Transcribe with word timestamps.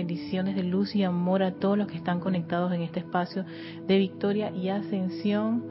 bendiciones 0.00 0.56
de 0.56 0.62
luz 0.62 0.96
y 0.96 1.02
amor 1.02 1.42
a 1.42 1.52
todos 1.52 1.76
los 1.76 1.86
que 1.86 1.98
están 1.98 2.20
conectados 2.20 2.72
en 2.72 2.80
este 2.80 3.00
espacio 3.00 3.44
de 3.86 3.98
victoria 3.98 4.50
y 4.50 4.70
ascensión. 4.70 5.62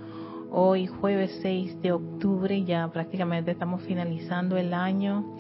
Hoy 0.51 0.85
jueves 0.85 1.39
6 1.41 1.81
de 1.81 1.93
octubre 1.93 2.63
ya 2.63 2.87
prácticamente 2.89 3.49
estamos 3.49 3.81
finalizando 3.81 4.55
el 4.55 4.75
año 4.75 5.35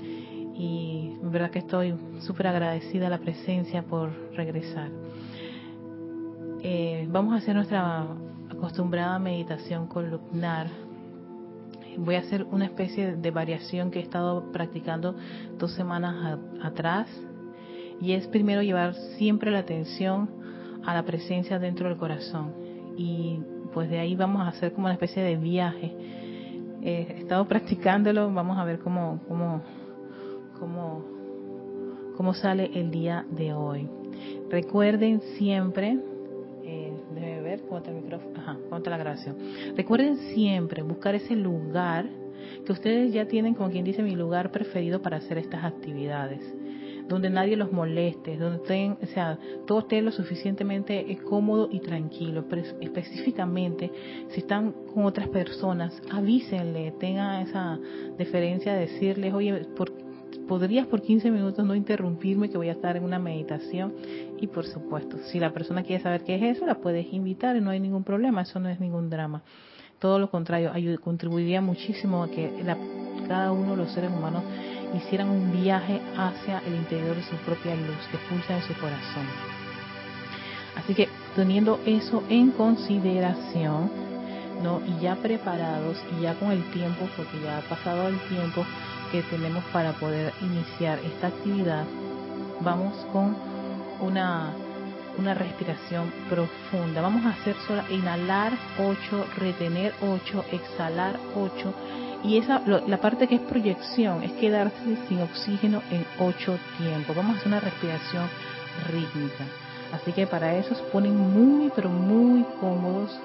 y 0.55 1.13
verdad 1.21 1.51
que 1.51 1.59
estoy 1.59 1.93
súper 2.21 2.47
agradecida 2.47 3.05
a 3.07 3.09
la 3.11 3.19
presencia 3.19 3.83
por 3.83 4.09
regresar. 4.35 4.89
Eh, 6.63 7.07
vamos 7.11 7.35
a 7.35 7.37
hacer 7.37 7.53
nuestra 7.55 8.07
acostumbrada 8.49 9.19
meditación 9.19 9.85
columnar. 9.85 10.65
Voy 11.95 12.15
a 12.15 12.19
hacer 12.21 12.43
una 12.45 12.65
especie 12.65 13.15
de 13.15 13.29
variación 13.29 13.91
que 13.91 13.99
he 13.99 14.03
estado 14.03 14.51
practicando 14.51 15.15
dos 15.59 15.73
semanas 15.73 16.39
atrás 16.63 17.07
y 18.01 18.13
es 18.13 18.27
primero 18.27 18.61
llevar 18.61 18.93
siempre 19.17 19.51
la 19.51 19.59
atención 19.59 20.29
a 20.85 20.93
la 20.93 21.03
presencia 21.03 21.59
dentro 21.59 21.89
del 21.89 21.97
corazón 21.97 22.53
y 22.97 23.39
pues 23.73 23.89
de 23.89 23.99
ahí 23.99 24.15
vamos 24.15 24.41
a 24.41 24.49
hacer 24.49 24.73
como 24.73 24.87
una 24.87 24.93
especie 24.93 25.21
de 25.21 25.35
viaje. 25.35 25.93
Eh, 26.81 27.07
he 27.09 27.19
estado 27.19 27.47
practicándolo, 27.47 28.33
vamos 28.33 28.57
a 28.57 28.63
ver 28.63 28.79
cómo, 28.79 29.19
cómo, 29.27 29.61
cómo, 30.59 31.03
cómo 32.15 32.33
sale 32.33 32.71
el 32.73 32.89
día 32.89 33.25
de 33.29 33.53
hoy. 33.53 33.87
Recuerden 34.49 35.21
siempre, 35.37 35.99
eh, 36.63 36.93
déjeme 37.13 37.41
ver 37.41 37.59
está 37.59 37.91
el 37.91 37.97
micrófono, 37.97 38.39
ajá, 38.39 38.57
está 38.75 38.89
la 38.89 38.97
grabación. 38.97 39.37
Recuerden 39.75 40.17
siempre 40.33 40.81
buscar 40.81 41.15
ese 41.15 41.35
lugar 41.35 42.09
que 42.65 42.71
ustedes 42.71 43.13
ya 43.13 43.27
tienen, 43.27 43.53
como 43.53 43.69
quien 43.69 43.85
dice, 43.85 44.01
mi 44.01 44.15
lugar 44.15 44.51
preferido 44.51 45.01
para 45.01 45.17
hacer 45.17 45.37
estas 45.37 45.63
actividades 45.63 46.41
donde 47.09 47.29
nadie 47.29 47.57
los 47.57 47.71
moleste, 47.71 48.37
donde 48.37 48.57
estén, 48.57 48.97
o 49.01 49.05
sea, 49.07 49.37
todo 49.65 49.79
esté 49.79 50.01
lo 50.01 50.11
suficientemente 50.11 51.17
cómodo 51.27 51.67
y 51.71 51.79
tranquilo. 51.79 52.45
Pero 52.49 52.61
específicamente, 52.79 53.91
si 54.29 54.41
están 54.41 54.71
con 54.93 55.05
otras 55.05 55.27
personas, 55.27 55.99
avísenle, 56.11 56.91
tengan 56.99 57.47
esa 57.47 57.79
deferencia 58.17 58.73
de 58.73 58.81
decirles, 58.81 59.33
oye, 59.33 59.65
por, 59.75 59.91
podrías 60.47 60.85
por 60.85 61.01
15 61.01 61.31
minutos 61.31 61.65
no 61.65 61.75
interrumpirme 61.75 62.49
que 62.49 62.57
voy 62.57 62.69
a 62.69 62.73
estar 62.73 62.95
en 62.95 63.03
una 63.03 63.19
meditación 63.19 63.93
y 64.39 64.47
por 64.47 64.65
supuesto, 64.65 65.17
si 65.31 65.39
la 65.39 65.51
persona 65.51 65.83
quiere 65.83 66.01
saber 66.01 66.23
qué 66.23 66.35
es 66.35 66.57
eso, 66.57 66.65
la 66.65 66.75
puedes 66.75 67.11
invitar 67.11 67.55
y 67.55 67.61
no 67.61 67.71
hay 67.71 67.79
ningún 67.79 68.03
problema, 68.03 68.43
eso 68.43 68.59
no 68.59 68.69
es 68.69 68.79
ningún 68.79 69.09
drama. 69.09 69.41
Todo 69.99 70.17
lo 70.17 70.29
contrario, 70.29 70.71
contribuiría 71.01 71.59
muchísimo 71.59 72.23
a 72.23 72.29
que 72.29 72.51
cada 73.27 73.51
uno 73.51 73.71
de 73.71 73.77
los 73.77 73.91
seres 73.91 74.09
humanos 74.09 74.43
hicieran 74.95 75.29
un 75.29 75.51
viaje 75.51 76.01
hacia 76.17 76.59
el 76.59 76.75
interior 76.75 77.15
de 77.15 77.23
su 77.23 77.35
propia 77.37 77.75
luz 77.75 77.97
que 78.11 78.17
pulsa 78.29 78.57
en 78.57 78.63
su 78.63 78.73
corazón. 78.75 79.25
Así 80.75 80.93
que 80.93 81.09
teniendo 81.35 81.79
eso 81.85 82.23
en 82.29 82.51
consideración, 82.51 83.91
¿no? 84.63 84.81
Y 84.85 85.01
ya 85.01 85.15
preparados 85.15 85.97
y 86.17 86.21
ya 86.21 86.35
con 86.35 86.51
el 86.51 86.63
tiempo, 86.71 87.07
porque 87.15 87.39
ya 87.43 87.59
ha 87.59 87.61
pasado 87.61 88.07
el 88.07 88.19
tiempo, 88.27 88.65
que 89.11 89.23
tenemos 89.23 89.63
para 89.73 89.93
poder 89.93 90.33
iniciar 90.41 90.99
esta 90.99 91.27
actividad, 91.27 91.85
vamos 92.61 92.93
con 93.11 93.35
una, 93.99 94.53
una 95.17 95.33
respiración 95.33 96.11
profunda. 96.29 97.01
Vamos 97.01 97.25
a 97.25 97.29
hacer 97.29 97.55
solo 97.67 97.83
inhalar 97.89 98.53
8, 98.77 99.25
retener 99.37 99.93
8, 100.01 100.45
exhalar 100.51 101.19
8. 101.35 101.73
Y 102.23 102.37
esa, 102.37 102.61
la 102.65 102.97
parte 102.97 103.27
que 103.27 103.35
es 103.35 103.41
proyección 103.41 104.23
es 104.23 104.33
quedarse 104.33 104.97
sin 105.07 105.21
oxígeno 105.21 105.81
en 105.89 106.05
8 106.19 106.59
tiempos. 106.77 107.15
Vamos 107.15 107.35
a 107.35 107.39
hacer 107.39 107.47
una 107.47 107.59
respiración 107.61 108.27
rítmica. 108.91 109.45
Así 109.93 110.11
que 110.11 110.27
para 110.27 110.55
eso 110.55 110.75
se 110.75 110.83
ponen 110.83 111.15
muy, 111.15 111.71
pero 111.75 111.89
muy 111.89 112.43
cómodos 112.59 113.17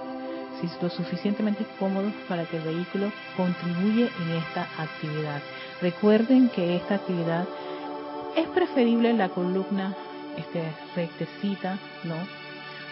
si 0.61 0.69
lo 0.81 0.89
suficientemente 0.89 1.67
cómodos 1.79 2.13
para 2.29 2.45
que 2.45 2.57
el 2.57 2.63
vehículo 2.63 3.11
contribuye 3.37 4.09
en 4.23 4.31
esta 4.37 4.69
actividad. 4.79 5.43
Recuerden 5.83 6.49
que 6.49 6.77
esta 6.77 6.95
actividad 6.97 7.47
es 8.37 8.47
preferible 8.49 9.13
la 9.13 9.29
columna 9.29 9.95
este, 10.37 10.63
rectecita, 10.95 11.79
¿no? 12.05 12.17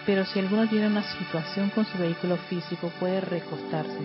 Pero 0.04 0.24
si 0.24 0.40
alguno 0.40 0.68
tiene 0.68 0.88
una 0.88 1.02
situación 1.02 1.70
con 1.70 1.84
su 1.84 1.96
vehículo 1.98 2.36
físico, 2.36 2.90
puede 2.98 3.20
recostarse. 3.20 3.98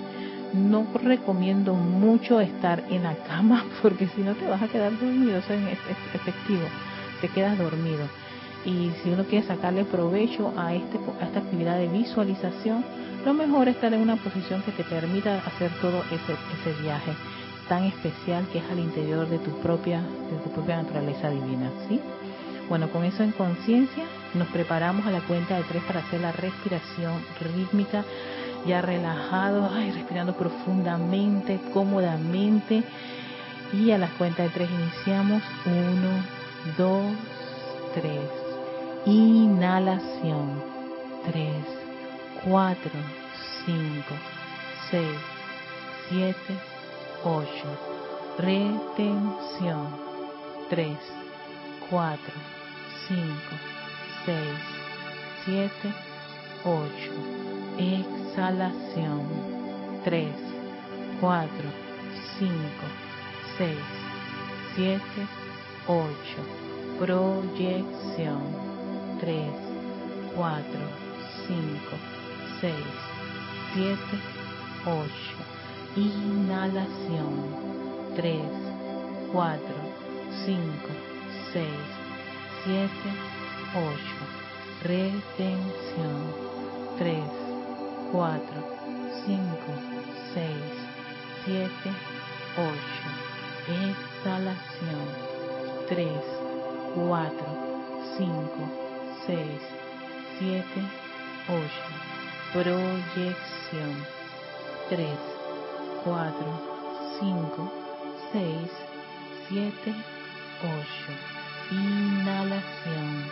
No 0.53 0.87
recomiendo 0.93 1.73
mucho 1.73 2.39
estar 2.39 2.83
en 2.89 3.03
la 3.03 3.15
cama 3.15 3.65
porque 3.81 4.07
si 4.07 4.21
no 4.21 4.33
te 4.35 4.47
vas 4.47 4.61
a 4.61 4.67
quedar 4.67 4.91
dormido, 4.99 5.37
eso 5.37 5.53
es 5.53 5.77
efectivo, 6.13 6.63
te 7.21 7.27
quedas 7.29 7.57
dormido. 7.57 8.07
Y 8.65 8.91
si 9.01 9.11
uno 9.11 9.23
quiere 9.23 9.45
sacarle 9.45 9.85
provecho 9.85 10.53
a, 10.57 10.73
este, 10.73 10.99
a 11.21 11.25
esta 11.25 11.39
actividad 11.39 11.77
de 11.77 11.87
visualización, 11.87 12.83
lo 13.25 13.33
mejor 13.33 13.67
es 13.67 13.75
estar 13.75 13.93
en 13.93 14.01
una 14.01 14.15
posición 14.17 14.61
que 14.63 14.71
te 14.71 14.83
permita 14.83 15.37
hacer 15.45 15.71
todo 15.81 16.03
ese, 16.11 16.33
ese 16.33 16.81
viaje 16.81 17.11
tan 17.67 17.83
especial 17.83 18.45
que 18.51 18.59
es 18.59 18.65
al 18.69 18.79
interior 18.79 19.27
de 19.29 19.39
tu 19.39 19.51
propia, 19.59 20.01
de 20.01 20.37
tu 20.43 20.49
propia 20.51 20.81
naturaleza 20.81 21.29
divina, 21.29 21.69
¿sí? 21.87 21.99
Bueno, 22.69 22.89
con 22.89 23.03
eso 23.05 23.23
en 23.23 23.31
conciencia, 23.31 24.05
nos 24.33 24.47
preparamos 24.49 25.05
a 25.05 25.11
la 25.11 25.21
cuenta 25.21 25.57
de 25.57 25.63
tres 25.63 25.83
para 25.83 26.01
hacer 26.01 26.19
la 26.19 26.33
respiración 26.33 27.13
rítmica, 27.55 28.03
ya 28.65 28.81
relajados, 28.81 29.71
ay, 29.73 29.91
respirando 29.91 30.33
profundamente, 30.33 31.59
cómodamente. 31.73 32.83
Y 33.73 33.91
a 33.91 33.97
la 33.97 34.07
cuenta 34.17 34.43
de 34.43 34.49
tres 34.49 34.69
iniciamos. 34.69 35.43
Uno, 35.65 36.23
dos, 36.77 37.13
tres. 37.93 38.29
Inhalación. 39.05 40.61
Tres, 41.25 41.65
cuatro, 42.43 42.91
cinco, 43.65 44.15
seis, 44.89 45.17
siete, 46.09 46.57
8. 47.23 47.47
Retención. 48.37 50.07
3, 50.69 50.97
4, 51.89 52.19
5, 53.07 53.21
6, 54.25 54.37
7, 55.45 55.93
8. 56.65 57.36
Exhalación. 57.77 59.21
3, 60.03 60.35
4, 61.21 61.49
5, 62.39 62.51
6, 63.57 63.77
7, 64.75 65.01
8. 65.87 66.07
Proyección. 66.99 68.41
3, 69.19 69.37
4, 70.35 70.63
5, 71.47 71.57
6, 72.61 72.73
7, 73.73 73.97
8 74.85 75.57
Inhalación. 75.97 77.33
3, 78.15 78.41
4, 79.33 79.59
5, 80.45 80.61
6, 81.53 81.67
7, 82.65 82.89
8. 83.73 83.97
Retención. 84.83 86.21
3, 86.99 87.46
4, 88.11 88.39
5, 89.25 89.41
6, 90.33 90.47
7, 91.45 91.69
8. 92.57 92.71
Exhalación. 93.67 95.07
3, 95.89 96.07
4, 96.95 97.31
5, 98.17 98.33
6, 99.25 99.37
7, 100.39 100.63
8. 101.49 101.63
Proyección. 102.53 104.05
3, 104.89 105.09
4, 106.05 106.33
5, 107.19 107.71
6, 108.31 108.71
7, 109.49 109.95
8. 110.63 110.77
Inhalación. 111.71 113.25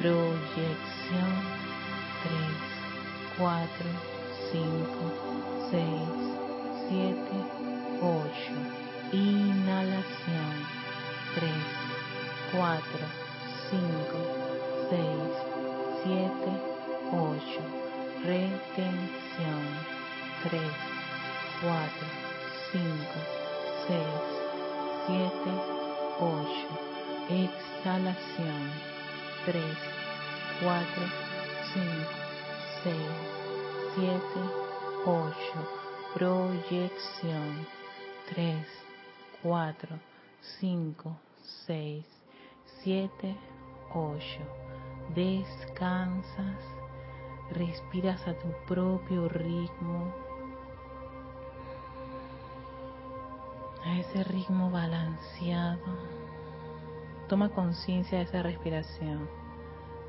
proyección 0.00 1.30
3, 2.22 2.70
4, 3.38 3.70
5, 4.50 4.66
6, 5.70 5.82
7, 6.88 7.16
8, 8.02 8.89
4, 12.52 13.19
A 48.08 48.32
tu 48.32 48.48
propio 48.66 49.28
ritmo. 49.28 50.10
A 53.84 53.98
ese 53.98 54.24
ritmo 54.24 54.70
balanceado. 54.70 55.98
Toma 57.28 57.50
conciencia 57.50 58.16
de 58.16 58.24
esa 58.24 58.42
respiración. 58.42 59.28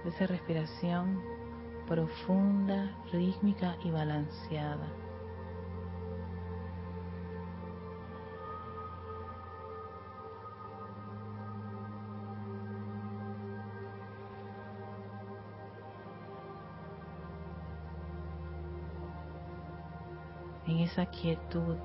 De 0.05 0.09
esa 0.09 0.25
respiración 0.25 1.21
profunda, 1.85 2.95
rítmica 3.11 3.75
y 3.83 3.91
balanceada. 3.91 4.87
En 20.67 20.77
esa 20.77 21.05
quietud 21.07 21.75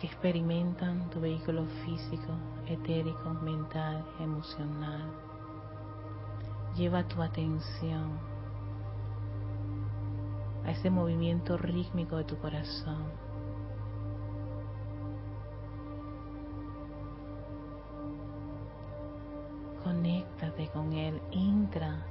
que 0.00 0.06
experimentan 0.06 1.10
tu 1.10 1.20
vehículo 1.20 1.66
físico, 1.84 2.32
etérico, 2.66 3.34
mental, 3.42 4.02
emocional. 4.18 5.12
Lleva 6.74 7.06
tu 7.06 7.20
atención 7.20 8.18
a 10.64 10.70
ese 10.70 10.88
movimiento 10.88 11.58
rítmico 11.58 12.16
de 12.16 12.24
tu 12.24 12.38
corazón. 12.38 13.04
Conéctate 19.84 20.68
con 20.68 20.92
él, 20.94 21.20
entra 21.30 22.06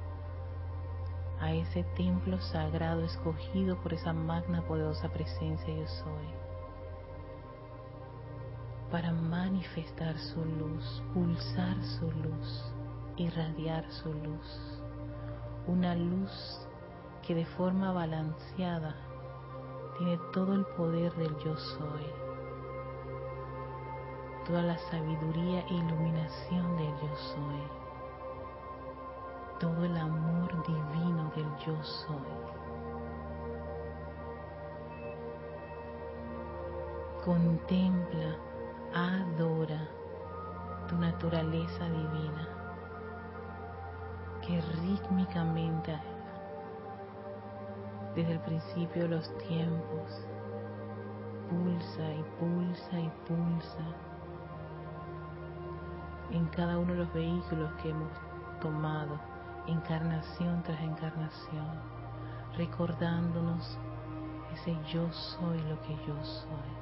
a 1.40 1.52
ese 1.52 1.84
templo 1.96 2.38
sagrado 2.40 3.02
escogido 3.04 3.76
por 3.82 3.94
esa 3.94 4.12
magna 4.12 4.62
poderosa 4.62 5.08
presencia 5.08 5.74
yo 5.74 5.86
soy 5.86 6.50
para 8.90 9.12
manifestar 9.12 10.18
su 10.18 10.44
luz, 10.44 11.02
pulsar 11.14 11.76
su 11.98 12.10
luz, 12.10 12.74
irradiar 13.16 13.88
su 13.90 14.12
luz. 14.12 14.82
Una 15.66 15.94
luz 15.94 16.32
que 17.22 17.34
de 17.34 17.44
forma 17.44 17.92
balanceada 17.92 18.96
tiene 19.96 20.18
todo 20.32 20.54
el 20.54 20.64
poder 20.76 21.14
del 21.14 21.36
yo 21.38 21.56
soy, 21.56 22.06
toda 24.46 24.62
la 24.62 24.78
sabiduría 24.90 25.60
e 25.60 25.74
iluminación 25.74 26.76
del 26.76 26.88
yo 26.88 27.16
soy, 27.16 27.79
todo 29.60 29.84
el 29.84 29.94
amor 29.94 30.50
divino 30.66 31.30
del 31.36 31.46
yo 31.66 31.84
soy. 31.84 32.16
Contempla 37.22 38.36
adora 38.94 39.86
tu 40.88 40.96
naturaleza 40.96 41.84
divina 41.84 42.48
que 44.40 44.62
rítmicamente 44.82 45.94
desde 48.16 48.32
el 48.32 48.40
principio 48.40 49.02
de 49.02 49.08
los 49.08 49.38
tiempos 49.38 50.26
pulsa 51.50 52.14
y 52.14 52.24
pulsa 52.40 52.98
y 52.98 53.10
pulsa 53.28 53.84
en 56.30 56.46
cada 56.46 56.78
uno 56.78 56.94
de 56.94 56.98
los 57.00 57.12
vehículos 57.12 57.70
que 57.82 57.90
hemos 57.90 58.10
tomado 58.60 59.29
encarnación 59.70 60.62
tras 60.62 60.80
encarnación 60.82 61.68
recordándonos 62.56 63.78
ese 64.52 64.76
yo 64.92 65.10
soy 65.12 65.62
lo 65.62 65.80
que 65.82 65.96
yo 66.06 66.22
soy 66.24 66.79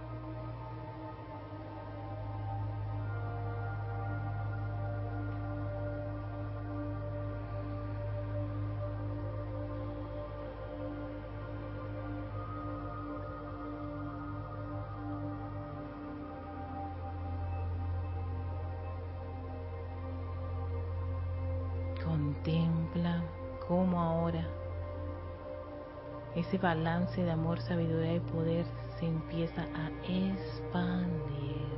ese 26.38 26.58
balance 26.58 27.22
de 27.22 27.30
amor, 27.30 27.60
sabiduría 27.60 28.14
y 28.14 28.20
poder 28.20 28.64
se 28.98 29.06
empieza 29.06 29.62
a 29.62 29.90
expandir, 30.02 31.68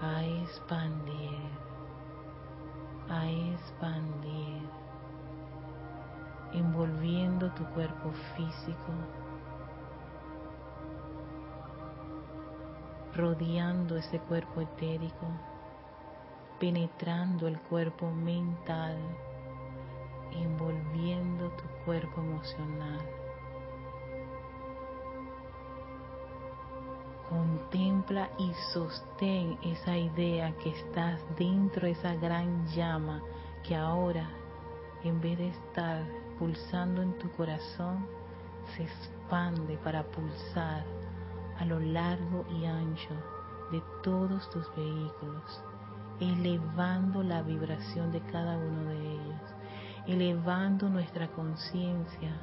a 0.00 0.24
expandir, 0.24 1.38
a 3.08 3.30
expandir, 3.30 4.62
envolviendo 6.52 7.50
tu 7.52 7.64
cuerpo 7.66 8.12
físico, 8.36 8.92
rodeando 13.14 13.96
ese 13.96 14.18
cuerpo 14.20 14.60
etérico. 14.60 15.26
Penetrando 16.60 17.48
el 17.48 17.60
cuerpo 17.60 18.10
mental, 18.10 18.96
envolviendo 20.34 21.50
tu 21.50 21.64
cuerpo 21.84 22.20
emocional. 22.20 23.00
Contempla 27.28 28.30
y 28.38 28.52
sostén 28.72 29.58
esa 29.62 29.96
idea 29.96 30.56
que 30.58 30.70
estás 30.70 31.20
dentro 31.36 31.86
de 31.86 31.92
esa 31.92 32.14
gran 32.14 32.66
llama 32.68 33.22
que 33.62 33.74
ahora, 33.74 34.28
en 35.02 35.20
vez 35.20 35.38
de 35.38 35.48
estar 35.48 36.04
pulsando 36.38 37.02
en 37.02 37.16
tu 37.18 37.30
corazón, 37.32 38.06
se 38.76 38.84
expande 38.84 39.76
para 39.78 40.02
pulsar 40.04 40.84
a 41.58 41.64
lo 41.64 41.80
largo 41.80 42.44
y 42.50 42.66
ancho 42.66 43.14
de 43.70 43.82
todos 44.02 44.48
tus 44.50 44.68
vehículos 44.76 45.64
elevando 46.20 47.22
la 47.22 47.42
vibración 47.42 48.12
de 48.12 48.20
cada 48.20 48.56
uno 48.56 48.90
de 48.90 49.14
ellos, 49.14 49.53
elevando 50.06 50.88
nuestra 50.88 51.28
conciencia 51.28 52.36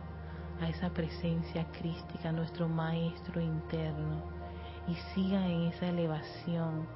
a 0.60 0.70
esa 0.70 0.89
presencia 0.89 1.65
crística, 1.72 2.32
nuestro 2.32 2.68
maestro 2.68 3.41
interno, 3.41 4.22
y 4.88 4.96
sigan 5.13 5.44
en 5.44 5.62
esa 5.68 5.88
elevación, 5.88 6.88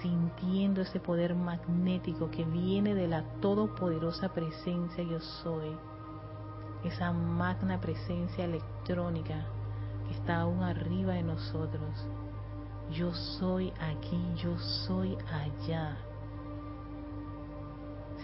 sintiendo 0.00 0.82
ese 0.82 1.00
poder 1.00 1.34
magnético 1.34 2.30
que 2.30 2.44
viene 2.44 2.94
de 2.94 3.08
la 3.08 3.22
todopoderosa 3.40 4.32
presencia 4.32 5.04
yo 5.04 5.20
soy, 5.20 5.76
esa 6.84 7.12
magna 7.12 7.80
presencia 7.80 8.44
electrónica 8.44 9.44
que 10.06 10.14
está 10.14 10.40
aún 10.40 10.62
arriba 10.62 11.14
de 11.14 11.22
nosotros. 11.22 12.06
Yo 12.90 13.12
soy 13.12 13.72
aquí, 13.80 14.32
yo 14.36 14.56
soy 14.58 15.16
allá 15.30 15.98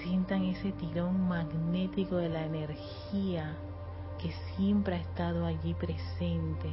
sientan 0.03 0.45
ese 0.45 0.73
tirón 0.73 1.29
magnético 1.29 2.17
de 2.17 2.29
la 2.29 2.45
energía 2.45 3.57
que 4.19 4.33
siempre 4.57 4.97
ha 4.97 5.01
estado 5.01 5.45
allí 5.47 5.75
presente. 5.75 6.71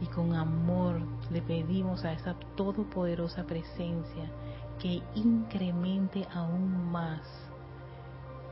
Y 0.00 0.06
con 0.06 0.34
amor 0.34 1.00
le 1.30 1.42
pedimos 1.42 2.04
a 2.04 2.12
esa 2.12 2.34
todopoderosa 2.56 3.44
presencia 3.44 4.30
que 4.78 5.02
incremente 5.14 6.26
aún 6.32 6.90
más 6.90 7.22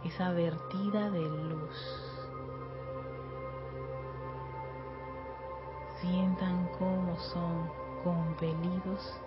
esa 0.05 0.33
vertida 0.33 1.11
de 1.11 1.21
luz 1.21 2.06
sientan 6.01 6.69
cómo 6.79 7.17
son 7.33 7.71
compelidos 8.05 9.21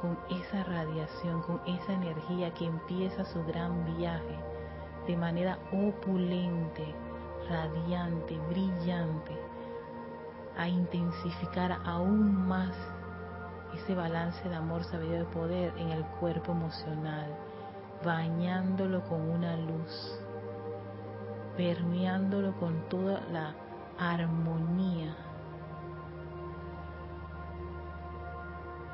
con 0.00 0.18
esa 0.30 0.64
radiación, 0.64 1.42
con 1.42 1.60
esa 1.66 1.92
energía 1.92 2.52
que 2.54 2.66
empieza 2.66 3.24
su 3.24 3.42
gran 3.44 3.96
viaje 3.96 4.38
de 5.06 5.16
manera 5.16 5.58
opulente, 5.72 6.94
radiante, 7.48 8.38
brillante, 8.48 9.36
a 10.56 10.68
intensificar 10.68 11.80
aún 11.84 12.46
más 12.46 12.74
ese 13.74 13.94
balance 13.94 14.48
de 14.48 14.54
amor, 14.54 14.84
sabiduría 14.84 15.22
y 15.22 15.34
poder 15.34 15.72
en 15.78 15.90
el 15.90 16.04
cuerpo 16.20 16.52
emocional, 16.52 17.26
bañándolo 18.04 19.02
con 19.04 19.20
una 19.28 19.56
luz, 19.56 20.20
permeándolo 21.56 22.52
con 22.58 22.88
toda 22.88 23.20
la 23.32 23.54
armonía 23.98 25.16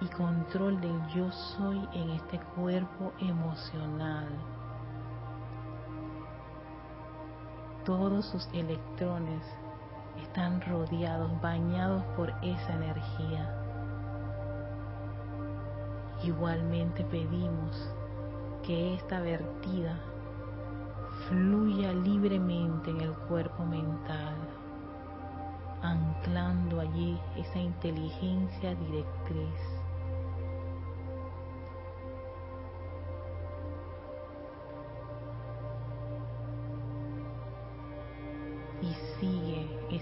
y 0.01 0.07
control 0.09 0.81
del 0.81 1.07
yo 1.09 1.31
soy 1.31 1.87
en 1.93 2.11
este 2.11 2.39
cuerpo 2.57 3.13
emocional. 3.19 4.29
Todos 7.85 8.27
sus 8.27 8.49
electrones 8.53 9.43
están 10.23 10.61
rodeados, 10.63 11.31
bañados 11.41 12.03
por 12.17 12.31
esa 12.43 12.73
energía. 12.75 13.57
Igualmente 16.23 17.05
pedimos 17.05 17.91
que 18.63 18.95
esta 18.95 19.21
vertida 19.21 19.99
fluya 21.29 21.93
libremente 21.93 22.91
en 22.91 23.01
el 23.03 23.13
cuerpo 23.13 23.65
mental, 23.65 24.35
anclando 25.83 26.81
allí 26.81 27.19
esa 27.37 27.59
inteligencia 27.59 28.75
directriz 28.75 29.80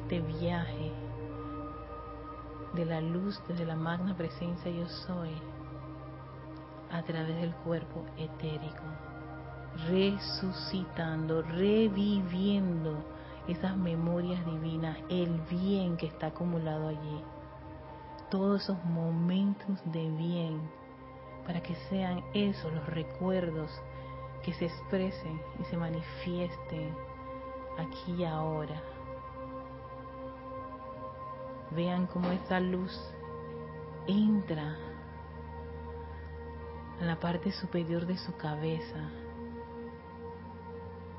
este 0.08 0.20
viaje 0.20 0.90
de 2.72 2.86
la 2.86 2.98
luz 3.02 3.38
desde 3.46 3.66
la 3.66 3.76
magna 3.76 4.16
presencia 4.16 4.70
yo 4.70 4.88
soy 4.88 5.28
a 6.90 7.02
través 7.02 7.36
del 7.36 7.54
cuerpo 7.56 8.06
etérico, 8.16 8.84
resucitando, 9.86 11.42
reviviendo 11.42 13.04
esas 13.48 13.76
memorias 13.76 14.42
divinas, 14.46 14.96
el 15.10 15.42
bien 15.50 15.98
que 15.98 16.06
está 16.06 16.28
acumulado 16.28 16.88
allí, 16.88 17.22
todos 18.30 18.62
esos 18.62 18.82
momentos 18.86 19.78
de 19.92 20.08
bien, 20.08 20.58
para 21.46 21.62
que 21.62 21.74
sean 21.90 22.24
esos 22.32 22.72
los 22.72 22.86
recuerdos 22.86 23.70
que 24.42 24.54
se 24.54 24.64
expresen 24.64 25.38
y 25.60 25.64
se 25.64 25.76
manifiesten 25.76 26.94
aquí 27.76 28.14
y 28.22 28.24
ahora 28.24 28.80
Vean 31.72 32.06
cómo 32.06 32.30
esta 32.30 32.60
luz 32.60 32.98
entra 34.06 34.76
a 37.00 37.04
la 37.04 37.20
parte 37.20 37.52
superior 37.52 38.06
de 38.06 38.16
su 38.16 38.36
cabeza, 38.36 39.10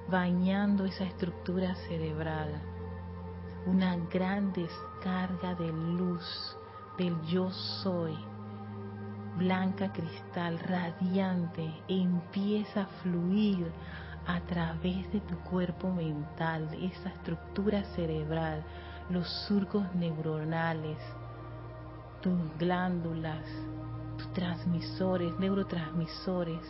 bañando 0.09 0.85
esa 0.85 1.05
estructura 1.05 1.75
cerebral. 1.87 2.61
Una 3.65 3.95
gran 4.11 4.51
descarga 4.51 5.53
de 5.53 5.71
luz 5.71 6.57
del 6.97 7.21
yo 7.21 7.51
soy, 7.51 8.17
blanca 9.37 9.93
cristal, 9.93 10.59
radiante, 10.59 11.71
empieza 11.87 12.81
a 12.81 12.87
fluir 13.03 13.71
a 14.25 14.41
través 14.41 15.11
de 15.11 15.21
tu 15.21 15.37
cuerpo 15.39 15.91
mental, 15.91 16.69
esa 16.81 17.09
estructura 17.09 17.83
cerebral, 17.95 18.63
los 19.09 19.27
surcos 19.47 19.83
neuronales, 19.95 20.99
tus 22.21 22.57
glándulas, 22.59 23.43
tus 24.17 24.31
transmisores, 24.33 25.33
neurotransmisores, 25.39 26.61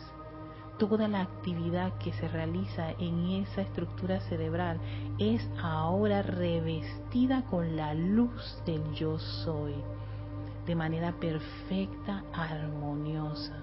toda 0.78 1.06
la 1.06 1.20
actividad 1.20 1.98
que 1.98 2.14
se 2.14 2.28
realiza 2.28 2.92
en 2.92 3.42
esa 3.42 3.60
estructura 3.60 4.20
cerebral 4.20 4.80
es 5.18 5.46
ahora 5.62 6.22
revestida 6.22 7.44
con 7.44 7.76
la 7.76 7.92
luz 7.92 8.62
del 8.64 8.90
yo 8.94 9.18
soy, 9.18 9.74
de 10.64 10.74
manera 10.74 11.12
perfecta, 11.12 12.24
armoniosa, 12.32 13.56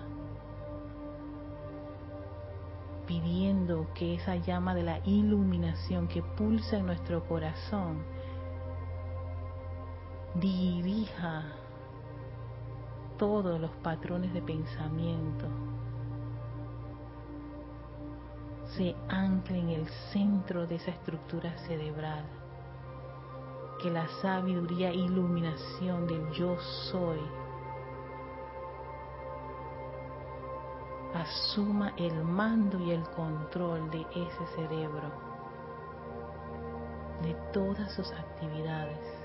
pidiendo 3.08 3.88
que 3.96 4.16
esa 4.16 4.36
llama 4.36 4.76
de 4.76 4.84
la 4.84 5.00
iluminación 5.06 6.08
que 6.08 6.22
pulsa 6.22 6.78
en 6.78 6.86
nuestro 6.86 7.28
corazón 7.28 8.17
dirija 10.36 11.44
todos 13.18 13.60
los 13.60 13.72
patrones 13.84 14.34
de 14.34 14.42
pensamiento, 14.42 15.48
se 18.76 18.96
ancle 19.10 19.60
en 19.60 19.70
el 19.70 19.88
centro 20.12 20.68
de 20.68 20.76
esa 20.76 20.92
estructura 20.92 21.58
cerebral, 21.68 22.26
que 23.82 23.90
la 23.90 24.08
sabiduría 24.22 24.90
e 24.90 24.96
iluminación 24.96 26.08
del 26.08 26.32
yo 26.32 26.58
soy 26.92 27.20
asuma 31.14 31.94
el 31.98 32.24
mando 32.24 32.80
y 32.80 32.92
el 32.92 33.04
control 33.10 33.90
de 33.90 34.02
ese 34.02 34.48
cerebro, 34.56 35.12
de 37.24 37.34
todas 37.52 37.92
sus 37.94 38.12
actividades. 38.12 39.17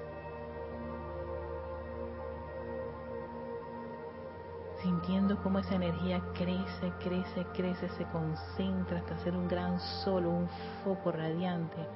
Sintiendo 4.82 5.40
cómo 5.42 5.60
esa 5.60 5.76
energía 5.76 6.20
crece, 6.34 6.92
crece, 7.00 7.46
crece, 7.54 7.88
se 7.90 8.04
concentra 8.06 8.98
hasta 8.98 9.18
ser 9.18 9.36
un 9.36 9.48
gran 9.48 9.78
solo, 10.04 10.30
un 10.30 10.48
foco 10.82 11.12
radiante. 11.12 11.86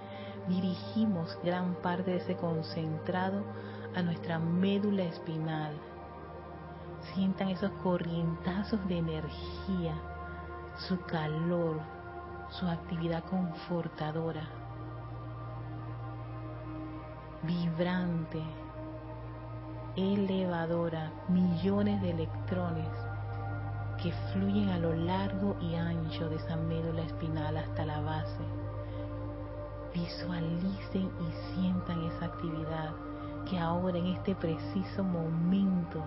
Dirigimos 0.49 1.37
gran 1.43 1.75
parte 1.77 2.13
de 2.13 2.17
ese 2.19 2.37
concentrado 2.37 3.43
a 3.95 4.03
nuestra 4.03 4.39
médula 4.39 5.03
espinal. 5.03 5.75
Sientan 7.15 7.49
esos 7.49 7.71
corrientazos 7.83 8.87
de 8.89 8.99
energía, 8.99 9.95
su 10.89 11.01
calor, 11.03 11.81
su 12.51 12.67
actividad 12.67 13.25
confortadora, 13.25 14.49
vibrante, 17.43 18.43
elevadora 19.97 21.11
millones 21.29 22.03
de 22.03 22.11
electrones 22.11 22.89
que 24.03 24.13
fluyen 24.33 24.69
a 24.69 24.79
lo 24.79 24.95
largo 24.95 25.57
y 25.61 25.75
ancho 25.75 26.29
de 26.29 26.37
esa 26.37 26.57
médula 26.57 27.03
espinal 27.03 27.57
hasta 27.57 27.87
la 27.87 28.01
base. 28.01 28.43
Visualicen 29.95 31.11
y 31.21 31.55
sientan 31.55 32.03
esa 32.03 32.27
actividad 32.27 32.91
que 33.49 33.59
ahora 33.59 33.97
en 33.97 34.09
este 34.09 34.35
preciso 34.35 35.03
momento 35.03 36.03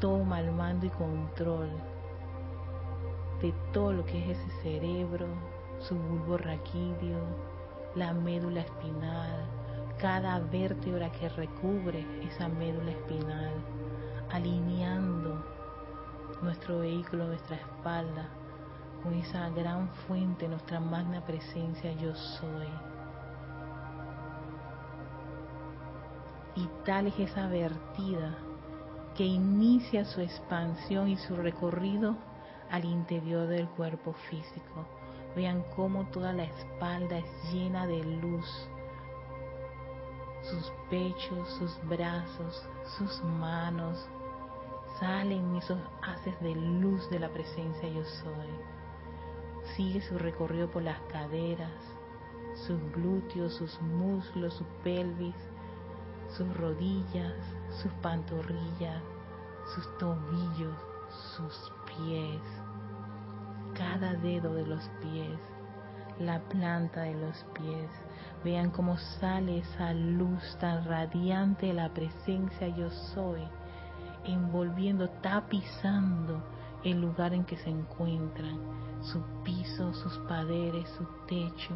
toma 0.00 0.40
el 0.40 0.52
mando 0.52 0.86
y 0.86 0.90
control 0.90 1.70
de 3.42 3.52
todo 3.72 3.92
lo 3.92 4.04
que 4.04 4.30
es 4.30 4.38
ese 4.38 4.62
cerebro, 4.62 5.26
su 5.80 5.96
bulbo 5.96 6.38
raquídeo, 6.38 7.18
la 7.94 8.12
médula 8.12 8.60
espinal, 8.60 9.44
cada 9.98 10.38
vértebra 10.40 11.10
que 11.10 11.28
recubre 11.30 12.04
esa 12.22 12.48
médula 12.48 12.90
espinal, 12.90 13.54
alineando 14.30 15.44
nuestro 16.42 16.80
vehículo, 16.80 17.26
nuestra 17.26 17.56
espalda, 17.56 18.28
con 19.02 19.14
esa 19.14 19.48
gran 19.50 19.88
fuente, 20.06 20.48
nuestra 20.48 20.80
magna 20.80 21.24
presencia 21.24 21.92
yo 21.92 22.14
soy. 22.14 22.68
Y 26.56 26.68
tal 26.84 27.06
es 27.06 27.18
esa 27.18 27.46
vertida 27.48 28.34
que 29.14 29.24
inicia 29.24 30.04
su 30.04 30.20
expansión 30.20 31.08
y 31.08 31.16
su 31.16 31.36
recorrido 31.36 32.16
al 32.70 32.84
interior 32.84 33.46
del 33.46 33.68
cuerpo 33.68 34.12
físico. 34.28 34.86
Vean 35.34 35.64
cómo 35.74 36.06
toda 36.06 36.32
la 36.32 36.44
espalda 36.44 37.18
es 37.18 37.52
llena 37.52 37.86
de 37.86 38.02
luz, 38.04 38.68
sus 40.50 40.72
pechos, 40.90 41.48
sus 41.58 41.88
brazos, 41.88 42.66
sus 42.96 43.22
manos, 43.24 44.08
salen 45.00 45.56
esos 45.56 45.78
haces 46.02 46.38
de 46.40 46.54
luz 46.54 47.08
de 47.10 47.18
la 47.18 47.28
presencia 47.28 47.88
yo 47.88 48.04
soy. 48.04 48.48
Sigue 49.76 50.00
su 50.00 50.18
recorrido 50.18 50.70
por 50.70 50.82
las 50.82 51.00
caderas, 51.12 51.72
sus 52.66 52.80
glúteos, 52.92 53.54
sus 53.54 53.80
muslos, 53.82 54.54
su 54.54 54.64
pelvis, 54.82 55.34
sus 56.36 56.56
rodillas, 56.56 57.34
sus 57.82 57.92
pantorrillas, 58.02 59.02
sus 59.74 59.98
tobillos, 59.98 60.76
sus 61.36 61.72
pies, 61.86 62.40
cada 63.74 64.14
dedo 64.14 64.54
de 64.54 64.66
los 64.66 64.88
pies, 65.00 65.38
la 66.18 66.40
planta 66.48 67.02
de 67.02 67.14
los 67.14 67.44
pies. 67.54 67.90
Vean 68.44 68.70
cómo 68.70 68.96
sale 69.20 69.58
esa 69.58 69.92
luz 69.92 70.56
tan 70.60 70.84
radiante 70.84 71.66
de 71.66 71.74
la 71.74 71.92
presencia 71.92 72.68
yo 72.68 72.90
soy, 73.14 73.42
envolviendo, 74.24 75.08
tapizando 75.20 76.42
el 76.84 77.00
lugar 77.00 77.34
en 77.34 77.44
que 77.44 77.56
se 77.56 77.70
encuentran, 77.70 78.58
su 79.02 79.20
piso, 79.42 79.92
sus 79.94 80.16
paredes, 80.28 80.88
su 80.96 81.04
techo. 81.26 81.74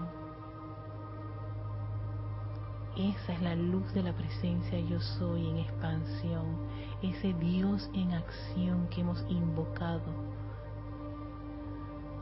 Esa 2.97 3.33
es 3.33 3.43
la 3.43 3.55
luz 3.55 3.93
de 3.95 4.03
la 4.03 4.13
presencia 4.13 4.79
yo 4.81 5.01
soy 5.01 5.49
en 5.49 5.57
expansión, 5.59 6.59
ese 7.03 7.33
Dios 7.35 7.89
en 7.95 8.13
acción 8.13 8.89
que 8.89 9.01
hemos 9.01 9.25
invocado 9.29 10.30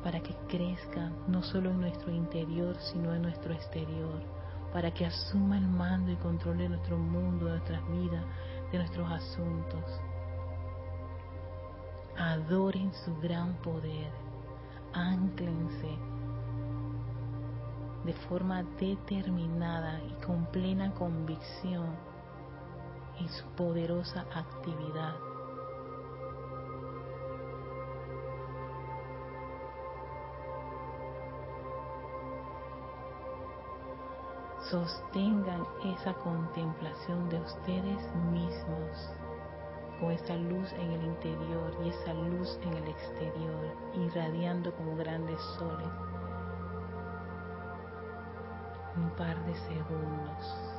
para 0.03 0.21
que 0.21 0.35
crezca 0.49 1.11
no 1.27 1.43
solo 1.43 1.71
en 1.71 1.81
nuestro 1.81 2.13
interior, 2.13 2.77
sino 2.93 3.15
en 3.15 3.23
nuestro 3.23 3.53
exterior, 3.53 4.23
para 4.73 4.93
que 4.93 5.07
asuma 5.07 5.59
el 5.59 5.67
mando 5.67 6.13
y 6.13 6.17
controle 6.17 6.69
nuestro 6.69 6.99
mundo, 6.99 7.49
nuestras 7.49 7.87
vidas, 7.89 8.25
de 8.71 8.79
nuestros 8.79 9.11
asuntos 9.11 10.01
adoren 12.19 12.93
su 13.05 13.17
gran 13.21 13.55
poder, 13.63 14.11
anclense 14.93 15.99
de 18.05 18.13
forma 18.29 18.65
determinada 18.81 20.01
y 20.03 20.25
con 20.25 20.47
plena 20.47 20.93
convicción 20.95 21.95
en 23.21 23.29
su 23.29 23.45
poderosa 23.51 24.27
actividad. 24.35 25.28
Sostengan 34.71 35.67
esa 35.83 36.13
contemplación 36.13 37.31
de 37.31 37.41
ustedes 37.41 38.15
mismos 38.31 39.11
con 39.99 40.11
esa 40.11 40.37
luz 40.37 40.71
en 40.75 40.93
el 40.93 41.05
interior 41.05 41.75
y 41.83 41.89
esa 41.89 42.13
luz 42.13 42.59
en 42.63 42.75
el 42.75 42.89
exterior, 42.89 43.75
irradiando 43.95 44.75
como 44.75 44.95
grandes 44.97 45.41
soles. 45.57 45.89
Un 48.97 49.11
par 49.17 49.43
de 49.47 49.55
segundos. 49.55 50.78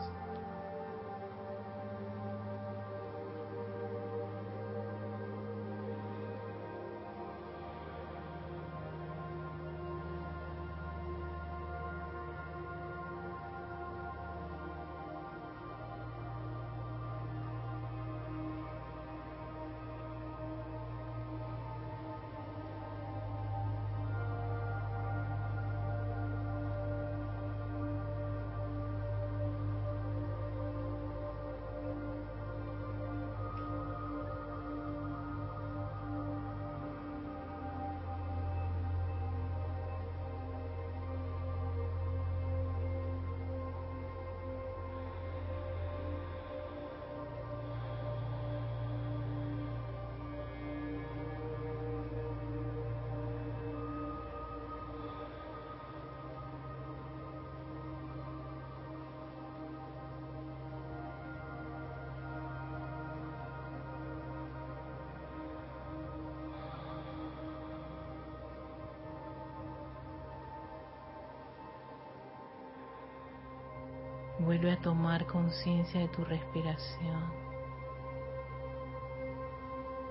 Tomar 74.89 75.27
conciencia 75.27 75.99
de 76.01 76.07
tu 76.07 76.25
respiración, 76.25 77.21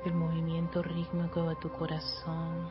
del 0.04 0.14
movimiento 0.14 0.84
rítmico 0.84 1.42
de 1.48 1.56
tu 1.56 1.68
corazón. 1.68 2.68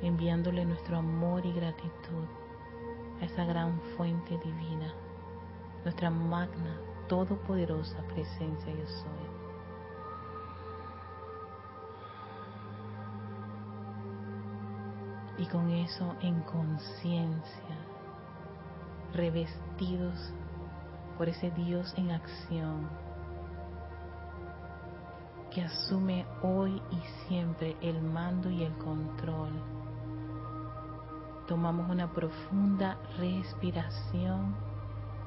Enviándole 0.00 0.64
nuestro 0.64 0.98
amor 0.98 1.44
y 1.44 1.52
gratitud 1.52 2.28
a 3.20 3.24
esa 3.24 3.44
gran 3.44 3.80
fuente 3.96 4.38
divina, 4.38 4.94
nuestra 5.82 6.08
magna, 6.08 6.78
todopoderosa 7.08 8.00
presencia 8.14 8.72
yo 8.72 8.86
soy. 8.86 9.33
Y 15.38 15.46
con 15.46 15.70
eso 15.70 16.14
en 16.20 16.40
conciencia, 16.42 17.76
revestidos 19.12 20.32
por 21.16 21.28
ese 21.28 21.50
Dios 21.50 21.92
en 21.96 22.10
acción 22.10 22.88
que 25.54 25.62
asume 25.62 26.26
hoy 26.42 26.82
y 26.90 27.28
siempre 27.28 27.76
el 27.80 28.02
mando 28.02 28.50
y 28.50 28.64
el 28.64 28.76
control. 28.78 29.52
Tomamos 31.46 31.88
una 31.88 32.12
profunda 32.12 32.98
respiración 33.18 34.56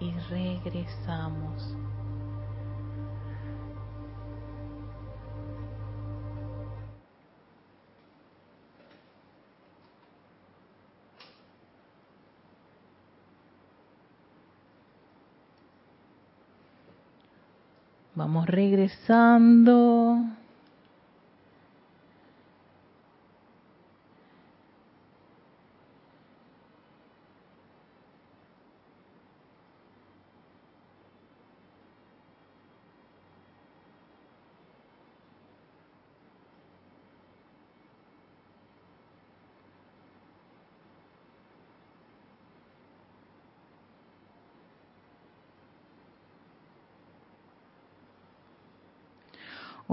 y 0.01 0.11
regresamos. 0.29 1.75
Vamos 18.17 18.47
regresando. 18.47 20.06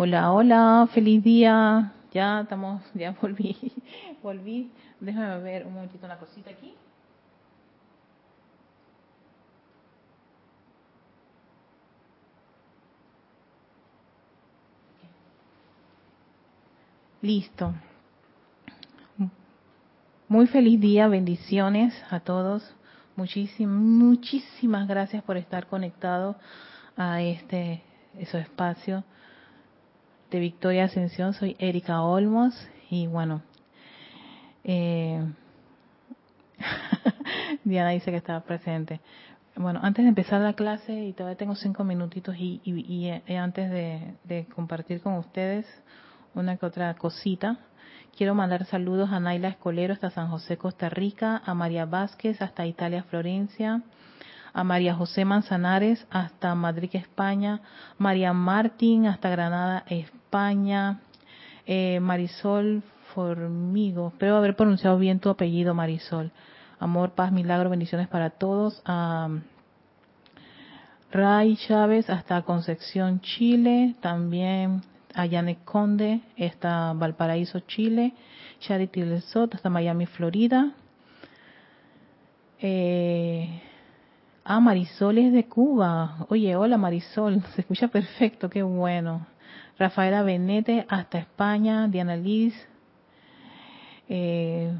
Hola, 0.07 0.33
hola, 0.33 0.87
feliz 0.93 1.25
día. 1.25 1.95
Ya 2.13 2.43
estamos, 2.43 2.83
ya 2.93 3.13
volví, 3.23 3.57
volví. 4.23 4.71
Déjame 5.01 5.39
ver 5.39 5.67
un 5.67 5.73
momentito 5.73 6.05
una 6.05 6.19
cosita 6.19 6.51
aquí. 6.51 6.75
Listo. 17.23 17.73
Muy 20.29 20.47
feliz 20.49 20.79
día, 20.79 21.09
bendiciones 21.09 21.95
a 22.11 22.21
todos. 22.21 22.75
Muchísimas, 23.17 23.75
muchísimas 23.75 24.87
gracias 24.87 25.23
por 25.23 25.39
estar 25.39 25.67
conectado 25.67 26.37
a 26.95 27.23
este, 27.23 27.83
esos 28.19 28.43
espacios 28.43 29.03
de 30.35 30.41
Victoria 30.41 30.87
Ascensión, 30.87 31.33
soy 31.33 31.55
Erika 31.61 32.03
Olmos 32.03 32.53
y 32.91 33.07
bueno, 33.07 33.41
eh, 34.65 35.25
Diana 37.65 37.91
dice 37.91 38.11
que 38.11 38.17
estaba 38.17 38.41
presente. 38.41 39.01
Bueno, 39.55 39.79
antes 39.81 40.05
de 40.05 40.09
empezar 40.09 40.41
la 40.41 40.55
clase, 40.55 40.93
y 40.93 41.13
todavía 41.13 41.37
tengo 41.37 41.55
cinco 41.55 41.85
minutitos, 41.85 42.35
y, 42.37 42.61
y, 42.65 43.37
antes 43.37 43.71
de, 43.71 44.47
compartir 44.57 45.01
con 45.03 45.13
ustedes 45.15 45.67
una 46.35 46.57
que 46.57 46.67
otra 46.67 46.93
cosita, 46.95 47.59
quiero 48.17 48.35
mandar 48.35 48.65
saludos 48.65 49.11
a 49.13 49.21
Naila 49.21 49.51
Escolero 49.51 49.93
hasta 49.93 50.11
San 50.11 50.31
José, 50.31 50.57
Costa 50.57 50.89
Rica, 50.89 51.43
a 51.47 51.55
María 51.55 51.85
Vázquez 51.85 52.43
hasta 52.43 52.67
Italia, 52.67 53.05
Florencia, 53.05 53.83
a 54.55 54.65
María 54.65 54.95
José 54.95 55.25
Manzanares 55.25 56.07
hasta 56.11 56.55
Madrid, 56.55 56.91
España, 56.93 57.61
María 57.99 58.33
Martín 58.33 59.07
hasta 59.07 59.29
Granada, 59.29 59.85
España, 59.89 61.01
eh, 61.67 61.99
Marisol 62.01 62.83
Formigo, 63.15 64.09
espero 64.09 64.37
haber 64.37 64.57
pronunciado 64.57 64.99
bien 64.99 65.21
tu 65.21 65.29
apellido, 65.29 65.75
Marisol. 65.75 66.31
Amor, 66.81 67.11
paz, 67.11 67.31
milagro, 67.33 67.71
bendiciones 67.71 68.09
para 68.09 68.31
todos. 68.31 68.83
Ray 71.13 71.57
Chávez 71.57 72.11
hasta 72.11 72.43
Concepción, 72.43 73.21
Chile. 73.21 73.95
También 74.01 74.83
a 75.15 75.27
Yanek 75.27 75.65
Conde 75.65 76.21
hasta 76.39 76.93
Valparaíso, 76.93 77.61
Chile. 77.61 78.15
Charity 78.59 79.05
Lesot 79.05 79.55
hasta 79.55 79.71
Miami, 79.71 80.07
Florida. 80.07 80.73
Eh, 82.61 83.63
ah, 84.45 84.61
Marisol 84.61 85.19
es 85.19 85.33
de 85.33 85.45
Cuba. 85.45 86.27
Oye, 86.29 86.55
hola 86.57 86.77
Marisol, 86.79 87.43
se 87.55 87.63
escucha 87.63 87.89
perfecto, 87.89 88.49
qué 88.49 88.63
bueno. 88.63 89.27
Rafaela 89.79 90.23
Benete 90.23 90.87
hasta 90.89 91.19
España. 91.19 91.89
Diana 91.89 92.17
Liz. 92.17 92.55
Eh, 94.09 94.73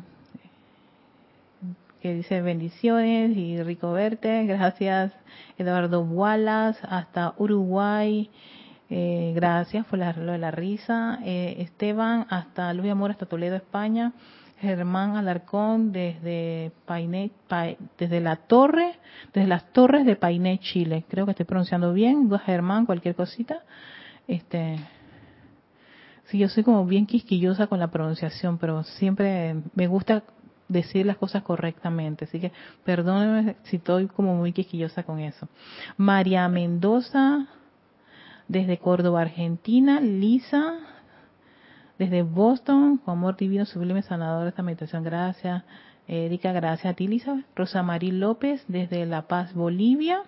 que 2.01 2.15
dice 2.15 2.43
bendiciones 2.43 3.37
y 3.37 3.63
rico 3.63 3.93
verte. 3.93 4.45
Gracias, 4.45 5.13
Eduardo 5.57 6.03
Wallace, 6.03 6.79
hasta 6.89 7.35
Uruguay. 7.39 8.31
Eh, 8.91 9.33
gracias 9.35 9.87
por 9.87 9.99
lo 9.99 10.33
de 10.33 10.39
la 10.39 10.51
risa. 10.51 11.19
Eh, 11.25 11.57
Esteban, 11.61 12.27
hasta 12.29 12.75
Luis 12.75 12.93
Amor, 12.93 13.11
hasta 13.11 13.27
Toledo, 13.27 13.57
España. 13.57 14.13
Germán 14.61 15.17
Alarcón 15.17 15.93
desde 15.93 16.73
Painé, 16.87 17.31
desde 17.99 18.21
la 18.21 18.37
torre, 18.37 18.95
desde 19.33 19.49
las 19.49 19.73
torres 19.73 20.07
de 20.07 20.17
Painé, 20.17 20.59
Chile. 20.59 21.05
Creo 21.09 21.25
que 21.25 21.33
estoy 21.33 21.47
pronunciando 21.47 21.93
bien. 21.93 22.31
Germán, 22.39 22.87
cualquier 22.87 23.15
cosita. 23.15 23.63
Este, 24.27 24.79
sí, 26.27 26.39
yo 26.39 26.49
soy 26.49 26.63
como 26.63 26.87
bien 26.87 27.07
quisquillosa 27.07 27.67
con 27.67 27.79
la 27.79 27.89
pronunciación, 27.89 28.59
pero 28.59 28.83
siempre 28.85 29.57
me 29.75 29.87
gusta 29.87 30.23
decir 30.69 31.05
las 31.05 31.17
cosas 31.17 31.43
correctamente. 31.43 32.25
Así 32.25 32.41
que 32.41 32.53
perdónenme 32.85 33.57
si 33.65 33.77
estoy 33.77 34.07
como 34.07 34.35
muy 34.35 34.53
quisquillosa 34.53 35.03
con 35.03 35.21
eso. 35.21 35.49
María 35.97 36.49
Mendoza, 36.49 37.49
desde 38.49 38.79
Córdoba, 38.79 39.23
Argentina. 39.23 40.01
Lisa, 40.01 40.79
desde 41.99 42.23
Boston, 42.23 42.99
con 42.99 43.19
amor 43.19 43.37
divino, 43.37 43.65
sublime, 43.65 44.03
sanador, 44.03 44.49
esta 44.49 44.63
meditación. 44.63 45.05
Gracias. 45.05 45.63
Erika, 46.07 46.53
gracias 46.53 46.93
a 46.93 46.97
ti, 46.97 47.09
Lisa. 47.09 47.43
Rosa 47.57 47.83
María 47.83 48.13
López, 48.13 48.65
desde 48.69 49.07
La 49.07 49.23
Paz, 49.23 49.55
Bolivia. 49.55 50.23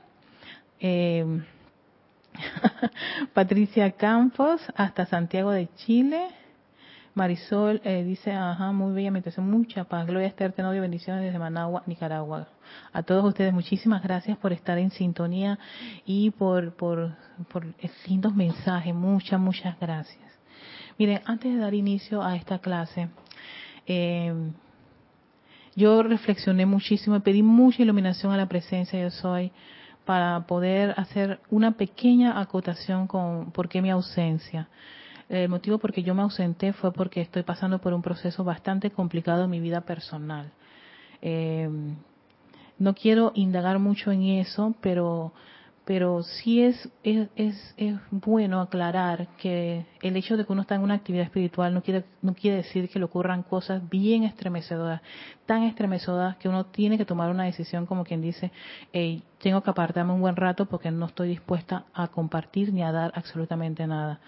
Eh, 0.81 1.43
Patricia 3.35 3.91
Campos, 3.93 4.61
hasta 4.75 5.07
Santiago 5.07 5.51
de 5.51 5.69
Chile. 5.77 6.29
Marisol 7.15 7.81
eh, 7.83 8.05
dice, 8.05 8.33
ajá, 8.33 8.73
muy 8.73 8.93
bella 8.93 9.11
meditación, 9.11 9.51
mucha 9.51 9.85
paz. 9.85 10.07
Gloria 10.07 10.29
Esther, 10.29 10.53
te 10.53 10.63
novio, 10.63 10.83
bendiciones 10.83 11.25
desde 11.25 11.39
Managua, 11.39 11.83
Nicaragua. 11.87 12.47
A 12.93 13.03
todos 13.03 13.25
ustedes, 13.25 13.55
muchísimas 13.55 14.03
gracias 14.03 14.37
por 14.37 14.53
estar 14.53 14.77
en 14.77 14.91
sintonía 14.91 15.59
y 16.05 16.31
por, 16.33 16.75
por, 16.75 17.17
por 17.51 17.65
lindos 18.07 18.35
mensajes. 18.35 18.95
Muchas, 18.95 19.41
muchas 19.41 19.81
gracias. 19.81 20.26
Miren, 20.99 21.21
antes 21.27 21.53
de 21.53 21.59
dar 21.59 21.75
inicio 21.75 22.23
a 22.23 22.37
esta 22.37 22.59
clase, 22.59 23.09
eh, 23.87 24.33
yo 25.75 26.03
reflexioné 26.03 26.65
muchísimo 26.65 27.17
y 27.17 27.21
pedí 27.21 27.43
mucha 27.43 27.83
iluminación 27.83 28.33
a 28.33 28.37
la 28.39 28.49
presencia 28.49 28.99
yo 28.99 29.11
soy 29.11 29.53
para 30.07 30.47
poder 30.47 30.95
hacer 30.97 31.41
una 31.51 31.73
pequeña 31.73 32.41
acotación 32.41 33.07
con 33.07 33.51
por 33.51 33.69
qué 33.69 33.83
mi 33.83 33.91
ausencia. 33.91 34.69
El 35.29 35.51
motivo 35.51 35.79
por 35.79 35.93
qué 35.93 36.03
yo 36.03 36.15
me 36.15 36.23
ausenté 36.23 36.73
fue 36.73 36.93
porque 36.93 37.21
estoy 37.21 37.43
pasando 37.43 37.79
por 37.81 37.93
un 37.93 38.01
proceso 38.01 38.43
bastante 38.43 38.91
complicado 38.91 39.45
en 39.45 39.51
mi 39.51 39.61
vida 39.61 39.83
personal. 39.83 40.51
Eh, 41.21 41.69
no 42.79 42.95
quiero 42.95 43.33
indagar 43.35 43.79
mucho 43.79 44.13
en 44.13 44.23
eso, 44.23 44.75
pero 44.81 45.33
pero 45.87 46.25
sí 46.25 46.63
es, 46.65 46.89
es, 47.05 47.29
es, 47.77 47.97
bueno 48.11 48.61
aclarar 48.61 49.29
que 49.39 49.87
el 50.03 50.17
hecho 50.17 50.37
de 50.37 50.45
que 50.45 50.53
uno 50.53 50.63
está 50.63 50.75
en 50.75 50.81
una 50.81 50.95
actividad 50.95 51.25
espiritual 51.25 51.73
no 51.73 51.81
quiere, 51.81 52.05
no 52.23 52.35
quiere 52.35 52.57
decir 52.57 52.89
que 52.89 52.99
le 52.99 53.05
ocurran 53.05 53.45
cosas 53.45 53.89
bien 53.89 54.25
estremecedoras, 54.25 55.01
tan 55.47 55.63
estremecedoras 55.63 56.39
que 56.39 56.49
uno 56.49 56.67
tiene 56.67 56.99
que 56.99 57.05
tomar 57.05 57.31
una 57.31 57.45
decisión 57.45 57.87
como 57.87 58.03
quien 58.03 58.21
dice, 58.21 58.51
tengo 59.41 59.63
que 59.63 59.71
apartarme 59.71 60.13
un 60.13 60.21
buen 60.21 60.35
rato 60.35 60.67
porque 60.67 60.91
no 60.91 61.07
estoy 61.07 61.29
dispuesta 61.29 61.85
a 61.95 62.09
compartir 62.09 62.73
ni 62.73 62.83
a 62.83 62.91
dar 62.91 63.13
absolutamente 63.15 63.87
nada. 63.87 64.19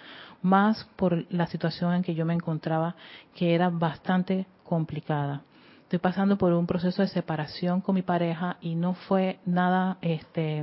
Más 0.42 0.84
por 0.94 1.26
la 1.32 1.48
situación 1.48 1.92
en 1.92 2.02
que 2.04 2.14
yo 2.14 2.24
me 2.24 2.34
encontraba, 2.34 2.94
que 3.34 3.56
era 3.56 3.68
bastante 3.68 4.46
complicada 4.62 5.42
estoy 5.82 5.98
pasando 6.00 6.36
por 6.36 6.52
un 6.52 6.66
proceso 6.66 7.00
de 7.00 7.08
separación 7.08 7.80
con 7.80 7.94
mi 7.94 8.02
pareja 8.02 8.58
y 8.60 8.74
no 8.74 8.92
fue 8.92 9.40
nada 9.46 9.96
este 10.02 10.62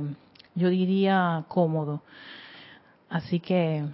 yo 0.56 0.68
diría 0.68 1.44
cómodo. 1.46 2.02
Así 3.08 3.38
que, 3.38 3.84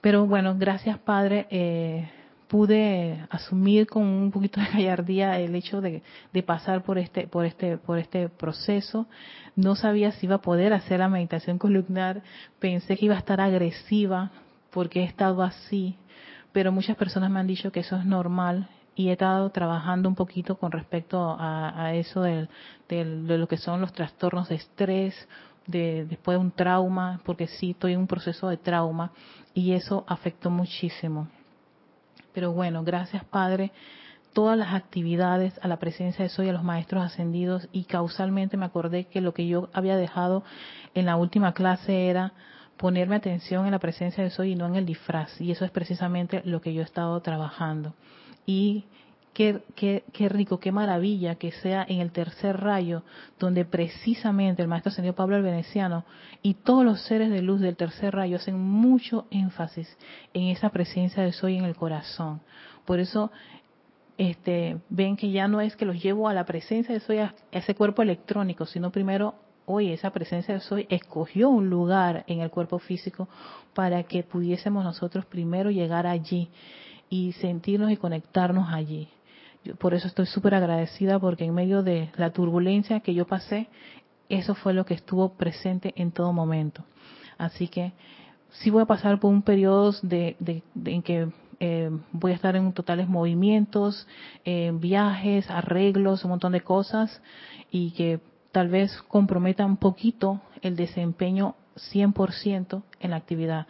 pero 0.00 0.26
bueno, 0.26 0.56
gracias 0.58 0.98
Padre, 0.98 1.46
eh, 1.50 2.10
pude 2.48 3.24
asumir 3.30 3.86
con 3.86 4.02
un 4.02 4.32
poquito 4.32 4.60
de 4.60 4.66
gallardía 4.66 5.38
el 5.38 5.54
hecho 5.54 5.80
de, 5.80 6.02
de, 6.32 6.42
pasar 6.42 6.82
por 6.82 6.98
este, 6.98 7.28
por 7.28 7.46
este, 7.46 7.78
por 7.78 7.98
este 7.98 8.28
proceso. 8.28 9.06
No 9.54 9.76
sabía 9.76 10.10
si 10.10 10.26
iba 10.26 10.36
a 10.36 10.42
poder 10.42 10.72
hacer 10.72 10.98
la 10.98 11.08
meditación 11.08 11.58
columnar, 11.58 12.22
pensé 12.58 12.96
que 12.96 13.06
iba 13.06 13.14
a 13.14 13.18
estar 13.18 13.40
agresiva 13.40 14.32
porque 14.70 15.02
he 15.02 15.04
estado 15.04 15.42
así, 15.42 15.96
pero 16.52 16.72
muchas 16.72 16.96
personas 16.96 17.30
me 17.30 17.38
han 17.38 17.46
dicho 17.46 17.70
que 17.70 17.80
eso 17.80 17.96
es 17.96 18.04
normal 18.04 18.68
y 18.96 19.08
he 19.08 19.12
estado 19.12 19.50
trabajando 19.50 20.08
un 20.08 20.14
poquito 20.16 20.58
con 20.58 20.72
respecto 20.72 21.36
a, 21.38 21.94
eso 21.94 22.22
de 22.22 22.48
lo 22.88 23.46
que 23.46 23.56
son 23.56 23.80
los 23.80 23.92
trastornos 23.92 24.48
de 24.48 24.56
estrés 24.56 25.14
de, 25.70 26.04
después 26.04 26.36
de 26.36 26.44
un 26.44 26.50
trauma, 26.50 27.20
porque 27.24 27.46
sí 27.46 27.70
estoy 27.70 27.94
en 27.94 28.00
un 28.00 28.06
proceso 28.06 28.48
de 28.48 28.56
trauma 28.56 29.12
y 29.54 29.72
eso 29.72 30.04
afectó 30.06 30.50
muchísimo. 30.50 31.28
Pero 32.32 32.52
bueno, 32.52 32.84
gracias 32.84 33.24
Padre, 33.24 33.72
todas 34.32 34.56
las 34.56 34.74
actividades 34.74 35.58
a 35.62 35.68
la 35.68 35.78
presencia 35.78 36.22
de 36.22 36.28
Soy, 36.28 36.48
a 36.48 36.52
los 36.52 36.62
maestros 36.62 37.04
ascendidos 37.04 37.68
y 37.72 37.84
causalmente 37.84 38.56
me 38.56 38.66
acordé 38.66 39.04
que 39.04 39.20
lo 39.20 39.34
que 39.34 39.46
yo 39.46 39.68
había 39.72 39.96
dejado 39.96 40.44
en 40.94 41.06
la 41.06 41.16
última 41.16 41.52
clase 41.52 42.08
era 42.08 42.32
ponerme 42.76 43.16
atención 43.16 43.66
en 43.66 43.72
la 43.72 43.78
presencia 43.78 44.24
de 44.24 44.30
Soy 44.30 44.52
y 44.52 44.54
no 44.54 44.66
en 44.66 44.76
el 44.76 44.86
disfraz. 44.86 45.40
Y 45.40 45.50
eso 45.50 45.64
es 45.64 45.70
precisamente 45.70 46.42
lo 46.44 46.60
que 46.60 46.72
yo 46.72 46.80
he 46.80 46.84
estado 46.84 47.20
trabajando. 47.20 47.94
Y 48.46 48.84
Qué, 49.32 49.62
qué, 49.76 50.28
rico, 50.28 50.58
qué 50.58 50.72
maravilla 50.72 51.36
que 51.36 51.52
sea 51.52 51.86
en 51.88 52.00
el 52.00 52.10
tercer 52.10 52.60
rayo, 52.60 53.04
donde 53.38 53.64
precisamente 53.64 54.60
el 54.60 54.68
maestro 54.68 54.90
ascendido 54.90 55.14
Pablo 55.14 55.36
el 55.36 55.42
Veneciano 55.42 56.04
y 56.42 56.54
todos 56.54 56.84
los 56.84 57.00
seres 57.02 57.30
de 57.30 57.40
luz 57.40 57.60
del 57.60 57.76
tercer 57.76 58.14
rayo 58.14 58.36
hacen 58.36 58.58
mucho 58.58 59.26
énfasis 59.30 59.96
en 60.34 60.48
esa 60.48 60.70
presencia 60.70 61.22
de 61.22 61.32
soy 61.32 61.56
en 61.56 61.64
el 61.64 61.76
corazón. 61.76 62.40
Por 62.84 62.98
eso 62.98 63.30
este, 64.18 64.78
ven 64.90 65.16
que 65.16 65.30
ya 65.30 65.48
no 65.48 65.60
es 65.60 65.76
que 65.76 65.86
los 65.86 66.02
llevo 66.02 66.28
a 66.28 66.34
la 66.34 66.44
presencia 66.44 66.92
de 66.92 67.00
soy, 67.00 67.18
a 67.18 67.34
ese 67.52 67.74
cuerpo 67.74 68.02
electrónico, 68.02 68.66
sino 68.66 68.90
primero, 68.90 69.34
hoy 69.64 69.92
esa 69.92 70.10
presencia 70.10 70.52
de 70.52 70.60
soy 70.60 70.86
escogió 70.90 71.48
un 71.48 71.70
lugar 71.70 72.24
en 72.26 72.40
el 72.40 72.50
cuerpo 72.50 72.78
físico 72.80 73.28
para 73.74 74.02
que 74.02 74.22
pudiésemos 74.24 74.84
nosotros 74.84 75.24
primero 75.24 75.70
llegar 75.70 76.06
allí 76.06 76.50
y 77.08 77.32
sentirnos 77.32 77.90
y 77.92 77.96
conectarnos 77.96 78.68
allí 78.72 79.08
por 79.78 79.94
eso 79.94 80.06
estoy 80.06 80.26
súper 80.26 80.54
agradecida 80.54 81.18
porque 81.18 81.44
en 81.44 81.54
medio 81.54 81.82
de 81.82 82.10
la 82.16 82.30
turbulencia 82.30 83.00
que 83.00 83.14
yo 83.14 83.26
pasé, 83.26 83.68
eso 84.28 84.54
fue 84.54 84.72
lo 84.72 84.84
que 84.84 84.94
estuvo 84.94 85.34
presente 85.34 85.92
en 85.96 86.12
todo 86.12 86.32
momento. 86.32 86.84
Así 87.36 87.68
que 87.68 87.92
sí 88.50 88.70
voy 88.70 88.82
a 88.82 88.86
pasar 88.86 89.18
por 89.20 89.30
un 89.30 89.42
periodo 89.42 89.94
de, 90.02 90.36
en 90.84 91.02
que 91.02 91.28
eh, 91.58 91.90
voy 92.12 92.32
a 92.32 92.36
estar 92.36 92.56
en 92.56 92.72
totales 92.72 93.08
movimientos, 93.08 94.06
viajes, 94.44 95.50
arreglos, 95.50 96.24
un 96.24 96.30
montón 96.30 96.52
de 96.52 96.62
cosas 96.62 97.20
y 97.70 97.90
que 97.92 98.20
tal 98.52 98.68
vez 98.68 99.02
comprometa 99.08 99.64
un 99.64 99.76
poquito 99.76 100.40
el 100.62 100.76
desempeño 100.76 101.54
100% 101.92 102.82
en 103.00 103.10
la 103.10 103.16
actividad. 103.16 103.66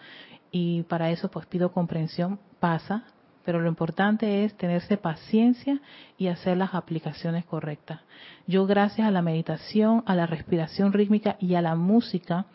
Y 0.50 0.82
para 0.84 1.10
eso 1.10 1.30
pues 1.30 1.46
pido 1.46 1.72
comprensión, 1.72 2.38
pasa, 2.58 3.04
pero 3.50 3.62
lo 3.62 3.68
importante 3.68 4.44
es 4.44 4.54
tenerse 4.54 4.96
paciencia 4.96 5.80
y 6.16 6.28
hacer 6.28 6.56
las 6.56 6.72
aplicaciones 6.72 7.44
correctas. 7.44 7.98
Yo 8.46 8.64
gracias 8.64 9.08
a 9.08 9.10
la 9.10 9.22
meditación, 9.22 10.04
a 10.06 10.14
la 10.14 10.24
respiración 10.24 10.92
rítmica 10.92 11.34
y 11.40 11.56
a 11.56 11.60
la 11.60 11.74
música, 11.74 12.46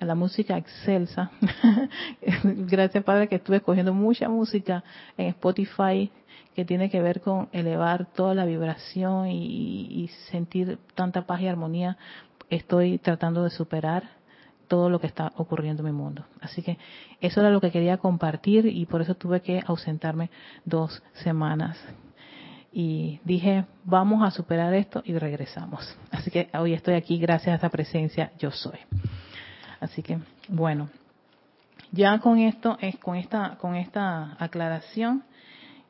a 0.00 0.04
la 0.06 0.14
música 0.14 0.56
excelsa, 0.56 1.30
gracias 2.42 3.04
Padre 3.04 3.28
que 3.28 3.34
estuve 3.34 3.58
escogiendo 3.58 3.92
mucha 3.92 4.30
música 4.30 4.82
en 5.18 5.26
Spotify 5.26 6.10
que 6.54 6.64
tiene 6.64 6.88
que 6.88 7.02
ver 7.02 7.20
con 7.20 7.50
elevar 7.52 8.06
toda 8.06 8.34
la 8.34 8.46
vibración 8.46 9.26
y, 9.28 10.04
y 10.04 10.08
sentir 10.30 10.78
tanta 10.94 11.26
paz 11.26 11.42
y 11.42 11.46
armonía, 11.46 11.98
estoy 12.48 12.96
tratando 12.96 13.44
de 13.44 13.50
superar 13.50 14.17
todo 14.68 14.90
lo 14.90 15.00
que 15.00 15.06
está 15.06 15.32
ocurriendo 15.36 15.82
en 15.82 15.94
mi 15.94 15.98
mundo. 16.00 16.24
Así 16.40 16.62
que 16.62 16.78
eso 17.20 17.40
era 17.40 17.50
lo 17.50 17.60
que 17.60 17.70
quería 17.70 17.98
compartir 17.98 18.66
y 18.66 18.86
por 18.86 19.00
eso 19.00 19.14
tuve 19.14 19.40
que 19.40 19.62
ausentarme 19.66 20.30
dos 20.64 21.02
semanas. 21.14 21.78
Y 22.72 23.18
dije, 23.24 23.64
vamos 23.84 24.22
a 24.22 24.30
superar 24.30 24.74
esto 24.74 25.02
y 25.04 25.18
regresamos. 25.18 25.96
Así 26.10 26.30
que 26.30 26.48
hoy 26.54 26.74
estoy 26.74 26.94
aquí 26.94 27.18
gracias 27.18 27.52
a 27.52 27.54
esta 27.56 27.70
presencia, 27.70 28.30
yo 28.38 28.50
soy. 28.50 28.78
Así 29.80 30.02
que, 30.02 30.18
bueno, 30.48 30.90
ya 31.90 32.18
con 32.18 32.38
esto, 32.38 32.78
con 33.00 33.16
esta, 33.16 33.56
con 33.58 33.74
esta 33.74 34.36
aclaración, 34.38 35.24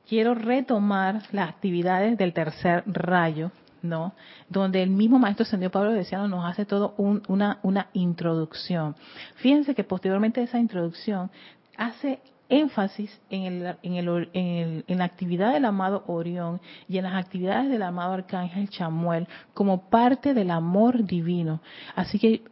quiero 0.09 0.35
retomar 0.35 1.23
las 1.33 1.49
actividades 1.49 2.17
del 2.17 2.33
tercer 2.33 2.85
rayo 2.87 3.51
¿no? 3.83 4.13
Donde 4.49 4.83
el 4.83 4.91
mismo 4.91 5.19
maestro 5.19 5.45
Sendido 5.45 5.71
Pablo 5.71 5.93
decía 5.93 6.27
nos 6.27 6.45
hace 6.45 6.65
todo 6.65 6.95
una, 6.97 7.59
una 7.63 7.89
introducción. 7.93 8.97
Fíjense 9.37 9.75
que 9.75 9.85
posteriormente 9.85 10.43
esa 10.43 10.59
introducción 10.59 11.31
hace 11.77 12.21
énfasis 12.49 13.21
en, 13.31 13.43
el, 13.43 13.77
en, 13.83 13.95
el, 13.95 14.31
en, 14.33 14.85
en, 14.87 14.99
la 14.99 15.05
actividad 15.05 15.53
del 15.53 15.65
amado 15.65 16.05
Orión 16.07 16.61
y 16.89 16.99
en 16.99 17.05
las 17.05 17.15
actividades 17.15 17.71
del 17.71 17.83
amado 17.83 18.15
Arcángel 18.15 18.71
Chamuel 18.71 19.29
como 19.55 19.89
parte 19.91 20.35
del 20.35 20.51
amor 20.51 21.05
divino. 21.05 21.61
Así 21.95 22.19
que 22.19 22.43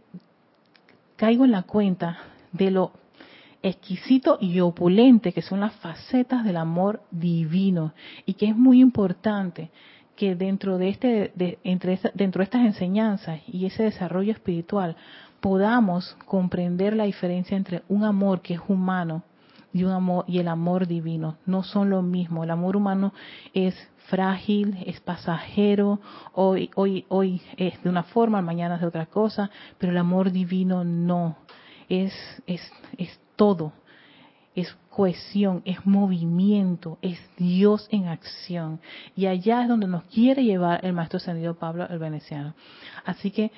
caigo 1.16 1.44
en 1.44 1.52
la 1.52 1.62
cuenta 1.62 2.18
de 2.52 2.70
lo 2.70 2.92
exquisito 3.62 4.38
y 4.40 4.60
opulente 4.60 5.32
que 5.32 5.42
son 5.42 5.60
las 5.60 5.74
facetas 5.76 6.44
del 6.44 6.56
amor 6.56 7.02
divino 7.10 7.94
y 8.24 8.34
que 8.34 8.46
es 8.46 8.56
muy 8.56 8.80
importante 8.80 9.70
que 10.16 10.35
dentro 10.35 10.79
de 10.79 10.88
este 10.88 11.33
de, 11.35 11.59
entre 11.62 12.00
dentro 12.14 12.40
de 12.40 12.44
estas 12.44 12.62
enseñanzas 12.62 13.40
y 13.46 13.66
ese 13.66 13.85
desarrollo 13.85 14.33
espiritual 14.33 14.96
podamos 15.40 16.16
comprender 16.26 16.96
la 16.96 17.05
diferencia 17.05 17.57
entre 17.57 17.83
un 17.88 18.05
amor 18.05 18.40
que 18.40 18.55
es 18.55 18.61
humano 18.66 19.22
y 19.72 19.85
un 19.85 19.92
amor 19.92 20.24
y 20.26 20.38
el 20.38 20.48
amor 20.48 20.87
divino. 20.87 21.37
No 21.44 21.62
son 21.62 21.90
lo 21.90 22.00
mismo. 22.00 22.42
El 22.42 22.50
amor 22.50 22.76
humano 22.76 23.12
es 23.52 23.74
frágil 24.09 24.79
es 24.87 25.00
pasajero 25.00 26.00
hoy 26.33 26.70
hoy 26.76 27.05
hoy 27.09 27.42
es 27.57 27.83
de 27.83 27.90
una 27.90 28.05
forma 28.05 28.40
mañana 28.40 28.76
es 28.76 28.81
de 28.81 28.87
otra 28.87 29.07
cosa 29.07 29.50
pero 29.79 29.92
el 29.92 29.98
amor 29.98 30.33
divino 30.33 30.85
no. 30.85 31.37
Es 31.88 32.12
es 32.46 32.62
es 32.96 33.20
todo 33.37 33.72
es 34.56 34.74
cohesión, 34.90 35.62
es 35.66 35.84
movimiento, 35.86 36.98
es 37.02 37.20
Dios 37.36 37.86
en 37.92 38.08
acción. 38.08 38.80
Y 39.14 39.26
allá 39.26 39.62
es 39.62 39.68
donde 39.68 39.86
nos 39.86 40.04
quiere 40.04 40.42
llevar 40.42 40.84
el 40.84 40.94
maestro 40.94 41.18
ascendido 41.18 41.54
Pablo 41.54 41.86
el 41.88 41.98
Veneciano. 41.98 42.54
Así 43.04 43.30
que 43.30 43.52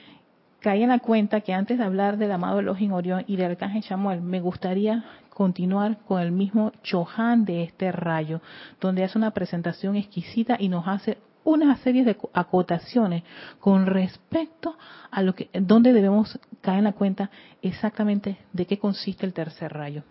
caí 0.61 0.83
en 0.83 0.89
la 0.89 0.99
cuenta 0.99 1.41
que 1.41 1.55
antes 1.55 1.79
de 1.79 1.85
hablar 1.85 2.19
del 2.19 2.33
amado 2.33 2.59
Elohim 2.59 2.93
Orión 2.93 3.25
y 3.29 3.37
del 3.37 3.53
arcángel 3.53 3.85
Samuel, 3.85 4.21
me 4.21 4.41
gustaría 4.41 5.05
continuar 5.31 5.99
con 5.99 6.21
el 6.21 6.33
mismo 6.33 6.73
Chohan 6.83 7.45
de 7.45 7.63
este 7.63 7.93
rayo, 7.93 8.43
donde 8.81 9.05
hace 9.05 9.17
una 9.17 9.31
presentación 9.31 9.95
exquisita 9.95 10.57
y 10.59 10.69
nos 10.69 10.89
hace 10.89 11.19
una 11.45 11.77
serie 11.77 12.05
de 12.05 12.17
acotaciones 12.35 13.23
con 13.61 13.87
respecto 13.87 14.77
a 15.13 15.23
lo 15.23 15.37
que, 15.37 15.49
donde 15.53 15.93
debemos 15.93 16.41
caer 16.61 16.79
en 16.79 16.85
la 16.85 16.93
cuenta 16.93 17.31
exactamente 17.63 18.39
de 18.53 18.67
qué 18.67 18.79
consiste 18.81 19.25
el 19.25 19.33
tercer 19.33 19.73
rayo 19.73 20.03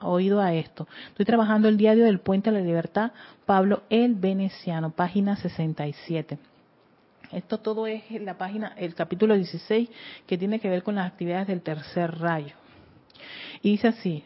oído 0.00 0.40
a 0.40 0.54
esto. 0.54 0.88
Estoy 1.08 1.26
trabajando 1.26 1.68
el 1.68 1.76
diario 1.76 2.04
del 2.04 2.20
Puente 2.20 2.50
a 2.50 2.52
la 2.52 2.60
Libertad, 2.60 3.12
Pablo 3.46 3.82
el 3.90 4.14
Veneciano, 4.14 4.90
página 4.90 5.36
67. 5.36 6.38
Esto 7.32 7.58
todo 7.58 7.86
es 7.86 8.02
la 8.10 8.36
página, 8.36 8.72
el 8.76 8.94
capítulo 8.94 9.36
16, 9.36 9.88
que 10.26 10.38
tiene 10.38 10.58
que 10.58 10.68
ver 10.68 10.82
con 10.82 10.96
las 10.96 11.06
actividades 11.06 11.46
del 11.46 11.62
tercer 11.62 12.18
rayo. 12.18 12.54
Y 13.62 13.72
dice 13.72 13.88
así, 13.88 14.24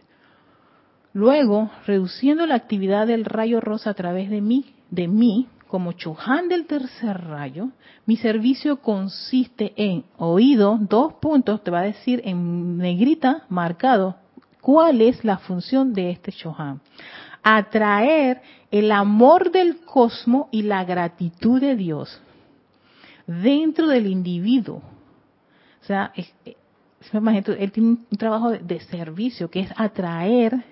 luego, 1.12 1.70
reduciendo 1.86 2.46
la 2.46 2.54
actividad 2.54 3.06
del 3.06 3.24
rayo 3.24 3.60
rosa 3.60 3.90
a 3.90 3.94
través 3.94 4.30
de 4.30 4.40
mí, 4.40 4.74
de 4.90 5.08
mí, 5.08 5.48
como 5.66 5.92
Chuján 5.92 6.48
del 6.48 6.66
tercer 6.66 7.24
rayo, 7.24 7.70
mi 8.06 8.16
servicio 8.16 8.76
consiste 8.76 9.72
en 9.76 10.04
oído, 10.16 10.78
dos 10.80 11.14
puntos, 11.14 11.62
te 11.62 11.70
va 11.70 11.80
a 11.80 11.84
decir 11.84 12.22
en 12.24 12.78
negrita, 12.78 13.44
marcado, 13.48 14.16
¿Cuál 14.64 15.02
es 15.02 15.22
la 15.26 15.36
función 15.36 15.92
de 15.92 16.08
este 16.08 16.30
Shohan? 16.30 16.80
Atraer 17.42 18.40
el 18.70 18.92
amor 18.92 19.52
del 19.52 19.84
cosmos 19.84 20.46
y 20.52 20.62
la 20.62 20.84
gratitud 20.84 21.60
de 21.60 21.76
Dios 21.76 22.18
dentro 23.26 23.88
del 23.88 24.06
individuo. 24.06 24.76
O 24.76 25.84
sea, 25.84 26.14
él 26.16 27.72
tiene 27.72 27.88
un 27.90 28.06
trabajo 28.16 28.52
de 28.52 28.80
servicio 28.80 29.50
que 29.50 29.60
es 29.60 29.70
atraer 29.76 30.64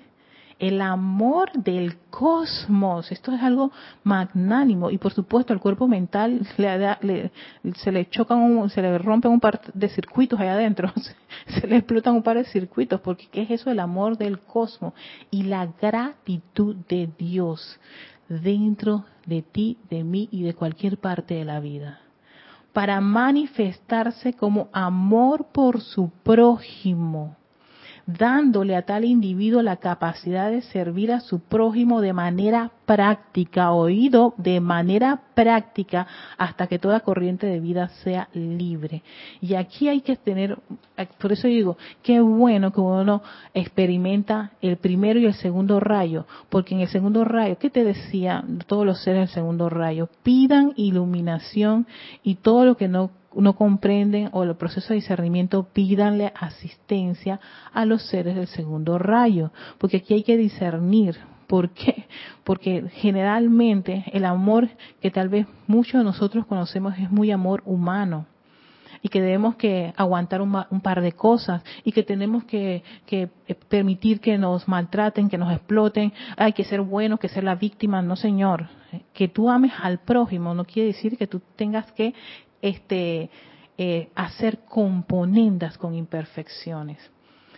el 0.63 0.81
amor 0.81 1.51
del 1.55 1.99
cosmos. 2.09 3.11
Esto 3.11 3.33
es 3.33 3.43
algo 3.43 3.73
magnánimo 4.05 4.93
y 4.93 4.99
por 4.99 5.13
supuesto 5.13 5.53
el 5.53 5.59
cuerpo 5.59 5.89
mental 5.89 6.47
le, 6.57 7.33
se 7.75 7.91
le 7.91 8.09
chocan, 8.09 8.71
se 8.71 8.81
le 8.81 8.97
rompen 8.99 9.33
un 9.33 9.41
par 9.41 9.61
de 9.75 9.89
circuitos 9.89 10.39
allá 10.39 10.53
adentro, 10.53 10.93
se, 11.49 11.67
le 11.67 11.79
explotan 11.79 12.15
un 12.15 12.23
par 12.23 12.37
de 12.37 12.45
circuitos 12.45 13.01
porque 13.01 13.27
¿qué 13.27 13.43
es 13.43 13.51
eso 13.51 13.73
el 13.73 13.81
amor 13.81 14.17
del 14.17 14.39
cosmos 14.39 14.95
y 15.33 15.43
la 15.43 15.67
gratitud 15.67 16.77
de 16.89 17.11
Dios 17.19 17.81
dentro 18.29 19.05
de 19.27 19.43
ti, 19.43 19.79
de 19.91 20.05
mí 20.05 20.29
y 20.31 20.45
de 20.45 20.55
cualquier 20.55 20.99
parte 20.99 21.35
de 21.35 21.45
la 21.45 21.59
vida? 21.59 21.99
Para 22.73 23.01
manifestarse 23.01 24.35
como 24.35 24.69
amor 24.73 25.49
por 25.53 25.81
su 25.81 26.09
prójimo 26.23 27.37
dándole 28.07 28.77
a 28.77 28.83
tal 28.83 29.05
individuo 29.05 29.63
la 29.63 29.77
capacidad 29.77 30.51
de 30.51 30.63
servir 30.63 31.13
a 31.13 31.21
su 31.21 31.41
prójimo 31.41 32.01
de 32.01 32.13
manera 32.13 32.71
práctica, 32.87 33.73
oído 33.73 34.35
de 34.37 34.61
manera 34.61 35.21
práctica, 35.35 36.07
hasta 36.37 36.67
que 36.67 36.79
toda 36.79 37.01
corriente 37.01 37.47
de 37.47 37.61
vida 37.61 37.89
sea 38.03 38.29
libre. 38.35 39.03
Y 39.41 39.55
aquí 39.55 39.89
hay 39.89 40.01
que 40.01 40.17
tener, 40.17 40.59
por 41.19 41.33
eso 41.33 41.49
digo, 41.49 41.77
qué 42.03 42.21
bueno 42.21 42.73
que 42.73 42.81
uno 42.81 43.23
experimenta 43.55 44.53
el 44.61 44.77
primero 44.77 45.19
y 45.19 45.27
el 45.27 45.35
segundo 45.35 45.81
rayo, 45.81 46.27
porque 46.49 46.75
en 46.75 46.81
el 46.81 46.89
segundo 46.89 47.25
rayo, 47.25 47.57
¿qué 47.59 47.71
te 47.71 47.85
decía 47.85 48.45
todos 48.67 48.85
los 48.85 49.03
seres 49.03 49.21
del 49.21 49.35
segundo 49.35 49.69
rayo? 49.69 50.09
Pidan 50.23 50.73
iluminación 50.77 51.87
y 52.23 52.37
todo 52.37 52.65
lo 52.65 52.77
que 52.77 52.89
no 52.89 53.11
no 53.37 53.55
comprenden 53.55 54.29
o 54.33 54.43
el 54.43 54.55
proceso 54.57 54.89
de 54.89 54.97
discernimiento, 54.97 55.69
pídanle 55.73 56.33
asistencia 56.35 57.41
a 57.73 57.85
los 57.85 58.07
seres 58.09 58.35
del 58.35 58.47
segundo 58.49 58.99
rayo, 58.99 59.53
porque 59.79 59.99
aquí 59.99 60.15
hay 60.15 60.23
que 60.23 60.37
discernir. 60.37 61.17
¿Por 61.47 61.71
qué? 61.71 62.07
Porque 62.45 62.89
generalmente 62.95 64.05
el 64.13 64.25
amor 64.25 64.69
que 65.01 65.11
tal 65.11 65.29
vez 65.29 65.47
muchos 65.67 66.01
de 66.01 66.05
nosotros 66.05 66.47
conocemos 66.47 66.99
es 66.99 67.11
muy 67.11 67.31
amor 67.31 67.63
humano 67.67 68.27
y 69.03 69.09
que 69.09 69.21
debemos 69.21 69.57
que 69.57 69.93
aguantar 69.97 70.41
un, 70.41 70.81
par 70.81 71.03
de 71.03 71.13
cosas 71.13 71.63
y 71.85 71.93
que 71.93 72.05
tenemos 72.05 72.45
que, 72.45 72.83
que, 73.05 73.29
permitir 73.69 74.21
que 74.21 74.39
nos 74.39 74.69
maltraten, 74.69 75.29
que 75.29 75.37
nos 75.37 75.53
exploten, 75.53 76.13
hay 76.37 76.53
que 76.53 76.65
ser 76.65 76.81
buenos, 76.81 77.19
que 77.19 77.29
ser 77.29 77.43
la 77.45 77.57
víctima, 77.57 78.01
no 78.01 78.15
señor. 78.15 78.69
Que 79.13 79.27
tú 79.27 79.51
ames 79.51 79.73
al 79.83 79.99
prójimo 79.99 80.55
no 80.55 80.65
quiere 80.65 80.89
decir 80.89 81.17
que 81.19 81.27
tú 81.27 81.43
tengas 81.57 81.91
que 81.93 82.15
este, 82.63 83.31
eh, 83.77 84.11
hacer 84.15 84.61
componendas 84.61 85.77
con 85.77 85.95
imperfecciones. 85.95 86.99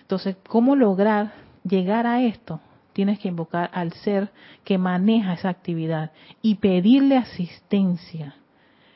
Entonces, 0.00 0.36
¿cómo 0.48 0.74
lograr 0.74 1.32
llegar 1.64 2.06
a 2.06 2.22
esto? 2.22 2.60
Tienes 2.92 3.18
que 3.18 3.28
invocar 3.28 3.70
al 3.72 3.92
ser 3.92 4.30
que 4.64 4.78
maneja 4.78 5.34
esa 5.34 5.48
actividad 5.48 6.12
y 6.40 6.56
pedirle 6.56 7.16
asistencia 7.16 8.36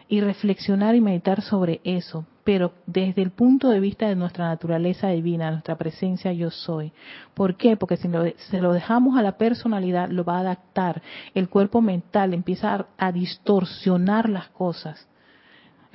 y 0.09 0.21
reflexionar 0.21 0.94
y 0.94 1.01
meditar 1.01 1.42
sobre 1.42 1.81
eso, 1.85 2.25
pero 2.44 2.73
desde 2.87 3.21
el 3.21 3.31
punto 3.31 3.68
de 3.68 3.81
vista 3.81 4.09
de 4.09 4.16
nuestra 4.16 4.47
naturaleza 4.47 5.09
divina, 5.09 5.51
nuestra 5.51 5.77
presencia 5.77 6.33
yo 6.33 6.51
soy. 6.51 6.92
¿Por 7.35 7.57
qué? 7.57 7.77
Porque 7.77 7.97
si 7.97 8.09
lo, 8.09 8.25
se 8.37 8.61
lo 8.62 8.73
dejamos 8.73 9.18
a 9.18 9.23
la 9.23 9.37
personalidad, 9.37 10.09
lo 10.09 10.25
va 10.25 10.37
a 10.37 10.40
adaptar. 10.40 11.03
El 11.35 11.49
cuerpo 11.49 11.83
mental 11.83 12.33
empieza 12.33 12.87
a 12.97 13.12
distorsionar 13.12 14.31
las 14.31 14.49
cosas 14.49 15.08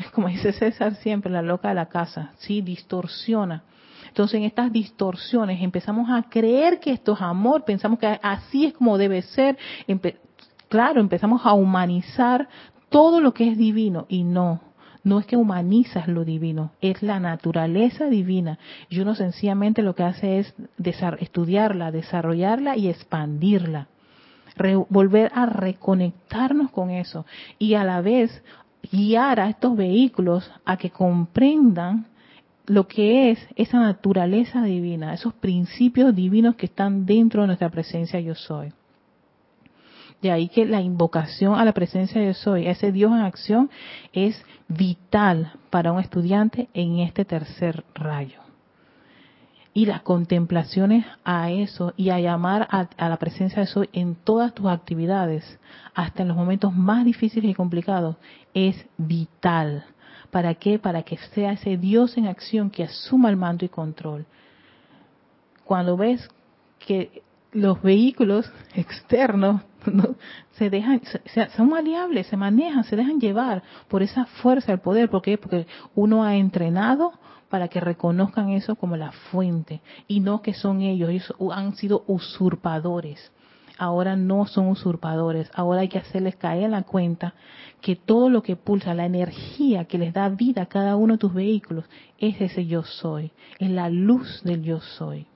como 0.12 0.28
dice 0.28 0.54
César 0.54 0.96
siempre, 0.96 1.32
la 1.32 1.42
loca 1.42 1.70
de 1.70 1.76
la 1.76 1.88
casa, 1.88 2.32
sí, 2.38 2.62
distorsiona. 2.62 3.64
Entonces 4.08 4.36
en 4.36 4.44
estas 4.44 4.72
distorsiones 4.72 5.62
empezamos 5.62 6.10
a 6.10 6.24
creer 6.30 6.80
que 6.80 6.92
esto 6.92 7.14
es 7.14 7.22
amor, 7.22 7.66
pensamos 7.66 7.98
que 8.00 8.20
así 8.22 8.66
es 8.66 8.74
como 8.74 8.98
debe 8.98 9.22
ser. 9.22 9.58
claro, 10.70 11.02
empezamos 11.02 11.42
a 11.46 11.54
humanizar 11.54 12.48
todo 12.90 13.22
lo 13.22 13.34
que 13.34 13.50
es 13.50 13.58
divino 13.58 14.06
y 14.10 14.24
no. 14.24 14.62
No 15.04 15.20
es 15.20 15.26
que 15.26 15.36
humanizas 15.36 16.08
lo 16.08 16.24
divino, 16.24 16.72
es 16.80 17.02
la 17.04 17.20
naturaleza 17.20 18.06
divina. 18.06 18.58
Y 18.88 19.00
uno 19.00 19.16
sencillamente 19.16 19.82
lo 19.82 19.96
que 19.96 20.04
hace 20.04 20.40
es 20.40 20.54
estudiarla, 21.20 21.92
desarrollarla 21.92 22.78
y 22.78 22.88
expandirla 22.88 23.88
volver 24.90 25.32
a 25.34 25.46
reconectarnos 25.46 26.72
con 26.72 26.90
eso 26.90 27.26
y 27.58 27.74
a 27.74 27.84
la 27.84 28.02
vez 28.02 28.44
guiar 28.92 29.40
a 29.40 29.50
estos 29.50 29.76
vehículos 29.76 30.50
a 30.66 30.78
que 30.78 30.90
comprendan 30.90 32.08
lo 32.66 32.88
que 32.88 33.32
es 33.32 33.40
esa 33.56 33.80
naturaleza 33.80 34.64
divina, 34.64 35.14
esos 35.14 35.34
principios 35.34 36.16
divinos 36.16 36.56
que 36.56 36.68
están 36.68 37.06
dentro 37.06 37.42
de 37.42 37.48
nuestra 37.48 37.70
presencia 37.70 38.20
yo 38.20 38.36
soy. 38.36 38.72
De 40.22 40.32
ahí 40.32 40.48
que 40.48 40.66
la 40.66 40.82
invocación 40.82 41.56
a 41.56 41.66
la 41.66 41.74
presencia 41.74 42.24
yo 42.24 42.34
soy, 42.34 42.68
a 42.68 42.72
ese 42.72 42.94
Dios 42.94 43.12
en 43.12 43.20
acción, 43.20 43.70
es 44.14 44.42
vital 44.70 45.54
para 45.70 45.92
un 45.92 46.00
estudiante 46.00 46.70
en 46.74 47.00
este 47.00 47.26
tercer 47.26 47.84
rayo 47.94 48.44
y 49.74 49.86
las 49.86 50.02
contemplaciones 50.02 51.06
a 51.24 51.50
eso 51.50 51.94
y 51.98 52.12
a 52.12 52.20
llamar 52.20 52.68
a, 52.70 53.10
la 53.10 53.18
presencia 53.18 53.58
de 53.58 53.64
eso 53.64 53.84
en 53.92 54.16
todas 54.16 54.54
tus 54.54 54.68
actividades, 54.68 55.60
hasta 55.96 56.22
en 56.22 56.28
los 56.28 56.38
momentos 56.38 56.74
más 56.74 57.06
difíciles 57.06 57.50
y 57.50 57.56
complicados, 57.56 58.16
es 58.54 58.86
vital. 58.98 59.86
¿Para 60.30 60.56
qué? 60.56 60.78
Para 60.78 61.04
que 61.04 61.18
sea 61.34 61.54
ese 61.54 61.78
Dios 61.78 62.18
en 62.18 62.28
acción 62.28 62.70
que 62.70 62.84
asuma 62.84 63.30
el 63.30 63.38
mando 63.38 63.66
y 63.66 63.70
control. 63.70 64.26
Cuando 65.64 65.98
ves 65.98 66.28
que 66.80 67.24
los 67.52 67.82
vehículos 67.82 68.52
externos 68.76 69.62
se 70.52 70.70
dejan, 70.70 71.02
son 71.56 71.70
maleables, 71.70 72.28
se 72.28 72.38
manejan, 72.38 72.84
se 72.84 72.96
dejan 72.96 73.20
llevar 73.20 73.64
por 73.88 74.04
esa 74.04 74.26
fuerza 74.26 74.72
del 74.72 74.82
poder. 74.82 75.10
¿Por 75.10 75.22
qué? 75.22 75.38
Porque 75.38 75.68
uno 75.96 76.24
ha 76.24 76.36
entrenado 76.36 77.14
para 77.54 77.68
que 77.68 77.80
reconozcan 77.80 78.50
eso 78.50 78.76
como 78.76 78.98
la 78.98 79.12
fuente 79.12 79.84
y 80.08 80.22
no 80.22 80.42
que 80.42 80.56
son 80.56 80.82
ellos, 80.82 81.12
ellos 81.12 81.36
han 81.52 81.76
sido 81.76 82.04
usurpadores. 82.08 83.32
Ahora 83.78 84.16
no 84.16 84.48
son 84.48 84.70
usurpadores, 84.70 85.52
ahora 85.54 85.82
hay 85.82 85.88
que 85.88 86.00
hacerles 86.00 86.36
caer 86.36 86.72
la 86.72 86.82
cuenta 86.82 87.36
que 87.80 87.96
todo 87.96 88.28
lo 88.30 88.42
que 88.42 88.56
pulsa, 88.56 88.96
la 88.96 89.06
energía 89.06 89.86
que 89.86 90.00
les 90.00 90.14
da 90.16 90.30
vida 90.30 90.64
a 90.64 90.66
cada 90.66 90.96
uno 90.96 91.14
de 91.14 91.20
tus 91.20 91.32
vehículos, 91.36 91.86
es 92.18 92.42
ese 92.42 92.66
yo 92.66 92.82
soy, 92.82 93.32
es 93.60 93.70
la 93.70 93.88
luz 93.88 94.42
del 94.44 94.64
yo 94.64 94.80
soy. 94.80 95.28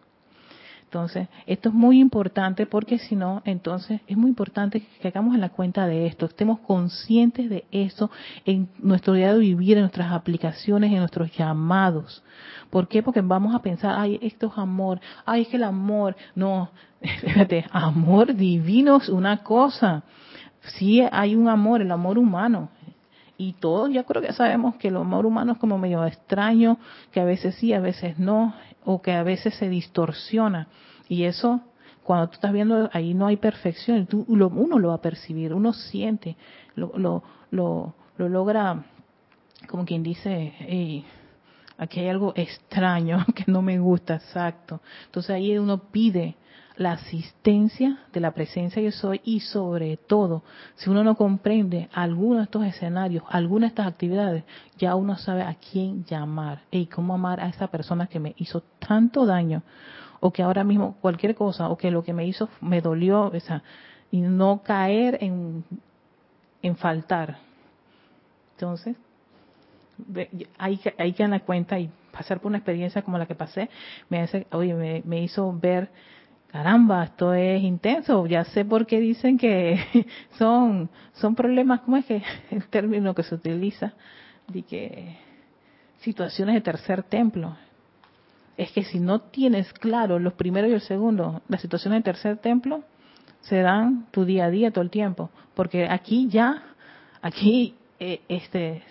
Entonces, 0.87 1.27
esto 1.45 1.67
es 1.67 1.75
muy 1.75 1.99
importante 1.99 2.65
porque 2.65 2.97
si 2.97 3.17
no, 3.17 3.41
entonces 3.43 3.99
es 4.07 4.15
muy 4.15 4.29
importante 4.29 4.87
que 5.01 5.09
hagamos 5.09 5.35
en 5.35 5.41
la 5.41 5.49
cuenta 5.49 5.85
de 5.85 6.07
esto, 6.07 6.27
estemos 6.27 6.59
conscientes 6.59 7.49
de 7.49 7.65
eso 7.71 8.09
en 8.45 8.69
nuestro 8.79 9.11
día 9.11 9.33
de 9.33 9.39
vivir, 9.39 9.75
en 9.75 9.83
nuestras 9.83 10.13
aplicaciones, 10.13 10.89
en 10.93 10.99
nuestros 10.99 11.29
llamados. 11.35 12.23
¿Por 12.69 12.87
qué? 12.87 13.03
Porque 13.03 13.19
vamos 13.19 13.53
a 13.53 13.61
pensar, 13.61 13.95
ay, 13.99 14.17
esto 14.21 14.47
es 14.47 14.57
amor, 14.57 15.01
ay, 15.25 15.41
es 15.41 15.49
que 15.49 15.57
el 15.57 15.65
amor, 15.65 16.15
no, 16.35 16.69
fíjate, 17.01 17.65
amor 17.69 18.33
divino 18.33 18.95
es 18.95 19.09
una 19.09 19.43
cosa. 19.43 20.03
Sí 20.77 21.01
hay 21.11 21.35
un 21.35 21.49
amor, 21.49 21.81
el 21.81 21.91
amor 21.91 22.17
humano, 22.17 22.69
y 23.37 23.53
todos 23.53 23.91
ya 23.91 24.03
creo 24.03 24.21
que 24.21 24.33
sabemos 24.33 24.75
que 24.75 24.87
el 24.87 24.97
amor 24.97 25.25
humano 25.25 25.53
es 25.53 25.57
como 25.59 25.77
medio 25.77 26.03
extraño, 26.05 26.77
que 27.11 27.19
a 27.19 27.23
veces 27.23 27.55
sí, 27.55 27.71
a 27.71 27.79
veces 27.79 28.17
no, 28.17 28.55
o 28.89 29.01
que 29.01 29.11
a 29.11 29.21
veces 29.21 29.53
se 29.55 29.67
distorsiona. 29.67 30.69
Y 31.09 31.25
eso, 31.25 31.59
cuando 32.03 32.29
tú 32.29 32.35
estás 32.35 32.53
viendo, 32.53 32.89
ahí 32.93 33.13
no 33.13 33.27
hay 33.27 33.35
perfección, 33.35 34.07
tú, 34.07 34.23
uno 34.29 34.79
lo 34.79 34.87
va 34.87 34.95
a 34.95 35.01
percibir, 35.01 35.53
uno 35.53 35.73
siente, 35.73 36.37
lo, 36.75 36.93
lo, 36.97 37.21
lo, 37.51 37.93
logra, 38.17 38.85
como 39.67 39.83
quien 39.83 40.03
dice, 40.03 41.03
aquí 41.77 41.99
hay 41.99 42.07
algo 42.07 42.31
extraño 42.37 43.25
que 43.35 43.43
no 43.47 43.61
me 43.61 43.77
gusta, 43.77 44.15
exacto. 44.15 44.79
Entonces 45.07 45.31
ahí 45.31 45.57
uno 45.57 45.79
pide 45.91 46.37
la 46.77 46.91
asistencia 46.91 47.97
de 48.13 48.19
la 48.19 48.31
presencia 48.31 48.81
yo 48.81 48.91
soy 48.91 49.19
y 49.23 49.39
sobre 49.39 49.97
todo, 49.97 50.43
si 50.75 50.89
uno 50.89 51.03
no 51.03 51.15
comprende 51.15 51.89
alguno 51.91 52.37
de 52.37 52.43
estos 52.43 52.63
escenarios, 52.65 53.23
alguna 53.29 53.65
de 53.65 53.69
estas 53.69 53.87
actividades, 53.87 54.43
ya 54.77 54.95
uno 54.95 55.17
sabe 55.17 55.41
a 55.41 55.55
quién 55.55 56.05
llamar 56.05 56.61
y 56.69 56.85
cómo 56.85 57.15
amar 57.15 57.39
a 57.39 57.49
esa 57.49 57.67
persona 57.67 58.07
que 58.07 58.19
me 58.19 58.35
hizo 58.37 58.63
tanto 58.79 59.25
daño 59.25 59.63
o 60.19 60.31
que 60.31 60.43
ahora 60.43 60.63
mismo 60.63 60.97
cualquier 61.01 61.35
cosa 61.35 61.67
o 61.69 61.77
que 61.77 61.91
lo 61.91 62.03
que 62.03 62.13
me 62.13 62.27
hizo 62.27 62.47
me 62.61 62.81
dolió, 62.81 63.33
esa 63.33 63.63
y 64.11 64.21
no 64.21 64.61
caer 64.63 65.17
en, 65.21 65.63
en 66.61 66.77
faltar. 66.77 67.39
Entonces, 68.53 68.95
hay, 70.57 70.79
hay 70.97 71.13
que 71.13 71.27
dar 71.27 71.41
cuenta 71.43 71.79
y 71.79 71.89
pasar 72.11 72.39
por 72.39 72.49
una 72.49 72.59
experiencia 72.59 73.01
como 73.01 73.17
la 73.17 73.25
que 73.25 73.35
pasé, 73.35 73.69
me, 74.09 74.21
hace, 74.21 74.47
oye, 74.51 75.03
me 75.05 75.21
hizo 75.21 75.51
ver 75.59 75.89
caramba, 76.57 77.03
esto 77.03 77.35
es 77.35 77.61
intenso, 77.61 78.25
ya 78.25 78.43
sé 78.43 78.65
por 78.65 78.87
qué 78.87 78.99
dicen 78.99 79.37
que 79.37 79.79
son, 80.39 80.89
son 81.13 81.35
problemas, 81.35 81.81
¿cómo 81.81 81.97
es 81.97 82.05
que 82.05 82.23
el 82.49 82.67
término 82.67 83.13
que 83.13 83.21
se 83.21 83.35
utiliza? 83.35 83.93
De 84.47 84.63
que 84.63 85.17
situaciones 85.99 86.55
de 86.55 86.61
tercer 86.61 87.03
templo. 87.03 87.55
Es 88.57 88.71
que 88.71 88.83
si 88.83 88.99
no 88.99 89.19
tienes 89.19 89.71
claro 89.71 90.17
los 90.17 90.33
primeros 90.33 90.71
y 90.71 90.73
el 90.73 90.81
segundo, 90.81 91.43
las 91.47 91.61
situaciones 91.61 91.99
de 91.99 92.05
tercer 92.05 92.37
templo 92.37 92.83
serán 93.41 94.07
tu 94.09 94.25
día 94.25 94.45
a 94.45 94.49
día 94.49 94.71
todo 94.71 94.83
el 94.83 94.89
tiempo, 94.89 95.29
porque 95.53 95.87
aquí 95.87 96.27
ya, 96.27 96.63
aquí 97.21 97.75
eh, 97.99 98.21
este 98.29 98.81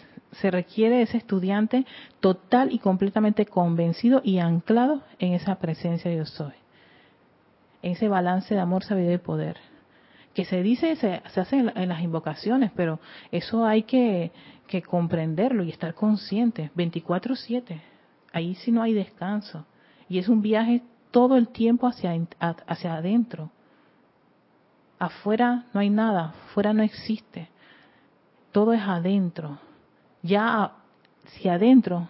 se 0.41 0.53
requiere 0.53 1.03
ese 1.03 1.17
estudiante 1.17 1.85
total 2.21 2.73
y 2.73 2.79
completamente 2.79 3.45
convencido 3.45 4.21
y 4.23 4.39
anclado 4.39 5.03
en 5.19 5.33
esa 5.33 5.57
presencia 5.57 6.13
de 6.13 6.19
yo 6.19 6.27
soy 6.27 6.53
ese 7.93 8.09
balance 8.09 8.55
de 8.55 8.61
amor, 8.61 8.85
sabiduría 8.85 9.17
y 9.17 9.19
poder. 9.19 9.57
Que 10.35 10.45
se 10.45 10.63
dice, 10.63 10.97
se, 10.97 11.23
hace 11.41 11.59
en, 11.59 11.89
las 11.89 12.01
invocaciones, 12.03 12.71
pero 12.75 13.01
eso 13.31 13.65
hay 13.65 13.85
que, 13.85 14.33
comprenderlo 14.89 15.63
y 15.63 15.71
estar 15.71 15.95
consciente, 15.95 16.71
24/7. 16.75 17.81
Ahí 18.33 18.55
sí 18.57 18.73
no 18.73 18.83
hay 18.83 18.93
descanso. 18.93 19.65
Y 20.09 20.19
es 20.19 20.29
un 20.29 20.43
viaje 20.43 20.83
todo 21.11 21.37
el 21.37 21.49
tiempo 21.49 21.87
hacia, 21.87 22.13
hacia 22.39 22.95
adentro. 22.95 23.51
Afuera 24.99 25.67
no 25.73 25.81
hay 25.81 25.91
nada, 25.91 26.35
afuera 26.49 26.73
no 26.73 26.83
existe. 26.83 27.49
Todo 28.53 28.73
es 28.73 28.83
adentro. 28.83 29.59
Ya 30.23 30.73
si 31.27 31.49
adentro 31.49 32.09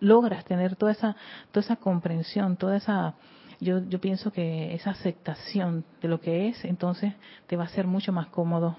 logras 0.00 0.44
tener 0.44 0.76
toda 0.76 0.92
esa, 0.92 1.16
toda 1.52 1.64
esa 1.64 1.76
comprensión, 1.76 2.56
toda 2.56 2.76
esa 2.76 3.14
yo, 3.60 3.80
yo 3.88 4.00
pienso 4.00 4.32
que 4.32 4.74
esa 4.74 4.90
aceptación 4.90 5.84
de 6.00 6.08
lo 6.08 6.20
que 6.20 6.48
es, 6.48 6.64
entonces 6.64 7.14
te 7.46 7.56
va 7.56 7.64
a 7.64 7.68
ser 7.68 7.86
mucho 7.86 8.12
más 8.12 8.28
cómodo 8.28 8.76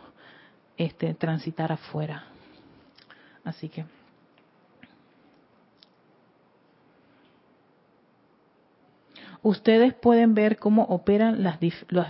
este 0.78 1.14
transitar 1.14 1.72
afuera. 1.72 2.26
Así 3.44 3.70
que 3.70 3.86
ustedes 9.44 9.94
pueden 9.94 10.34
ver 10.34 10.58
cómo 10.58 10.84
operan 10.84 11.44
las, 11.44 11.60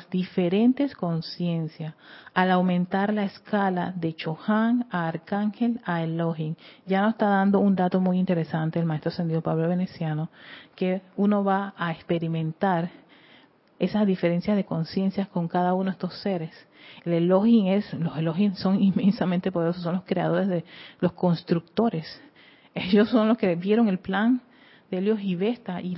diferentes 0.10 0.96
conciencias 0.96 1.94
al 2.34 2.52
aumentar 2.52 3.14
la 3.14 3.24
escala 3.24 3.94
de 3.96 4.14
Chohan 4.14 4.88
a 4.92 5.08
Arcángel 5.08 5.80
a 5.86 6.04
Elohim. 6.04 6.56
Ya 6.86 7.02
nos 7.02 7.14
está 7.14 7.28
dando 7.28 7.60
un 7.60 7.76
dato 7.76 8.02
muy 8.02 8.20
interesante 8.20 8.80
el 8.80 8.86
maestro 8.86 9.10
ascendido 9.10 9.42
Pablo 9.42 9.70
Veneciano, 9.70 10.30
que 10.76 11.02
uno 11.16 11.44
va 11.44 11.74
a 11.78 11.92
experimentar 11.92 12.90
esas 13.80 14.06
diferencias 14.06 14.56
de 14.56 14.66
conciencias 14.66 15.28
con 15.28 15.48
cada 15.48 15.74
uno 15.74 15.86
de 15.86 15.92
estos 15.92 16.20
seres. 16.22 16.52
El 17.04 17.14
Elohim 17.14 17.68
es, 17.68 17.92
los 17.94 18.18
Elohim 18.18 18.54
son 18.56 18.82
inmensamente 18.82 19.52
poderosos, 19.52 19.84
son 19.84 19.96
los 19.96 20.04
creadores 20.04 20.48
de 20.48 20.66
los 21.00 21.14
constructores. 21.14 22.22
Ellos 22.76 23.10
son 23.10 23.28
los 23.28 23.38
que 23.38 23.56
vieron 23.56 23.88
el 23.88 24.00
plan 24.00 24.42
Helios 24.92 25.20
y 25.22 25.36
Vesta 25.36 25.82
y, 25.82 25.96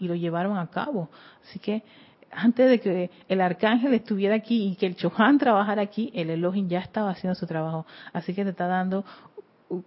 lo 0.00 0.14
llevaron 0.14 0.58
a 0.58 0.66
cabo. 0.68 1.10
Así 1.44 1.58
que 1.58 1.82
antes 2.30 2.68
de 2.68 2.80
que 2.80 3.10
el 3.28 3.40
arcángel 3.40 3.94
estuviera 3.94 4.34
aquí 4.34 4.68
y 4.68 4.76
que 4.76 4.86
el 4.86 4.96
Chohan 4.96 5.38
trabajara 5.38 5.82
aquí, 5.82 6.10
el 6.14 6.30
Elohim 6.30 6.68
ya 6.68 6.80
estaba 6.80 7.10
haciendo 7.10 7.34
su 7.34 7.46
trabajo. 7.46 7.86
Así 8.12 8.34
que 8.34 8.44
te 8.44 8.50
está 8.50 8.66
dando 8.66 9.04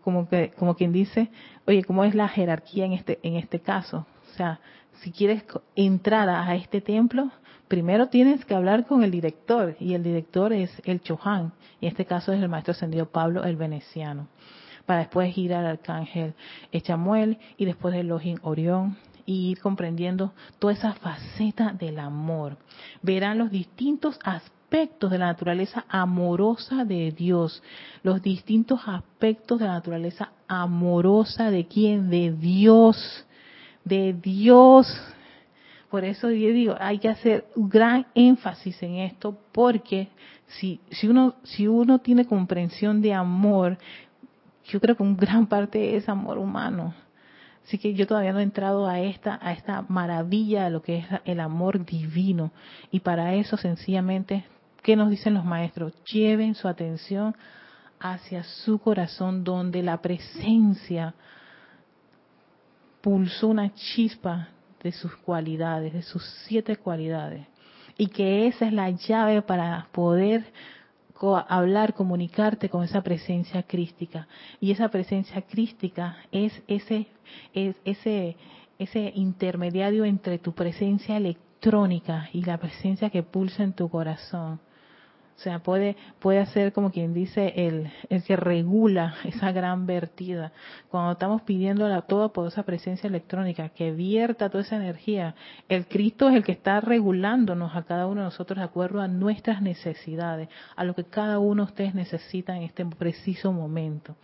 como 0.01 0.27
que 0.27 0.51
como 0.57 0.75
quien 0.75 0.91
dice, 0.91 1.29
oye, 1.67 1.83
¿cómo 1.83 2.03
es 2.03 2.13
la 2.15 2.27
jerarquía 2.27 2.85
en 2.85 2.93
este 2.93 3.19
en 3.23 3.35
este 3.35 3.59
caso? 3.59 4.05
O 4.31 4.35
sea, 4.35 4.59
si 5.01 5.11
quieres 5.11 5.43
entrar 5.75 6.29
a 6.29 6.55
este 6.55 6.81
templo, 6.81 7.31
primero 7.67 8.07
tienes 8.07 8.45
que 8.45 8.53
hablar 8.53 8.85
con 8.85 9.03
el 9.03 9.11
director 9.11 9.75
y 9.79 9.93
el 9.93 10.03
director 10.03 10.53
es 10.53 10.69
el 10.85 11.01
Chohan, 11.01 11.53
y 11.79 11.85
en 11.85 11.91
este 11.91 12.05
caso 12.05 12.31
es 12.33 12.41
el 12.41 12.49
maestro 12.49 12.73
ascendido 12.73 13.07
Pablo 13.07 13.43
el 13.43 13.55
Veneciano. 13.55 14.27
Para 14.85 14.99
después 14.99 15.37
ir 15.37 15.53
al 15.53 15.65
arcángel 15.65 16.33
Echamuel 16.71 17.37
y 17.57 17.65
después 17.65 17.93
del 17.93 18.07
Elohim 18.07 18.37
Orión 18.41 18.97
y 19.25 19.51
ir 19.51 19.59
comprendiendo 19.59 20.33
toda 20.59 20.73
esa 20.73 20.93
faceta 20.93 21.73
del 21.73 21.99
amor. 21.99 22.57
Verán 23.01 23.37
los 23.37 23.51
distintos 23.51 24.19
aspectos 24.23 25.11
de 25.11 25.17
la 25.17 25.27
naturaleza 25.27 25.85
amorosa 25.89 26.85
de 26.85 27.11
Dios, 27.11 27.61
los 28.03 28.21
distintos 28.21 28.81
aspectos 28.87 29.59
de 29.59 29.65
la 29.65 29.73
naturaleza 29.73 30.31
amorosa 30.47 31.51
de 31.51 31.67
quién, 31.67 32.09
de 32.09 32.31
Dios, 32.31 33.25
de 33.83 34.13
Dios. 34.13 34.87
Por 35.89 36.05
eso 36.05 36.31
yo 36.31 36.53
digo, 36.53 36.75
hay 36.79 36.99
que 36.99 37.09
hacer 37.09 37.45
gran 37.55 38.07
énfasis 38.15 38.81
en 38.81 38.95
esto, 38.95 39.37
porque 39.51 40.07
si, 40.47 40.79
si 40.89 41.07
uno, 41.07 41.35
si 41.43 41.67
uno 41.67 41.99
tiene 41.99 42.25
comprensión 42.25 43.01
de 43.01 43.13
amor, 43.13 43.77
yo 44.65 44.79
creo 44.79 44.95
que 44.95 45.03
un 45.03 45.17
gran 45.17 45.47
parte 45.47 45.95
es 45.95 46.07
amor 46.09 46.37
humano. 46.37 46.93
Así 47.65 47.77
que 47.77 47.93
yo 47.93 48.07
todavía 48.07 48.33
no 48.33 48.39
he 48.39 48.43
entrado 48.43 48.87
a 48.87 48.99
esta, 48.99 49.39
a 49.41 49.53
esta 49.53 49.83
maravilla 49.87 50.65
de 50.65 50.71
lo 50.71 50.81
que 50.81 50.99
es 50.99 51.05
el 51.25 51.39
amor 51.39 51.85
divino. 51.85 52.51
Y 52.91 53.01
para 53.01 53.35
eso 53.35 53.57
sencillamente, 53.57 54.45
¿qué 54.81 54.95
nos 54.95 55.09
dicen 55.09 55.33
los 55.33 55.45
maestros? 55.45 55.93
Lleven 56.05 56.55
su 56.55 56.67
atención 56.67 57.35
hacia 57.99 58.43
su 58.43 58.79
corazón 58.79 59.43
donde 59.43 59.83
la 59.83 60.01
presencia 60.01 61.13
pulsó 63.01 63.47
una 63.47 63.73
chispa 63.73 64.49
de 64.81 64.91
sus 64.91 65.15
cualidades, 65.17 65.93
de 65.93 66.01
sus 66.01 66.23
siete 66.47 66.77
cualidades. 66.77 67.45
Y 67.97 68.07
que 68.07 68.47
esa 68.47 68.65
es 68.65 68.73
la 68.73 68.89
llave 68.89 69.41
para 69.43 69.87
poder 69.91 70.45
hablar, 71.47 71.93
comunicarte 71.93 72.69
con 72.69 72.83
esa 72.83 73.01
presencia 73.01 73.63
crística. 73.63 74.27
Y 74.59 74.71
esa 74.71 74.89
presencia 74.89 75.41
crística 75.43 76.17
es 76.31 76.53
ese, 76.67 77.07
es 77.53 77.75
ese, 77.85 78.35
ese 78.79 79.11
intermediario 79.15 80.05
entre 80.05 80.39
tu 80.39 80.53
presencia 80.53 81.17
electrónica 81.17 82.29
y 82.33 82.43
la 82.43 82.57
presencia 82.57 83.09
que 83.09 83.23
pulsa 83.23 83.63
en 83.63 83.73
tu 83.73 83.89
corazón. 83.89 84.59
O 85.35 85.39
sea, 85.43 85.59
puede, 85.59 85.95
puede 86.19 86.45
ser 86.47 86.71
como 86.71 86.91
quien 86.91 87.13
dice 87.13 87.53
el, 87.55 87.91
el 88.09 88.23
que 88.23 88.35
regula 88.35 89.15
esa 89.23 89.51
gran 89.51 89.87
vertida. 89.87 90.51
Cuando 90.89 91.13
estamos 91.13 91.41
pidiendo 91.41 91.85
a 91.85 92.01
toda 92.03 92.29
poderosa 92.29 92.63
presencia 92.63 93.07
electrónica 93.07 93.69
que 93.69 93.91
vierta 93.91 94.49
toda 94.49 94.63
esa 94.63 94.75
energía, 94.75 95.35
el 95.67 95.87
Cristo 95.87 96.29
es 96.29 96.35
el 96.35 96.43
que 96.43 96.51
está 96.51 96.79
regulándonos 96.79 97.75
a 97.75 97.83
cada 97.83 98.07
uno 98.07 98.21
de 98.21 98.25
nosotros 98.25 98.59
de 98.59 98.65
acuerdo 98.65 99.01
a 99.01 99.07
nuestras 99.07 99.61
necesidades, 99.61 100.49
a 100.75 100.83
lo 100.83 100.93
que 100.93 101.05
cada 101.05 101.39
uno 101.39 101.65
de 101.65 101.71
ustedes 101.71 101.95
necesita 101.95 102.55
en 102.55 102.63
este 102.63 102.85
preciso 102.85 103.51
momento. 103.51 104.15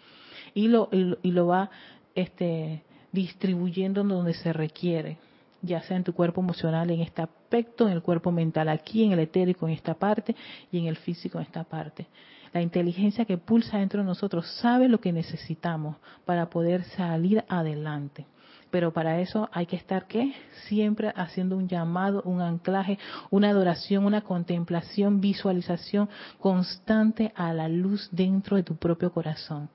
Y 0.53 0.67
lo, 0.67 0.89
y 0.91 1.31
lo 1.31 1.47
va 1.47 1.69
este, 2.15 2.83
distribuyendo 3.11 4.03
donde 4.03 4.33
se 4.33 4.53
requiere 4.53 5.17
ya 5.61 5.81
sea 5.81 5.97
en 5.97 6.03
tu 6.03 6.13
cuerpo 6.13 6.41
emocional, 6.41 6.89
en 6.91 7.01
este 7.01 7.21
aspecto, 7.21 7.87
en 7.87 7.93
el 7.93 8.01
cuerpo 8.01 8.31
mental, 8.31 8.69
aquí 8.69 9.03
en 9.03 9.11
el 9.11 9.19
etérico, 9.19 9.67
en 9.67 9.73
esta 9.73 9.93
parte, 9.93 10.35
y 10.71 10.79
en 10.79 10.87
el 10.87 10.97
físico, 10.97 11.37
en 11.37 11.45
esta 11.45 11.63
parte. 11.63 12.07
La 12.53 12.61
inteligencia 12.61 13.25
que 13.25 13.37
pulsa 13.37 13.77
dentro 13.77 14.01
de 14.01 14.07
nosotros 14.07 14.47
sabe 14.61 14.87
lo 14.87 14.99
que 14.99 15.11
necesitamos 15.11 15.97
para 16.25 16.49
poder 16.49 16.83
salir 16.83 17.43
adelante. 17.49 18.25
Pero 18.69 18.91
para 18.91 19.19
eso 19.21 19.49
hay 19.53 19.65
que 19.65 19.77
estar, 19.77 20.07
¿qué? 20.07 20.33
Siempre 20.67 21.13
haciendo 21.15 21.55
un 21.55 21.67
llamado, 21.67 22.21
un 22.23 22.41
anclaje, 22.41 22.99
una 23.29 23.49
adoración, 23.49 24.05
una 24.05 24.21
contemplación, 24.21 25.21
visualización 25.21 26.09
constante 26.39 27.31
a 27.35 27.53
la 27.53 27.69
luz 27.69 28.09
dentro 28.11 28.57
de 28.57 28.63
tu 28.63 28.75
propio 28.75 29.11
corazón 29.11 29.69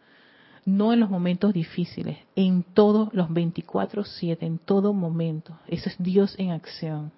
no 0.65 0.93
en 0.93 1.01
los 1.01 1.11
momentos 1.11 1.53
difíciles, 1.53 2.19
en 2.37 2.63
todos 2.63 3.13
los 3.13 3.29
24/7, 3.31 4.47
en 4.47 4.59
todo 4.59 4.93
momento. 4.93 5.59
Eso 5.67 5.89
es 5.89 5.97
Dios 5.99 6.35
en 6.39 6.51
acción. 6.53 7.13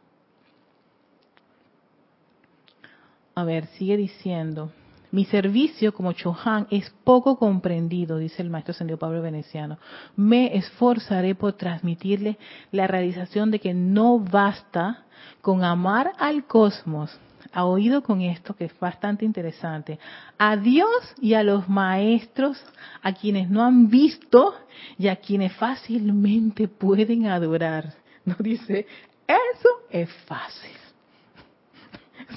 A 3.35 3.45
ver, 3.45 3.67
sigue 3.67 3.97
diciendo. 3.97 4.71
Mi 5.11 5.25
servicio 5.27 5.95
como 5.95 6.13
Chohan 6.13 6.67
es 6.71 6.91
poco 7.05 7.39
comprendido, 7.39 8.19
dice 8.19 8.43
el 8.43 8.51
maestro 8.51 8.75
Sendido 8.75 8.99
Pablo 8.99 9.23
Veneciano. 9.23 9.79
Me 10.17 10.57
esforzaré 10.57 11.37
por 11.37 11.53
transmitirle 11.53 12.37
la 12.73 12.89
realización 12.89 13.53
de 13.53 13.61
que 13.61 13.75
no 13.75 14.19
basta 14.19 15.05
con 15.41 15.63
amar 15.63 16.15
al 16.19 16.47
cosmos, 16.47 17.17
ha 17.55 17.65
oído 17.65 18.03
con 18.03 18.21
esto, 18.21 18.55
que 18.55 18.65
es 18.65 18.79
bastante 18.79 19.25
interesante, 19.25 19.99
a 20.37 20.57
Dios 20.57 21.15
y 21.21 21.35
a 21.35 21.45
los 21.45 21.69
maestros, 21.69 22.63
a 23.01 23.13
quienes 23.13 23.49
no 23.49 23.63
han 23.65 23.89
visto 23.89 24.55
y 24.99 25.07
a 25.07 25.17
quienes 25.17 25.53
fácilmente 25.53 26.67
pueden 26.67 27.27
adorar. 27.27 27.95
No 28.25 28.35
dice, 28.39 28.87
eso 29.27 29.69
es 29.91 30.11
fácil. 30.27 30.71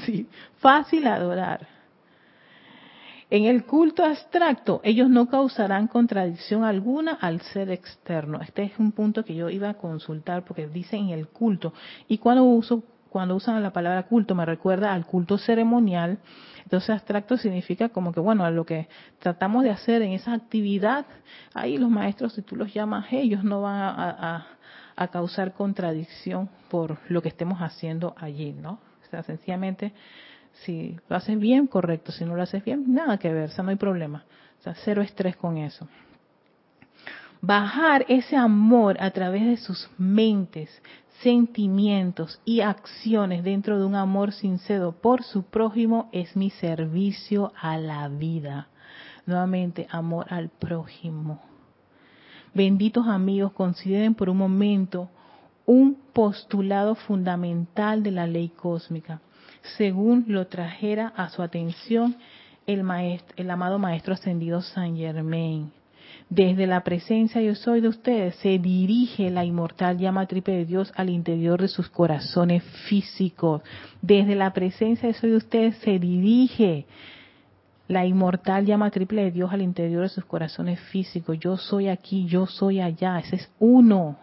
Sí, 0.06 0.28
fácil 0.58 1.08
adorar. 1.08 1.66
En 3.30 3.46
el 3.46 3.66
culto 3.66 4.06
abstracto, 4.06 4.80
ellos 4.84 5.10
no 5.10 5.28
causarán 5.28 5.88
contradicción 5.88 6.64
alguna 6.64 7.14
al 7.14 7.42
ser 7.42 7.72
externo. 7.72 8.40
Este 8.42 8.64
es 8.64 8.80
un 8.80 8.92
punto 8.92 9.26
que 9.26 9.36
yo 9.36 9.50
iba 9.50 9.70
a 9.70 9.74
consultar 9.74 10.46
porque 10.46 10.68
dice 10.68 10.98
en 10.98 11.10
el 11.10 11.28
culto. 11.28 11.74
Y 12.08 12.20
cuando 12.20 12.44
uso 12.44 12.84
cuando 13.18 13.36
usan 13.36 13.64
la 13.64 13.74
palabra 13.74 14.04
culto 14.04 14.36
me 14.36 14.46
recuerda 14.46 14.94
al 14.94 15.08
culto 15.08 15.40
ceremonial. 15.40 16.20
Entonces 16.62 16.92
abstracto 16.92 17.36
significa 17.36 17.90
como 17.90 18.14
que, 18.14 18.20
bueno, 18.20 18.46
a 18.46 18.52
lo 18.52 18.64
que 18.64 18.88
tratamos 19.18 19.64
de 19.64 19.72
hacer 19.72 20.04
en 20.04 20.12
esa 20.12 20.34
actividad, 20.34 21.08
ahí 21.56 21.80
los 21.80 21.90
maestros, 21.90 22.34
si 22.34 22.44
tú 22.44 22.56
los 22.56 22.72
llamas, 22.72 23.08
ellos 23.12 23.44
no 23.44 23.64
van 23.64 23.96
a, 23.98 24.46
causar 25.12 25.54
contradicción 25.54 26.48
por 26.70 27.00
lo 27.10 27.24
que 27.24 27.30
estemos 27.30 27.58
haciendo 27.60 28.14
allí, 28.20 28.54
¿no? 28.54 28.74
O 28.74 29.10
sea, 29.10 29.24
sencillamente, 29.24 29.94
si 30.54 30.96
lo 31.10 31.16
haces 31.16 31.40
bien, 31.40 31.66
correcto. 31.66 32.12
Si 32.12 32.24
no 32.24 32.36
lo 32.36 32.44
haces 32.44 32.64
bien, 32.64 32.94
nada 32.94 33.18
que 33.18 33.34
ver, 33.34 33.46
o 33.46 33.52
sea, 33.52 33.64
no 33.64 33.72
hay 33.72 33.78
problema. 33.78 34.26
O 34.60 34.62
sea, 34.62 34.76
cero 34.76 35.02
estrés 35.02 35.36
con 35.36 35.58
eso 35.58 35.88
bajar 37.42 38.06
ese 38.08 38.36
amor 38.36 38.98
a 39.00 39.12
través 39.12 39.46
de 39.46 39.58
sus 39.58 39.90
mentes, 39.98 40.70
sentimientos 41.22 42.40
y 42.46 42.62
acciones 42.62 43.44
dentro 43.44 43.80
de 43.80 43.86
un 43.86 43.96
amor 43.96 44.32
sincero 44.32 44.94
por 45.02 45.24
su 45.24 45.44
prójimo 45.44 46.10
es 46.12 46.36
mi 46.36 46.50
servicio 46.50 47.54
a 47.60 47.78
la 47.78 48.08
vida. 48.08 48.68
Nuevamente, 49.26 49.88
amor 49.90 50.28
al 50.30 50.50
prójimo. 50.50 51.42
Benditos 52.54 53.08
amigos, 53.08 53.52
consideren 53.54 54.16
por 54.16 54.30
un 54.30 54.38
momento 54.38 55.10
un 55.66 55.96
postulado 56.14 56.96
fundamental 56.96 58.02
de 58.04 58.12
la 58.12 58.26
ley 58.26 58.50
cósmica, 58.50 59.20
según 59.78 60.26
lo 60.28 60.48
trajera 60.48 61.10
a 61.10 61.30
su 61.30 61.42
atención 61.42 62.16
el, 62.66 62.84
el 63.36 63.52
amado 63.52 63.80
Maestro 63.80 64.14
Ascendido 64.14 64.62
San 64.62 64.96
Germain. 64.96 65.72
Desde 66.30 66.68
la 66.68 66.82
presencia 66.82 67.42
yo 67.42 67.56
soy 67.56 67.80
de 67.80 67.88
ustedes 67.88 68.36
se 68.36 68.60
dirige 68.60 69.30
la 69.30 69.46
inmortal 69.46 69.98
llama 69.98 70.26
triple 70.26 70.58
de 70.58 70.66
Dios 70.66 70.92
al 70.96 71.10
interior 71.10 71.62
de 71.62 71.70
sus 71.70 71.90
corazones 71.90 72.64
físicos. 72.90 73.62
Desde 74.02 74.36
la 74.36 74.52
presencia 74.52 75.10
yo 75.10 75.14
soy 75.18 75.30
de 75.32 75.38
ustedes 75.38 75.78
se 75.78 76.00
dirige 76.00 76.86
la 77.88 78.06
inmortal 78.06 78.66
llama 78.66 78.92
triple 78.92 79.24
de 79.24 79.32
Dios 79.32 79.54
al 79.54 79.62
interior 79.62 80.02
de 80.02 80.10
sus 80.10 80.26
corazones 80.26 80.82
físicos. 80.92 81.40
Yo 81.40 81.56
soy 81.56 81.88
aquí, 81.88 82.26
yo 82.26 82.46
soy 82.46 82.82
allá. 82.82 83.20
Ese 83.20 83.38
es 83.38 83.50
uno. 83.60 84.18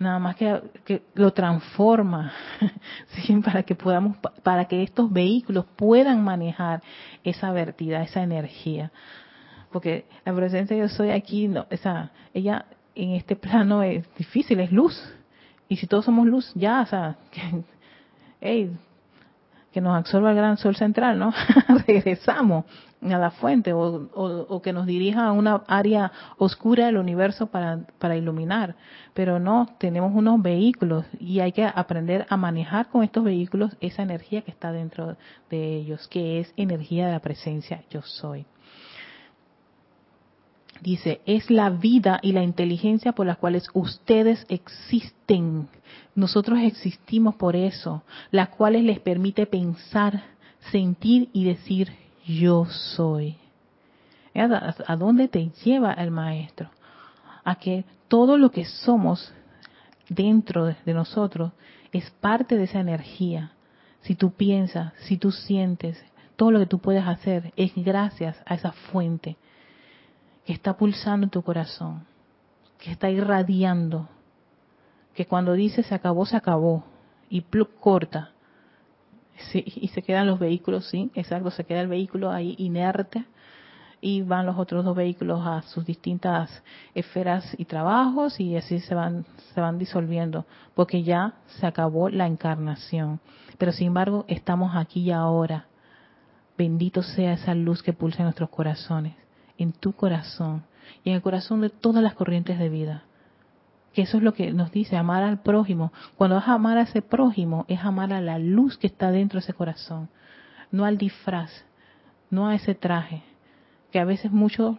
Nada 0.00 0.18
más 0.18 0.34
que, 0.34 1.02
lo 1.14 1.32
transforma 1.32 2.32
para 3.44 3.62
que 3.62 3.76
podamos, 3.76 4.16
para 4.42 4.64
que 4.64 4.82
estos 4.82 5.12
vehículos 5.12 5.66
puedan 5.76 6.24
manejar 6.24 6.82
esa 7.22 7.52
vertida, 7.52 8.02
esa 8.02 8.24
energía 8.24 8.90
porque 9.72 10.04
la 10.24 10.34
presencia 10.34 10.76
yo 10.76 10.88
soy 10.88 11.10
aquí, 11.10 11.48
no, 11.48 11.66
esa, 11.70 12.12
ella 12.34 12.66
en 12.94 13.10
este 13.12 13.36
plano 13.36 13.82
es 13.82 14.04
difícil, 14.16 14.60
es 14.60 14.70
luz. 14.70 15.00
Y 15.68 15.76
si 15.76 15.86
todos 15.86 16.04
somos 16.04 16.26
luz, 16.26 16.52
ya, 16.54 16.82
o 16.82 16.86
sea, 16.86 17.16
que, 18.40 18.70
nos 19.80 19.96
absorba 19.96 20.30
el 20.30 20.36
gran 20.36 20.58
sol 20.58 20.76
central, 20.76 21.18
¿no? 21.18 21.32
Regresamos 21.86 22.66
a 23.00 23.18
la 23.18 23.30
fuente 23.30 23.72
o, 23.72 24.10
o, 24.14 24.62
que 24.62 24.72
nos 24.72 24.86
dirija 24.86 25.26
a 25.26 25.32
una 25.32 25.62
área 25.66 26.12
oscura 26.36 26.86
del 26.86 26.98
universo 26.98 27.46
para, 27.46 27.80
para 27.98 28.16
iluminar. 28.16 28.76
Pero 29.14 29.40
no, 29.40 29.66
tenemos 29.78 30.14
unos 30.14 30.40
vehículos 30.42 31.06
y 31.18 31.40
hay 31.40 31.52
que 31.52 31.64
aprender 31.64 32.26
a 32.28 32.36
manejar 32.36 32.90
con 32.90 33.02
estos 33.02 33.24
vehículos 33.24 33.76
esa 33.80 34.02
energía 34.02 34.42
que 34.42 34.50
está 34.50 34.70
dentro 34.72 35.16
de 35.50 35.76
ellos, 35.76 36.06
que 36.08 36.40
es 36.40 36.52
energía 36.56 37.06
de 37.06 37.12
la 37.12 37.20
presencia 37.20 37.82
yo 37.90 38.02
soy. 38.02 38.46
Dice, 40.82 41.20
es 41.26 41.48
la 41.48 41.70
vida 41.70 42.18
y 42.22 42.32
la 42.32 42.42
inteligencia 42.42 43.12
por 43.12 43.24
las 43.24 43.38
cuales 43.38 43.68
ustedes 43.72 44.44
existen. 44.48 45.68
Nosotros 46.16 46.58
existimos 46.58 47.36
por 47.36 47.54
eso, 47.54 48.02
las 48.32 48.48
cuales 48.48 48.82
les 48.82 48.98
permite 48.98 49.46
pensar, 49.46 50.24
sentir 50.72 51.28
y 51.32 51.44
decir 51.44 51.92
yo 52.26 52.64
soy. 52.66 53.36
¿A 54.34 54.96
dónde 54.96 55.28
te 55.28 55.50
lleva 55.64 55.92
el 55.92 56.10
maestro? 56.10 56.68
A 57.44 57.54
que 57.54 57.84
todo 58.08 58.36
lo 58.36 58.50
que 58.50 58.64
somos 58.64 59.32
dentro 60.08 60.64
de 60.64 60.94
nosotros 60.94 61.52
es 61.92 62.10
parte 62.10 62.56
de 62.56 62.64
esa 62.64 62.80
energía. 62.80 63.52
Si 64.00 64.16
tú 64.16 64.32
piensas, 64.32 64.92
si 65.04 65.16
tú 65.16 65.30
sientes, 65.30 66.04
todo 66.34 66.50
lo 66.50 66.58
que 66.58 66.66
tú 66.66 66.80
puedes 66.80 67.06
hacer 67.06 67.52
es 67.54 67.72
gracias 67.76 68.36
a 68.46 68.56
esa 68.56 68.72
fuente 68.72 69.36
que 70.44 70.52
está 70.52 70.76
pulsando 70.76 71.24
en 71.24 71.30
tu 71.30 71.42
corazón, 71.42 72.04
que 72.78 72.90
está 72.90 73.10
irradiando, 73.10 74.08
que 75.14 75.26
cuando 75.26 75.52
dice 75.52 75.82
se 75.82 75.94
acabó, 75.94 76.26
se 76.26 76.36
acabó, 76.36 76.84
y 77.28 77.42
plug 77.42 77.74
corta, 77.80 78.32
y 79.54 79.88
se 79.88 80.02
quedan 80.02 80.26
los 80.26 80.38
vehículos, 80.38 80.88
sí, 80.88 81.10
exacto, 81.14 81.50
se 81.50 81.64
queda 81.64 81.80
el 81.80 81.88
vehículo 81.88 82.30
ahí 82.30 82.54
inerte, 82.58 83.24
y 84.04 84.22
van 84.22 84.46
los 84.46 84.58
otros 84.58 84.84
dos 84.84 84.96
vehículos 84.96 85.46
a 85.46 85.62
sus 85.62 85.86
distintas 85.86 86.62
esferas 86.92 87.54
y 87.56 87.66
trabajos 87.66 88.40
y 88.40 88.56
así 88.56 88.80
se 88.80 88.96
van 88.96 89.24
se 89.54 89.60
van 89.60 89.78
disolviendo 89.78 90.44
porque 90.74 91.04
ya 91.04 91.34
se 91.46 91.68
acabó 91.68 92.08
la 92.08 92.26
encarnación. 92.26 93.20
Pero 93.58 93.70
sin 93.70 93.86
embargo 93.86 94.24
estamos 94.26 94.74
aquí 94.74 95.02
y 95.02 95.12
ahora. 95.12 95.66
Bendito 96.58 97.04
sea 97.04 97.34
esa 97.34 97.54
luz 97.54 97.80
que 97.80 97.92
pulsa 97.92 98.18
en 98.18 98.24
nuestros 98.24 98.50
corazones 98.50 99.14
en 99.58 99.72
tu 99.72 99.92
corazón 99.92 100.64
y 101.04 101.10
en 101.10 101.16
el 101.16 101.22
corazón 101.22 101.60
de 101.60 101.70
todas 101.70 102.02
las 102.02 102.14
corrientes 102.14 102.58
de 102.58 102.68
vida. 102.68 103.04
Que 103.92 104.02
eso 104.02 104.16
es 104.16 104.22
lo 104.22 104.32
que 104.32 104.52
nos 104.52 104.72
dice, 104.72 104.96
amar 104.96 105.22
al 105.22 105.42
prójimo. 105.42 105.92
Cuando 106.16 106.36
vas 106.36 106.48
a 106.48 106.54
amar 106.54 106.78
a 106.78 106.82
ese 106.82 107.02
prójimo, 107.02 107.66
es 107.68 107.80
amar 107.80 108.12
a 108.12 108.20
la 108.20 108.38
luz 108.38 108.78
que 108.78 108.86
está 108.86 109.10
dentro 109.10 109.38
de 109.38 109.44
ese 109.44 109.52
corazón, 109.52 110.08
no 110.70 110.84
al 110.84 110.96
disfraz, 110.96 111.50
no 112.30 112.48
a 112.48 112.54
ese 112.54 112.74
traje, 112.74 113.22
que 113.90 114.00
a 114.00 114.04
veces 114.04 114.32
muchos, 114.32 114.76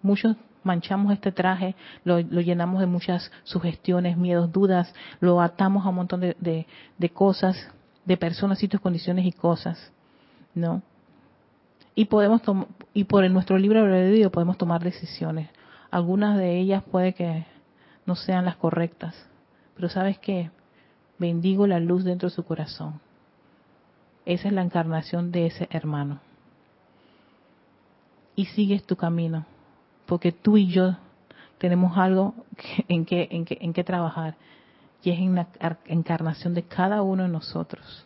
muchos 0.00 0.36
manchamos 0.62 1.12
este 1.12 1.32
traje, 1.32 1.76
lo, 2.04 2.18
llenamos 2.20 2.80
de 2.80 2.86
muchas 2.86 3.30
sugestiones, 3.44 4.16
miedos, 4.16 4.50
dudas, 4.50 4.92
lo 5.20 5.40
atamos 5.40 5.84
a 5.84 5.90
un 5.90 5.96
montón 5.96 6.20
de, 6.20 6.66
de 6.98 7.10
cosas, 7.10 7.70
de 8.06 8.16
personas, 8.16 8.58
sitios, 8.58 8.80
condiciones 8.80 9.26
y 9.26 9.32
cosas, 9.32 9.92
¿no? 10.54 10.82
Y 11.96 12.04
podemos 12.04 12.42
y 12.92 13.04
por 13.04 13.28
nuestro 13.30 13.58
libre 13.58 13.80
albedrío 13.80 14.30
podemos 14.30 14.58
tomar 14.58 14.84
decisiones. 14.84 15.48
Algunas 15.90 16.36
de 16.36 16.60
ellas 16.60 16.84
puede 16.84 17.14
que 17.14 17.46
no 18.04 18.14
sean 18.14 18.44
las 18.44 18.56
correctas, 18.56 19.14
pero 19.74 19.88
sabes 19.88 20.18
qué, 20.18 20.50
bendigo 21.18 21.66
la 21.66 21.80
luz 21.80 22.04
dentro 22.04 22.28
de 22.28 22.34
su 22.34 22.44
corazón. 22.44 23.00
Esa 24.26 24.48
es 24.48 24.54
la 24.54 24.62
encarnación 24.62 25.32
de 25.32 25.46
ese 25.46 25.68
hermano. 25.70 26.20
Y 28.34 28.44
sigues 28.44 28.84
tu 28.84 28.96
camino, 28.96 29.46
porque 30.04 30.32
tú 30.32 30.58
y 30.58 30.66
yo 30.66 30.96
tenemos 31.56 31.96
algo 31.96 32.34
en 32.88 33.06
que, 33.06 33.26
en 33.30 33.46
que, 33.46 33.56
en 33.58 33.72
que 33.72 33.84
trabajar, 33.84 34.34
y 35.02 35.10
es 35.10 35.18
en 35.18 35.34
la 35.34 35.48
encarnación 35.86 36.52
de 36.52 36.64
cada 36.64 37.00
uno 37.00 37.22
de 37.22 37.30
nosotros. 37.30 38.05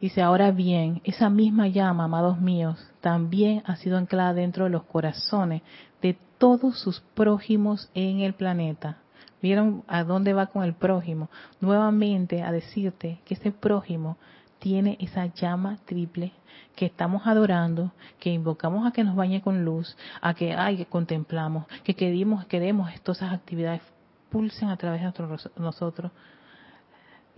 Dice, 0.00 0.22
ahora 0.22 0.52
bien, 0.52 1.00
esa 1.02 1.28
misma 1.28 1.66
llama, 1.66 2.04
amados 2.04 2.40
míos, 2.40 2.78
también 3.00 3.62
ha 3.66 3.76
sido 3.76 3.96
anclada 3.98 4.32
dentro 4.32 4.64
de 4.64 4.70
los 4.70 4.84
corazones 4.84 5.62
de 6.00 6.16
todos 6.38 6.78
sus 6.78 7.00
prójimos 7.14 7.90
en 7.94 8.20
el 8.20 8.34
planeta. 8.34 8.98
¿Vieron 9.42 9.82
a 9.88 10.04
dónde 10.04 10.34
va 10.34 10.46
con 10.46 10.62
el 10.62 10.74
prójimo? 10.74 11.30
Nuevamente 11.60 12.42
a 12.42 12.52
decirte 12.52 13.20
que 13.24 13.34
ese 13.34 13.50
prójimo 13.50 14.16
tiene 14.60 14.96
esa 15.00 15.26
llama 15.26 15.78
triple 15.84 16.32
que 16.76 16.86
estamos 16.86 17.26
adorando, 17.26 17.92
que 18.20 18.30
invocamos 18.30 18.86
a 18.86 18.92
que 18.92 19.02
nos 19.02 19.16
bañe 19.16 19.42
con 19.42 19.64
luz, 19.64 19.96
a 20.20 20.34
que, 20.34 20.54
ay, 20.54 20.76
que 20.76 20.86
contemplamos, 20.86 21.66
que 21.82 21.94
queremos, 21.94 22.46
queremos 22.46 22.90
todas 23.02 23.18
esas 23.22 23.32
actividades 23.32 23.82
pulsen 24.30 24.68
a 24.68 24.76
través 24.76 25.02
de 25.02 25.50
nosotros 25.56 26.12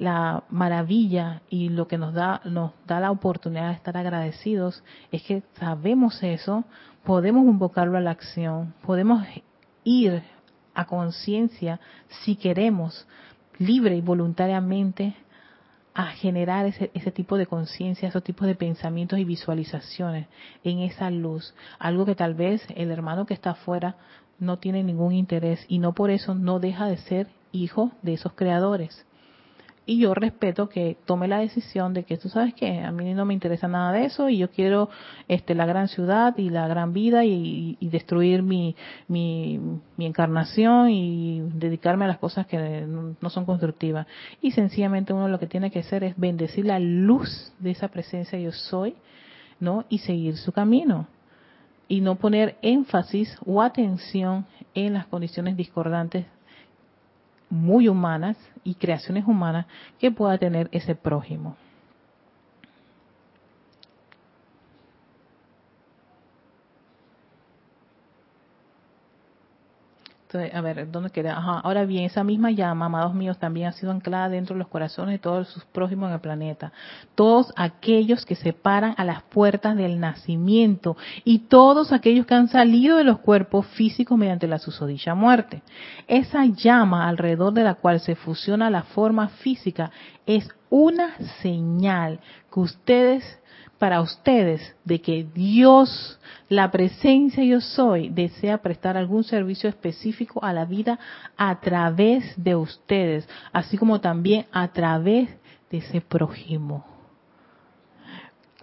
la 0.01 0.45
maravilla 0.49 1.43
y 1.51 1.69
lo 1.69 1.87
que 1.87 1.99
nos 1.99 2.15
da 2.15 2.41
nos 2.45 2.73
da 2.87 3.01
la 3.01 3.11
oportunidad 3.11 3.69
de 3.69 3.75
estar 3.75 3.99
agradecidos 3.99 4.83
es 5.13 5.23
que 5.23 5.43
sabemos 5.59 6.23
eso, 6.23 6.65
podemos 7.05 7.45
invocarlo 7.45 7.99
a 7.99 8.01
la 8.01 8.13
acción, 8.13 8.75
podemos 8.83 9.23
ir 9.85 10.23
a 10.75 10.87
conciencia 10.87 11.81
si 12.25 12.37
queremos 12.37 13.07
libre 13.59 13.95
y 13.95 14.01
voluntariamente 14.01 15.15
a 15.93 16.07
generar 16.07 16.65
ese, 16.65 16.91
ese 16.95 17.11
tipo 17.11 17.37
de 17.37 17.45
conciencia, 17.45 18.09
esos 18.09 18.25
tipos 18.25 18.47
de 18.47 18.55
pensamientos 18.55 19.19
y 19.19 19.25
visualizaciones 19.25 20.29
en 20.65 20.79
esa 20.79 21.11
luz, 21.11 21.55
algo 21.79 22.07
que 22.07 22.15
tal 22.15 22.33
vez 22.33 22.67
el 22.75 22.91
hermano 22.91 23.27
que 23.27 23.35
está 23.35 23.51
afuera 23.51 23.97
no 24.39 24.59
tiene 24.59 24.83
ningún 24.83 25.13
interés 25.13 25.63
y 25.69 25.79
no 25.79 25.93
por 25.93 26.09
eso 26.09 26.35
no 26.35 26.59
deja 26.59 26.87
de 26.87 26.97
ser 26.97 27.29
hijo 27.53 27.93
de 28.01 28.15
esos 28.15 28.33
creadores 28.33 29.05
y 29.91 29.99
yo 29.99 30.15
respeto 30.15 30.69
que 30.69 30.97
tome 31.05 31.27
la 31.27 31.41
decisión 31.41 31.95
de 31.95 32.05
que 32.05 32.17
tú 32.17 32.29
sabes 32.29 32.55
que 32.55 32.79
a 32.79 32.93
mí 32.93 33.13
no 33.13 33.25
me 33.25 33.35
interesa 33.35 33.67
nada 33.67 33.91
de 33.91 34.05
eso 34.05 34.29
y 34.29 34.39
yo 34.39 34.49
quiero 34.49 34.89
este 35.27 35.57
la 35.57 35.67
gran 35.67 35.89
ciudad 35.89 36.39
y 36.39 36.49
la 36.49 36.69
gran 36.69 36.93
vida 36.93 37.25
y, 37.25 37.77
destruir 37.81 38.45
mi, 38.45 38.77
mi, 39.09 39.59
encarnación 39.99 40.91
y 40.91 41.41
dedicarme 41.55 42.05
a 42.05 42.09
las 42.09 42.19
cosas 42.19 42.47
que 42.47 42.87
no 42.87 43.31
son 43.31 43.45
constructivas 43.45 44.07
y 44.41 44.53
sencillamente 44.53 45.13
uno 45.13 45.27
lo 45.27 45.41
que 45.41 45.49
tiene 45.49 45.73
que 45.73 45.81
hacer 45.81 46.05
es 46.05 46.17
bendecir 46.17 46.67
la 46.67 46.79
luz 46.79 47.53
de 47.59 47.73
esa 47.73 47.89
presencia 47.89 48.39
yo 48.39 48.53
soy 48.53 48.95
no 49.59 49.87
y 49.89 49.99
seguir 49.99 50.37
su 50.37 50.53
camino. 50.53 51.09
Y 51.89 52.01
no 52.01 52.15
poner 52.15 52.57
énfasis 52.63 53.37
o 53.45 53.61
atención 53.61 54.47
en 54.75 54.95
las 54.95 55.07
condiciones 55.07 55.57
discordantes 55.57 56.27
muy 57.51 57.89
humanas 57.89 58.37
y 58.65 58.77
creaciones 58.77 59.27
humanas 59.27 59.67
que 59.99 60.11
pueda 60.11 60.39
tener 60.39 60.69
ese 60.73 60.95
prójimo. 60.95 61.57
A 70.35 70.61
ver, 70.61 70.91
¿dónde 70.91 71.11
queda? 71.11 71.35
Ahora 71.35 71.85
bien, 71.85 72.05
esa 72.05 72.23
misma 72.23 72.51
llama, 72.51 72.87
amados 72.87 73.15
míos, 73.15 73.39
también 73.39 73.69
ha 73.69 73.73
sido 73.73 73.91
anclada 73.91 74.29
dentro 74.29 74.55
de 74.55 74.61
los 74.61 74.69
corazones 74.69 75.15
de 75.15 75.19
todos 75.19 75.49
sus 75.49 75.65
prójimos 75.65 76.09
en 76.09 76.15
el 76.15 76.21
planeta. 76.21 76.73
Todos 77.15 77.53
aquellos 77.57 78.25
que 78.25 78.37
se 78.37 78.53
paran 78.53 78.95
a 78.97 79.05
las 79.05 79.23
puertas 79.25 79.77
del 79.77 79.99
nacimiento 79.99 80.97
y 81.25 81.41
todos 81.41 81.93
aquellos 81.93 82.27
que 82.27 82.35
han 82.35 82.49
salido 82.49 82.97
de 82.97 83.05
los 83.05 83.19
cuerpos 83.19 83.67
físicos 83.67 84.17
mediante 84.17 84.47
la 84.47 84.59
susodicha 84.59 85.15
muerte. 85.15 85.63
Esa 86.07 86.45
llama 86.45 87.09
alrededor 87.09 87.53
de 87.53 87.65
la 87.65 87.75
cual 87.75 88.01
se 88.01 88.15
fusiona 88.15 88.71
la 88.71 88.83
forma 88.83 89.29
física 89.29 89.91
es 90.27 90.49
una 90.69 91.17
señal 91.43 92.21
que 92.53 92.61
ustedes 92.61 93.40
para 93.81 94.03
ustedes 94.03 94.77
de 94.85 95.01
que 95.01 95.25
Dios, 95.25 96.21
la 96.51 96.71
presencia 96.71 97.43
yo 97.43 97.63
soy, 97.63 98.11
desea 98.11 98.59
prestar 98.59 98.99
algún 98.99 99.25
servicio 99.25 99.71
específico 99.71 100.45
a 100.45 100.53
la 100.53 100.67
vida 100.67 100.99
a 101.39 101.59
través 101.61 102.35
de 102.37 102.55
ustedes, 102.55 103.27
así 103.55 103.79
como 103.79 103.99
también 103.99 104.45
a 104.53 104.69
través 104.69 105.31
de 105.71 105.79
ese 105.79 106.03
prójimo. 106.03 106.85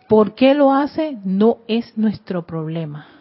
¿Por 0.07 0.35
qué 0.35 0.53
lo 0.53 0.71
hace? 0.71 1.17
No 1.23 1.57
es 1.67 1.97
nuestro 1.97 2.45
problema 2.45 3.16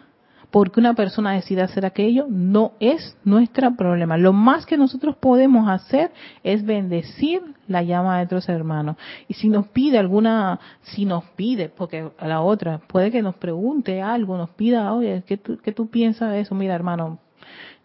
porque 0.57 0.79
una 0.79 0.95
persona 0.95 1.33
decida 1.33 1.65
hacer 1.65 1.85
aquello 1.85 2.25
no 2.27 2.71
es 2.79 3.15
nuestro 3.23 3.75
problema. 3.75 4.17
Lo 4.17 4.33
más 4.33 4.65
que 4.65 4.75
nosotros 4.75 5.15
podemos 5.15 5.69
hacer 5.69 6.11
es 6.41 6.65
bendecir 6.65 7.43
la 7.67 7.83
llama 7.83 8.13
de 8.13 8.21
nuestros 8.21 8.49
hermanos. 8.49 8.95
Y 9.27 9.35
si 9.35 9.49
nos 9.49 9.67
pide 9.67 9.99
alguna, 9.99 10.59
si 10.81 11.05
nos 11.05 11.25
pide, 11.35 11.69
porque 11.69 12.09
a 12.17 12.27
la 12.27 12.41
otra 12.41 12.79
puede 12.79 13.11
que 13.11 13.21
nos 13.21 13.35
pregunte 13.35 14.01
algo, 14.01 14.35
nos 14.35 14.49
pida, 14.49 14.91
oye, 14.93 15.23
¿qué 15.27 15.37
tú, 15.37 15.59
qué 15.59 15.73
tú 15.73 15.91
piensas 15.91 16.31
de 16.31 16.39
eso? 16.39 16.55
Mira, 16.55 16.73
hermano, 16.73 17.19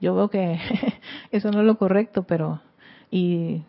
yo 0.00 0.14
veo 0.14 0.30
que 0.30 0.58
eso 1.30 1.50
no 1.50 1.60
es 1.60 1.66
lo 1.66 1.76
correcto, 1.76 2.22
pero 2.22 2.62
y 3.10 3.64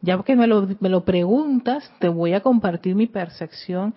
ya 0.00 0.22
que 0.22 0.36
me 0.36 0.46
lo, 0.46 0.66
me 0.80 0.88
lo 0.88 1.04
preguntas, 1.04 1.92
te 1.98 2.08
voy 2.08 2.32
a 2.32 2.40
compartir 2.40 2.94
mi 2.94 3.08
percepción 3.08 3.94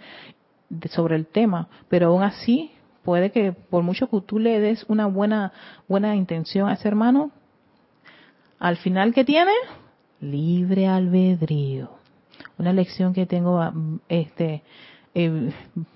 sobre 0.90 1.16
el 1.16 1.26
tema, 1.26 1.70
pero 1.88 2.08
aún 2.08 2.24
así 2.24 2.72
puede 3.04 3.32
que 3.32 3.52
por 3.52 3.84
mucho 3.84 4.10
que 4.10 4.22
tú 4.22 4.40
le 4.40 4.60
des 4.60 4.86
una 4.88 5.08
buena 5.08 5.52
buena 5.88 6.16
intención 6.16 6.70
a 6.70 6.74
ese 6.74 6.88
hermano, 6.88 7.32
al 8.60 8.78
final 8.78 9.14
que 9.14 9.26
tiene 9.26 9.52
libre 10.20 10.88
albedrío. 10.88 11.90
Una 12.58 12.74
lección 12.74 13.14
que 13.14 13.26
tengo 13.26 13.60
este 14.08 14.64
eh, 15.14 15.52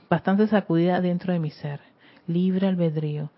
bastante 0.10 0.48
sacudida 0.48 1.00
dentro 1.02 1.32
de 1.32 1.40
mi 1.40 1.52
ser, 1.52 1.80
libre 2.28 2.68
albedrío. 2.68 3.30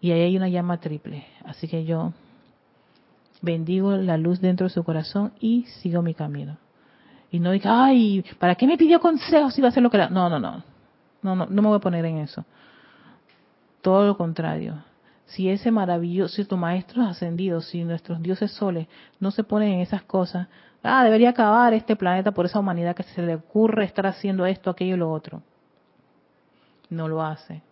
Y 0.00 0.12
ahí 0.12 0.20
hay 0.20 0.36
una 0.36 0.48
llama 0.48 0.78
triple, 0.78 1.26
así 1.44 1.66
que 1.66 1.84
yo 1.84 2.12
bendigo 3.40 3.96
la 3.96 4.16
luz 4.16 4.40
dentro 4.40 4.68
de 4.68 4.74
su 4.74 4.84
corazón 4.84 5.32
y 5.40 5.64
sigo 5.80 6.02
mi 6.02 6.14
camino. 6.14 6.56
Y 7.30 7.40
no 7.40 7.50
diga, 7.50 7.84
ay, 7.84 8.24
¿para 8.38 8.54
qué 8.54 8.66
me 8.66 8.78
pidió 8.78 9.00
consejos 9.00 9.54
si 9.54 9.60
va 9.60 9.68
a 9.68 9.70
hacer 9.70 9.82
lo 9.82 9.90
que 9.90 9.96
era? 9.96 10.08
No, 10.08 10.28
no, 10.30 10.38
no. 10.38 10.62
No, 11.20 11.34
no, 11.34 11.46
no 11.46 11.62
me 11.62 11.68
voy 11.68 11.76
a 11.76 11.80
poner 11.80 12.04
en 12.04 12.18
eso. 12.18 12.44
Todo 13.88 14.06
lo 14.06 14.18
contrario. 14.18 14.84
Si 15.24 15.48
ese 15.48 15.70
maravilloso, 15.70 16.34
si 16.34 16.44
tu 16.44 16.58
maestro 16.58 17.04
ascendido, 17.04 17.62
si 17.62 17.84
nuestros 17.84 18.20
dioses 18.20 18.52
soles 18.52 18.86
no 19.18 19.30
se 19.30 19.44
ponen 19.44 19.72
en 19.72 19.80
esas 19.80 20.02
cosas, 20.02 20.46
ah, 20.82 21.02
debería 21.04 21.30
acabar 21.30 21.72
este 21.72 21.96
planeta 21.96 22.32
por 22.32 22.44
esa 22.44 22.58
humanidad 22.58 22.94
que 22.94 23.02
se 23.04 23.22
le 23.22 23.36
ocurre 23.36 23.86
estar 23.86 24.06
haciendo 24.06 24.44
esto, 24.44 24.68
aquello 24.68 24.96
y 24.96 24.98
lo 24.98 25.10
otro. 25.10 25.40
No 26.90 27.08
lo 27.08 27.22
hace. 27.22 27.62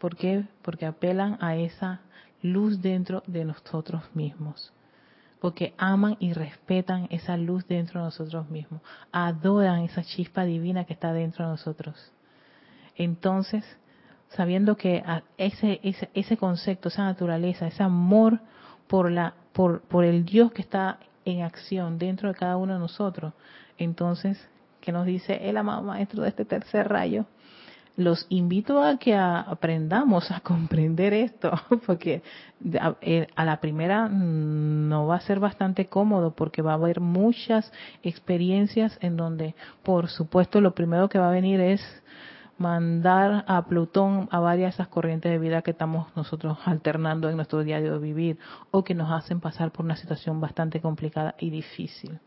¿Por 0.00 0.16
qué? 0.16 0.44
Porque 0.60 0.86
apelan 0.86 1.38
a 1.40 1.54
esa 1.54 2.00
luz 2.42 2.82
dentro 2.82 3.22
de 3.28 3.44
nosotros 3.44 4.02
mismos 4.12 4.72
porque 5.40 5.74
aman 5.76 6.16
y 6.18 6.32
respetan 6.32 7.06
esa 7.10 7.36
luz 7.36 7.68
dentro 7.68 8.00
de 8.00 8.06
nosotros 8.06 8.48
mismos, 8.48 8.80
adoran 9.12 9.80
esa 9.80 10.02
chispa 10.02 10.44
divina 10.44 10.84
que 10.84 10.94
está 10.94 11.12
dentro 11.12 11.44
de 11.44 11.50
nosotros. 11.50 12.12
Entonces, 12.96 13.62
sabiendo 14.36 14.76
que 14.76 15.02
ese, 15.38 15.80
ese, 15.82 16.10
ese 16.14 16.36
concepto, 16.36 16.88
esa 16.88 17.04
naturaleza, 17.04 17.66
ese 17.66 17.82
amor 17.82 18.40
por, 18.86 19.10
la, 19.10 19.34
por, 19.52 19.82
por 19.82 20.04
el 20.04 20.24
Dios 20.24 20.52
que 20.52 20.62
está 20.62 20.98
en 21.24 21.42
acción 21.42 21.98
dentro 21.98 22.28
de 22.28 22.34
cada 22.34 22.56
uno 22.56 22.74
de 22.74 22.78
nosotros, 22.78 23.32
entonces, 23.78 24.38
¿qué 24.80 24.92
nos 24.92 25.06
dice 25.06 25.48
el 25.48 25.56
amado 25.56 25.82
maestro 25.82 26.22
de 26.22 26.28
este 26.28 26.44
tercer 26.44 26.88
rayo? 26.88 27.26
los 27.96 28.26
invito 28.28 28.82
a 28.82 28.98
que 28.98 29.14
aprendamos 29.14 30.30
a 30.30 30.40
comprender 30.40 31.12
esto, 31.12 31.52
porque 31.86 32.22
eh, 33.00 33.26
a, 33.36 33.44
la 33.44 33.60
primera 33.60 34.08
no 34.08 35.06
va 35.06 35.16
a 35.16 35.20
ser 35.20 35.38
bastante 35.38 35.86
cómodo, 35.86 36.32
porque 36.32 36.62
va 36.62 36.72
a 36.72 36.74
haber 36.74 37.00
muchas 37.00 37.72
experiencias 38.02 38.98
en 39.00 39.16
donde, 39.16 39.54
por 39.82 40.08
supuesto, 40.08 40.60
lo 40.60 40.74
primero 40.74 41.08
que 41.08 41.18
va 41.18 41.28
a 41.28 41.32
venir 41.32 41.60
es 41.60 41.80
mandar 42.58 43.44
a 43.48 43.64
Plutón 43.66 44.28
a 44.30 44.40
varias 44.40 44.76
de 44.76 44.82
esas 44.82 44.88
corrientes 44.88 45.30
de 45.30 45.38
vida 45.38 45.62
que 45.62 45.72
estamos 45.72 46.08
nosotros 46.16 46.58
alternando 46.64 47.28
en 47.28 47.36
nuestro 47.36 47.62
diario 47.64 47.94
de 47.94 47.98
vivir 47.98 48.38
o 48.70 48.84
que 48.84 48.94
nos 48.94 49.10
hacen 49.10 49.40
pasar 49.40 49.70
por 49.70 49.84
una 49.84 49.96
situación 49.96 50.40
bastante 50.40 50.80
complicada 50.80 51.34
y 51.38 51.50
difícil. 51.50 52.18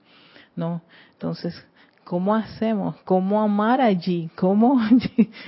¿No? 0.55 0.81
Entonces, 1.13 1.67
¿Cómo 2.07 2.33
hacemos? 2.33 2.95
¿Cómo 3.03 3.41
amar 3.41 3.81
allí? 3.81 4.29
¿Cómo, 4.37 4.79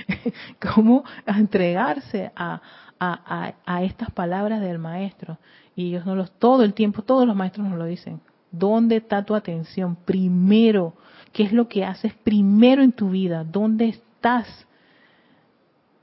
cómo 0.74 1.04
entregarse 1.24 2.32
a, 2.36 2.60
a, 2.98 3.82
estas 3.82 4.10
palabras 4.10 4.60
del 4.60 4.78
maestro? 4.78 5.38
Y 5.74 5.86
ellos 5.86 6.04
no 6.04 6.14
los, 6.14 6.30
todo 6.32 6.62
el 6.62 6.74
tiempo, 6.74 7.00
todos 7.00 7.26
los 7.26 7.34
maestros 7.34 7.66
nos 7.66 7.78
lo 7.78 7.86
dicen. 7.86 8.20
¿Dónde 8.52 8.96
está 8.96 9.24
tu 9.24 9.34
atención? 9.34 9.96
Primero, 10.04 10.92
¿qué 11.32 11.44
es 11.44 11.52
lo 11.54 11.66
que 11.66 11.82
haces 11.82 12.12
primero 12.12 12.82
en 12.82 12.92
tu 12.92 13.08
vida? 13.08 13.42
¿Dónde 13.42 13.88
estás? 13.88 14.66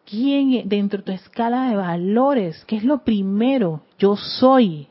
¿Quién 0.09 0.69
dentro 0.69 0.99
de 0.99 1.03
tu 1.03 1.11
escala 1.11 1.69
de 1.69 1.75
valores? 1.75 2.63
¿Qué 2.65 2.77
es 2.77 2.85
lo 2.85 2.99
primero? 2.99 3.81
Yo 3.99 4.15
soy. 4.15 4.87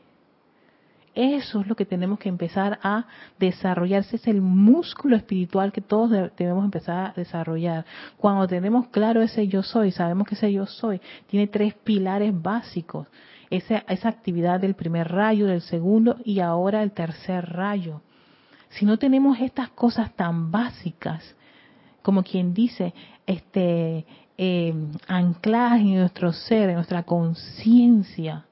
Eso 1.15 1.61
es 1.61 1.67
lo 1.67 1.75
que 1.75 1.85
tenemos 1.85 2.19
que 2.19 2.29
empezar 2.29 2.77
a 2.83 3.07
desarrollar. 3.39 4.01
Ese 4.01 4.17
es 4.17 4.27
el 4.27 4.41
músculo 4.41 5.15
espiritual 5.15 5.71
que 5.71 5.81
todos 5.81 6.11
debemos 6.37 6.63
empezar 6.63 7.07
a 7.07 7.13
desarrollar. 7.15 7.83
Cuando 8.17 8.47
tenemos 8.47 8.89
claro 8.89 9.23
ese 9.23 9.47
yo 9.47 9.63
soy, 9.63 9.91
sabemos 9.91 10.27
que 10.27 10.35
ese 10.35 10.53
yo 10.53 10.67
soy 10.67 11.01
tiene 11.25 11.47
tres 11.47 11.73
pilares 11.73 12.39
básicos. 12.39 13.07
Esa, 13.49 13.77
esa 13.87 14.09
actividad 14.09 14.59
del 14.59 14.75
primer 14.75 15.07
rayo, 15.07 15.47
del 15.47 15.61
segundo 15.61 16.17
y 16.23 16.41
ahora 16.41 16.83
el 16.83 16.91
tercer 16.91 17.43
rayo. 17.43 18.01
Si 18.69 18.85
no 18.85 18.99
tenemos 18.99 19.39
estas 19.39 19.69
cosas 19.69 20.13
tan 20.15 20.51
básicas, 20.51 21.35
como 22.03 22.21
quien 22.21 22.53
dice, 22.53 22.93
este, 23.25 24.05
eh, 24.37 24.73
ancladas 25.07 25.79
en 25.79 25.95
nuestro 25.95 26.31
ser, 26.31 26.69
en 26.69 26.75
nuestra 26.75 27.03
conciencia, 27.03 28.45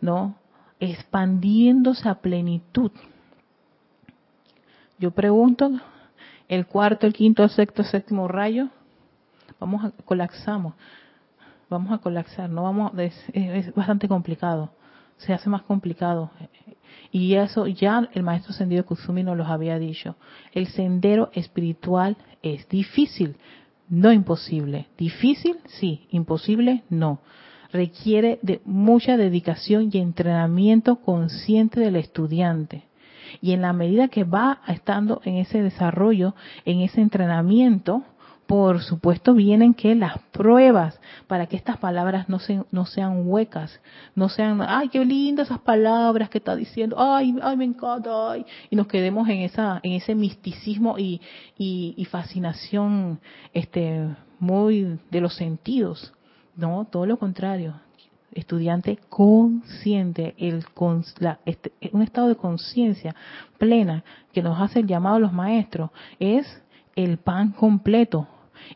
¿no? 0.00 0.36
expandiéndose 0.82 2.08
a 2.08 2.16
plenitud. 2.16 2.90
Yo 4.98 5.12
pregunto, 5.12 5.70
el 6.48 6.66
cuarto, 6.66 7.06
el 7.06 7.12
quinto, 7.12 7.44
el 7.44 7.50
sexto, 7.50 7.82
el 7.82 7.88
séptimo 7.88 8.26
rayo, 8.26 8.68
vamos 9.60 9.84
a 9.84 9.92
colapsamos, 10.04 10.74
vamos 11.70 11.92
a 11.92 11.98
colapsar, 11.98 12.50
no 12.50 12.64
vamos, 12.64 12.98
es, 12.98 13.14
es 13.32 13.72
bastante 13.74 14.08
complicado, 14.08 14.70
se 15.18 15.32
hace 15.32 15.48
más 15.48 15.62
complicado. 15.62 16.30
Y 17.12 17.34
eso 17.34 17.66
ya 17.68 18.08
el 18.12 18.22
maestro 18.22 18.52
ascendido 18.52 18.84
Kusumi 18.84 19.22
nos 19.22 19.36
los 19.36 19.46
había 19.46 19.78
dicho. 19.78 20.16
El 20.52 20.66
sendero 20.66 21.30
espiritual 21.32 22.16
es 22.42 22.68
difícil, 22.68 23.36
no 23.92 24.10
imposible. 24.10 24.88
Difícil, 24.96 25.58
sí, 25.66 26.06
imposible, 26.10 26.82
no 26.88 27.20
requiere 27.72 28.38
de 28.42 28.60
mucha 28.64 29.16
dedicación 29.16 29.90
y 29.92 29.98
entrenamiento 29.98 30.96
consciente 30.96 31.80
del 31.80 31.96
estudiante. 31.96 32.84
Y 33.40 33.52
en 33.52 33.62
la 33.62 33.72
medida 33.72 34.08
que 34.08 34.24
va 34.24 34.60
estando 34.68 35.22
en 35.24 35.36
ese 35.36 35.62
desarrollo, 35.62 36.34
en 36.64 36.80
ese 36.80 37.00
entrenamiento, 37.00 38.04
por 38.46 38.82
supuesto 38.82 39.34
vienen 39.34 39.72
que 39.74 39.94
las 39.94 40.18
pruebas 40.30 41.00
para 41.26 41.46
que 41.46 41.56
estas 41.56 41.78
palabras 41.78 42.28
no, 42.28 42.38
no 42.70 42.86
sean 42.86 43.22
huecas, 43.26 43.80
no 44.14 44.28
sean, 44.28 44.60
ay, 44.60 44.88
qué 44.88 45.04
lindas 45.04 45.48
esas 45.48 45.60
palabras 45.60 46.28
que 46.28 46.38
está 46.38 46.54
diciendo, 46.54 46.96
ay, 46.98 47.34
ay, 47.42 47.56
me 47.56 47.64
encanta, 47.64 48.32
ay, 48.32 48.44
y 48.68 48.76
nos 48.76 48.86
quedemos 48.86 49.28
en 49.28 49.38
esa, 49.38 49.80
en 49.82 49.92
ese 49.92 50.14
misticismo 50.14 50.98
y, 50.98 51.20
y, 51.56 51.94
y 51.96 52.04
fascinación, 52.04 53.20
este, 53.52 54.08
muy 54.38 54.98
de 55.10 55.20
los 55.20 55.34
sentidos. 55.34 56.12
No, 56.56 56.86
todo 56.90 57.06
lo 57.06 57.18
contrario. 57.18 57.74
Estudiante 58.34 58.98
consciente, 59.08 60.34
el, 60.38 60.64
este, 61.44 61.72
un 61.92 62.02
estado 62.02 62.28
de 62.28 62.36
conciencia 62.36 63.14
plena 63.58 64.04
que 64.32 64.42
nos 64.42 64.60
hace 64.60 64.80
el 64.80 64.86
llamado 64.86 65.16
a 65.16 65.20
los 65.20 65.32
maestros 65.32 65.90
es 66.18 66.61
el 66.96 67.18
pan 67.18 67.52
completo. 67.52 68.28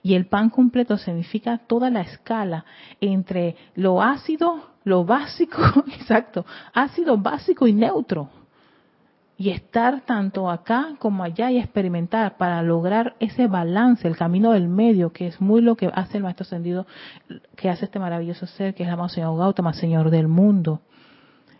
Y 0.02 0.14
el 0.14 0.26
pan 0.26 0.50
completo 0.50 0.98
significa 0.98 1.58
toda 1.58 1.90
la 1.90 2.00
escala 2.00 2.64
entre 3.00 3.56
lo 3.74 4.02
ácido, 4.02 4.70
lo 4.84 5.04
básico, 5.04 5.62
exacto, 5.86 6.44
ácido 6.72 7.16
básico 7.18 7.66
y 7.66 7.72
neutro 7.72 8.28
y 9.38 9.50
estar 9.50 10.00
tanto 10.02 10.50
acá 10.50 10.94
como 10.98 11.22
allá 11.22 11.50
y 11.50 11.58
experimentar 11.58 12.36
para 12.38 12.62
lograr 12.62 13.16
ese 13.20 13.48
balance, 13.48 14.08
el 14.08 14.16
camino 14.16 14.52
del 14.52 14.68
medio, 14.68 15.12
que 15.12 15.26
es 15.26 15.40
muy 15.40 15.60
lo 15.60 15.76
que 15.76 15.90
hace 15.92 16.16
el 16.16 16.22
maestro 16.22 16.44
ascendido, 16.44 16.86
que 17.54 17.68
hace 17.68 17.84
este 17.84 17.98
maravilloso 17.98 18.46
ser, 18.46 18.74
que 18.74 18.82
es 18.82 18.88
el 18.88 18.94
amado 18.94 19.10
Señor 19.10 19.38
Gautama, 19.38 19.74
Señor 19.74 20.10
del 20.10 20.28
mundo. 20.28 20.80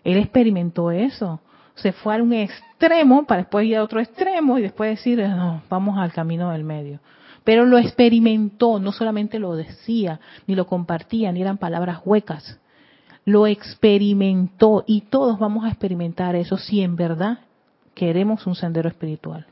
Él 0.05 0.17
experimentó 0.17 0.91
eso. 0.91 1.41
Se 1.77 1.93
fue 1.93 2.17
a 2.17 2.23
un 2.23 2.33
extremo 2.33 3.25
para 3.27 3.43
después 3.43 3.67
ir 3.67 3.77
a 3.77 3.83
otro 3.83 4.01
extremo 4.01 4.59
y 4.59 4.63
después 4.63 4.91
decir, 4.91 5.19
no, 5.21 5.63
vamos 5.69 5.99
al 5.99 6.13
camino 6.13 6.51
del 6.51 6.65
medio. 6.65 7.01
Pero 7.45 7.65
lo 7.65 7.79
experimentó, 7.79 8.81
no 8.81 8.93
solamente 8.93 9.39
lo 9.39 9.55
decía, 9.55 10.19
ni 10.47 10.55
lo 10.55 10.67
compartía, 10.67 11.31
ni 11.31 11.43
eran 11.43 11.59
palabras 11.59 12.01
huecas. 12.05 12.59
Lo 13.25 13.47
experimentó 13.47 14.85
y 14.87 15.03
todos 15.03 15.39
vamos 15.39 15.65
a 15.65 15.69
experimentar 15.69 16.35
eso 16.35 16.57
si 16.57 16.83
en 16.83 16.97
verdad 16.97 17.39
queremos 17.95 18.47
un 18.47 18.55
sendero 18.55 18.89
espiritual. 18.89 19.47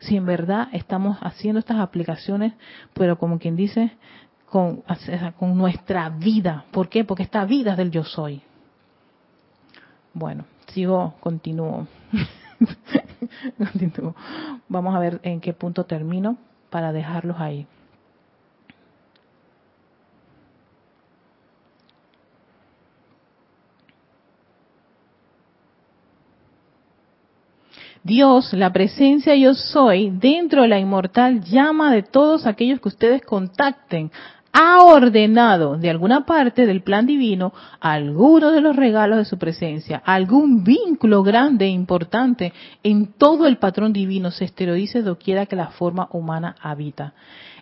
Si 0.00 0.16
en 0.16 0.26
verdad 0.26 0.68
estamos 0.72 1.18
haciendo 1.20 1.60
estas 1.60 1.78
aplicaciones, 1.78 2.52
pero 2.94 3.18
como 3.18 3.38
quien 3.38 3.56
dice, 3.56 3.92
con, 4.50 4.82
con 5.38 5.56
nuestra 5.56 6.08
vida. 6.10 6.64
¿Por 6.70 6.88
qué? 6.88 7.04
Porque 7.04 7.22
esta 7.22 7.44
vida 7.44 7.72
es 7.72 7.78
del 7.78 7.90
yo 7.90 8.04
soy. 8.04 8.42
Bueno, 10.14 10.44
sigo, 10.68 11.14
continúo. 11.20 11.86
continúo. 13.58 14.14
Vamos 14.68 14.94
a 14.94 14.98
ver 14.98 15.20
en 15.22 15.40
qué 15.40 15.52
punto 15.52 15.84
termino 15.84 16.36
para 16.70 16.92
dejarlos 16.92 17.38
ahí. 17.40 17.66
Dios, 28.08 28.54
la 28.54 28.72
presencia 28.72 29.34
yo 29.34 29.52
soy, 29.52 30.10
dentro 30.10 30.62
de 30.62 30.68
la 30.68 30.78
inmortal 30.78 31.42
llama 31.42 31.92
de 31.92 32.02
todos 32.02 32.46
aquellos 32.46 32.80
que 32.80 32.88
ustedes 32.88 33.22
contacten, 33.22 34.10
ha 34.60 34.82
ordenado 34.82 35.78
de 35.78 35.88
alguna 35.88 36.26
parte 36.26 36.66
del 36.66 36.82
plan 36.82 37.06
divino 37.06 37.52
alguno 37.78 38.50
de 38.50 38.60
los 38.60 38.74
regalos 38.74 39.18
de 39.18 39.24
su 39.24 39.38
presencia, 39.38 40.02
algún 40.04 40.64
vínculo 40.64 41.22
grande 41.22 41.66
e 41.66 41.68
importante 41.68 42.52
en 42.82 43.12
todo 43.12 43.46
el 43.46 43.58
patrón 43.58 43.92
divino 43.92 44.32
se 44.32 44.46
esterodice 44.46 45.02
doquiera 45.02 45.46
que 45.46 45.54
la 45.54 45.68
forma 45.68 46.08
humana 46.10 46.56
habita. 46.60 47.12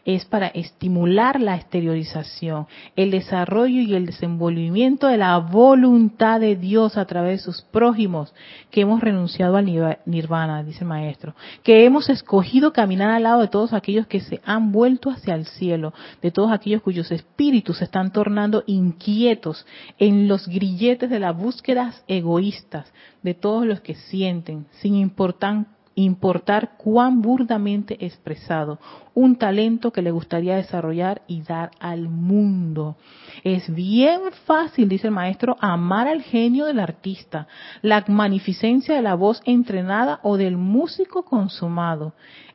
Es 0.07 0.25
para 0.25 0.47
estimular 0.47 1.41
la 1.41 1.57
exteriorización, 1.57 2.69
el 2.95 3.11
desarrollo 3.11 3.83
y 3.83 3.95
el 3.95 4.07
desenvolvimiento 4.07 5.09
de 5.09 5.19
la 5.19 5.37
voluntad 5.39 6.41
de 6.41 6.55
Dios 6.55 6.97
a 6.97 7.05
través 7.07 7.41
de 7.41 7.45
sus 7.45 7.63
prójimos, 7.63 8.33
que 8.71 8.83
hemos 8.83 9.01
renunciado 9.01 9.57
al 9.57 9.67
nirvana, 10.07 10.63
dice 10.63 10.85
el 10.85 10.89
maestro, 10.89 11.35
que 11.65 11.85
hemos 11.85 12.09
escogido 12.09 12.73
caminar 12.73 13.11
al 13.11 13.25
lado 13.25 13.41
de 13.41 13.49
todos 13.49 13.73
aquellos 13.73 14.07
que 14.07 14.21
se 14.21 14.41
han 14.45 14.71
vuelto 14.71 15.11
hacia 15.11 15.35
el 15.35 15.45
cielo, 15.45 15.93
de 16.23 16.31
todos 16.31 16.53
aquellos 16.53 16.83
cuyos 16.83 17.11
espíritus 17.11 17.79
se 17.79 17.85
están 17.85 18.13
tornando 18.13 18.63
inquietos 18.67 19.67
en 19.99 20.29
los 20.29 20.47
grilletes 20.47 21.11
de 21.11 21.19
las 21.19 21.37
búsquedas 21.37 22.05
egoístas, 22.07 22.93
de 23.23 23.35
todos 23.35 23.67
los 23.67 23.81
que 23.81 23.97
sienten, 23.97 24.67
sin 24.81 24.95
importar 24.95 25.67
importar 25.97 26.77
cuán 26.77 27.23
burdamente 27.23 28.05
expresado, 28.05 28.79
un 29.15 29.37
talento 29.37 29.93
que 29.93 30.03
le 30.03 30.11
gustaría 30.11 30.57
desarrollar 30.57 31.23
y 31.27 31.41
dar 31.41 31.71
al 31.81 32.09
mundo. 32.11 32.97
Es 33.43 33.75
bien 33.75 34.21
fácil, 34.45 34.91
dice 34.91 35.09
el 35.09 35.15
maestro, 35.15 35.57
amar 35.59 36.07
al 36.07 36.23
genio 36.23 36.67
del 36.67 36.81
artista, 36.81 37.49
la 37.81 38.05
magnificencia 38.07 38.95
de 38.95 39.03
la 39.03 39.15
voz 39.15 39.41
entrenada 39.47 40.21
o 40.23 40.37
del 40.37 40.59
músico 40.59 41.25
consumado. 41.25 42.13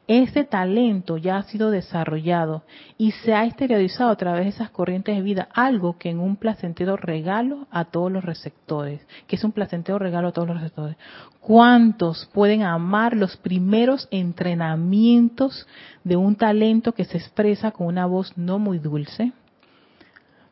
Ese 0.08 0.44
talento 0.44 1.18
ya 1.18 1.38
ha 1.38 1.44
sido 1.44 1.72
desarrollado 1.72 2.64
y 2.98 3.12
se 3.12 3.34
ha 3.34 3.46
exteriorizado 3.46 4.10
a 4.10 4.16
través 4.16 4.44
de 4.44 4.50
esas 4.50 4.72
corrientes 4.72 5.16
de 5.16 5.22
vida, 5.22 5.48
algo 5.54 5.98
que 5.98 6.10
en 6.10 6.20
un 6.20 6.36
placentero 6.36 6.98
regalo 6.98 7.68
a 7.72 7.86
todos 7.86 8.12
los 8.12 8.26
receptores, 8.26 9.00
que 9.28 9.36
es 9.36 9.44
un 9.44 9.52
placentero 9.52 10.00
regalo 10.00 10.30
a 10.30 10.32
todos 10.32 10.48
los 10.48 10.58
receptores. 10.58 10.98
¿Cuántos 11.40 12.30
pueden 12.34 12.64
amar 12.64 13.16
los 13.16 13.38
primeros 13.38 14.08
entrenamientos 14.12 15.68
de 16.04 16.16
un 16.16 16.36
talento 16.36 16.94
que 16.94 17.06
se 17.06 17.18
expresa 17.18 17.72
con 17.72 17.88
una 17.88 18.06
voz 18.06 18.38
no 18.38 18.60
muy 18.60 18.80
dulce? 18.80 19.32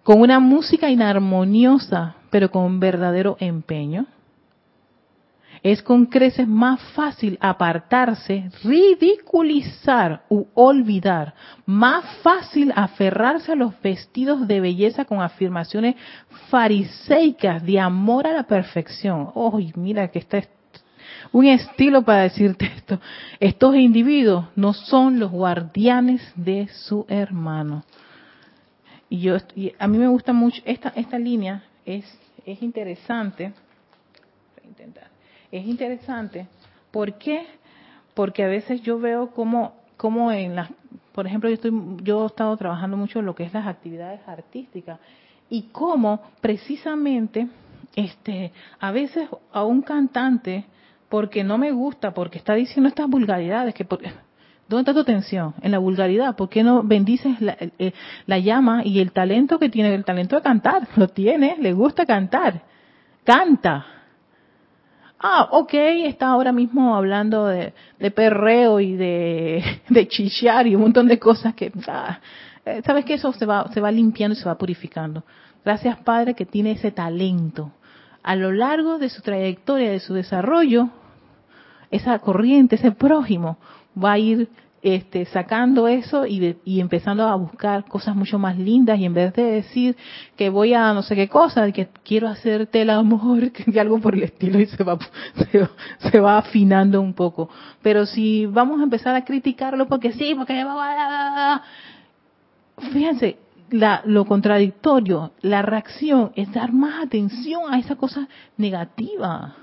Con 0.03 0.21
una 0.21 0.39
música 0.39 0.89
inarmoniosa, 0.89 2.15
pero 2.29 2.51
con 2.51 2.79
verdadero 2.79 3.35
empeño 3.39 4.05
es 5.63 5.81
con 5.81 6.05
creces 6.05 6.47
más 6.47 6.79
fácil 6.93 7.37
apartarse, 7.41 8.49
ridiculizar 8.63 10.23
u 10.29 10.45
olvidar, 10.53 11.33
más 11.65 12.05
fácil 12.21 12.71
aferrarse 12.75 13.51
a 13.51 13.55
los 13.55 13.79
vestidos 13.81 14.47
de 14.47 14.61
belleza 14.61 15.05
con 15.05 15.21
afirmaciones 15.21 15.95
fariseicas 16.49 17.63
de 17.65 17.79
amor 17.79 18.27
a 18.27 18.33
la 18.33 18.43
perfección. 18.43 19.31
Oh, 19.33 19.59
mira 19.75 20.07
que 20.09 20.19
está 20.19 20.41
un 21.31 21.45
estilo 21.45 22.03
para 22.03 22.23
decirte 22.23 22.65
esto. 22.65 22.99
Estos 23.39 23.75
individuos 23.75 24.45
no 24.55 24.73
son 24.73 25.19
los 25.19 25.31
guardianes 25.31 26.21
de 26.35 26.67
su 26.69 27.05
hermano. 27.09 27.83
Y 29.09 29.21
yo 29.21 29.37
a 29.79 29.87
mí 29.87 29.97
me 29.97 30.07
gusta 30.07 30.33
mucho 30.33 30.61
esta 30.65 30.89
esta 30.95 31.17
línea 31.17 31.63
es 31.85 32.05
es 32.45 32.61
interesante. 32.61 33.51
Voy 34.55 34.65
a 34.65 34.67
intentar 34.67 35.18
es 35.51 35.65
interesante. 35.65 36.47
¿Por 36.91 37.13
qué? 37.13 37.45
Porque 38.13 38.43
a 38.43 38.47
veces 38.47 38.81
yo 38.81 38.99
veo 38.99 39.31
como, 39.31 39.73
como 39.97 40.31
en 40.31 40.55
las, 40.55 40.69
por 41.13 41.27
ejemplo, 41.27 41.49
yo, 41.49 41.55
estoy, 41.55 41.71
yo 42.03 42.23
he 42.23 42.27
estado 42.27 42.55
trabajando 42.57 42.97
mucho 42.97 43.19
en 43.19 43.25
lo 43.25 43.35
que 43.35 43.43
es 43.43 43.53
las 43.53 43.67
actividades 43.67 44.21
artísticas 44.27 44.99
y 45.49 45.63
cómo 45.71 46.21
precisamente 46.41 47.47
este, 47.95 48.51
a 48.79 48.91
veces 48.91 49.27
a 49.51 49.63
un 49.63 49.81
cantante, 49.81 50.65
porque 51.09 51.43
no 51.43 51.57
me 51.57 51.71
gusta, 51.71 52.13
porque 52.13 52.37
está 52.37 52.53
diciendo 52.53 52.87
estas 52.87 53.09
vulgaridades, 53.09 53.73
que 53.73 53.85
¿Dónde 54.67 54.81
está 54.81 54.93
tu 54.93 54.99
atención? 54.99 55.55
En 55.63 55.71
la 55.71 55.79
vulgaridad. 55.79 56.35
¿Por 56.35 56.47
qué 56.47 56.61
no 56.61 56.83
bendices 56.83 57.41
la, 57.41 57.57
eh, 57.59 57.91
la, 58.27 58.37
llama 58.37 58.83
y 58.85 58.99
el 58.99 59.11
talento 59.11 59.57
que 59.57 59.67
tiene, 59.69 59.95
el 59.95 60.05
talento 60.05 60.35
de 60.35 60.43
cantar? 60.43 60.87
Lo 60.95 61.07
tiene, 61.07 61.57
le 61.59 61.73
gusta 61.73 62.05
cantar. 62.05 62.61
Canta 63.23 63.98
ah, 65.19 65.49
ok, 65.51 65.73
está 66.05 66.27
ahora 66.27 66.51
mismo 66.51 66.95
hablando 66.95 67.45
de, 67.45 67.73
perreo 68.15 68.79
y 68.79 68.95
de, 68.95 69.63
de 69.89 70.07
y 70.65 70.75
un 70.75 70.81
montón 70.81 71.07
de 71.07 71.19
cosas 71.19 71.53
que, 71.53 71.71
ah, 71.87 72.19
eh, 72.65 72.81
sabes 72.85 73.05
que 73.05 73.15
eso 73.15 73.31
se 73.33 73.45
va, 73.45 73.69
se 73.73 73.81
va 73.81 73.91
limpiando 73.91 74.33
y 74.33 74.39
se 74.39 74.45
va 74.45 74.57
purificando. 74.57 75.23
Gracias 75.63 75.97
Padre 75.99 76.33
que 76.33 76.45
tiene 76.45 76.71
ese 76.71 76.91
talento. 76.91 77.71
A 78.23 78.35
lo 78.35 78.51
largo 78.51 78.97
de 78.97 79.09
su 79.09 79.21
trayectoria, 79.21 79.91
de 79.91 79.99
su 79.99 80.13
desarrollo, 80.13 80.89
esa 81.91 82.19
corriente, 82.19 82.75
ese 82.75 82.91
prójimo, 82.91 83.57
va 84.01 84.13
a 84.13 84.19
ir 84.19 84.49
este, 84.81 85.25
sacando 85.25 85.87
eso 85.87 86.25
y, 86.25 86.57
y, 86.63 86.79
empezando 86.79 87.27
a 87.27 87.35
buscar 87.35 87.85
cosas 87.85 88.15
mucho 88.15 88.39
más 88.39 88.57
lindas 88.57 88.99
y 88.99 89.05
en 89.05 89.13
vez 89.13 89.33
de 89.33 89.43
decir 89.43 89.97
que 90.37 90.49
voy 90.49 90.73
a 90.73 90.93
no 90.93 91.01
sé 91.01 91.15
qué 91.15 91.27
cosa, 91.27 91.71
que 91.71 91.89
quiero 92.03 92.27
hacerte 92.27 92.81
el 92.81 92.89
amor, 92.89 93.51
que 93.51 93.79
algo 93.79 93.99
por 93.99 94.15
el 94.15 94.23
estilo 94.23 94.59
y 94.59 94.65
se 94.67 94.83
va, 94.83 94.97
se, 96.11 96.19
va 96.19 96.37
afinando 96.37 97.01
un 97.01 97.13
poco. 97.13 97.49
Pero 97.81 98.05
si 98.05 98.45
vamos 98.45 98.79
a 98.79 98.83
empezar 98.83 99.15
a 99.15 99.25
criticarlo 99.25 99.87
porque 99.87 100.13
sí, 100.13 100.33
porque 100.35 100.65
fíjense, 102.93 103.37
la, 103.71 104.01
lo 104.05 104.25
contradictorio, 104.25 105.31
la 105.41 105.61
reacción 105.61 106.31
es 106.35 106.51
dar 106.53 106.71
más 106.71 107.03
atención 107.03 107.73
a 107.73 107.79
esa 107.79 107.95
cosa 107.95 108.27
negativa 108.57 109.55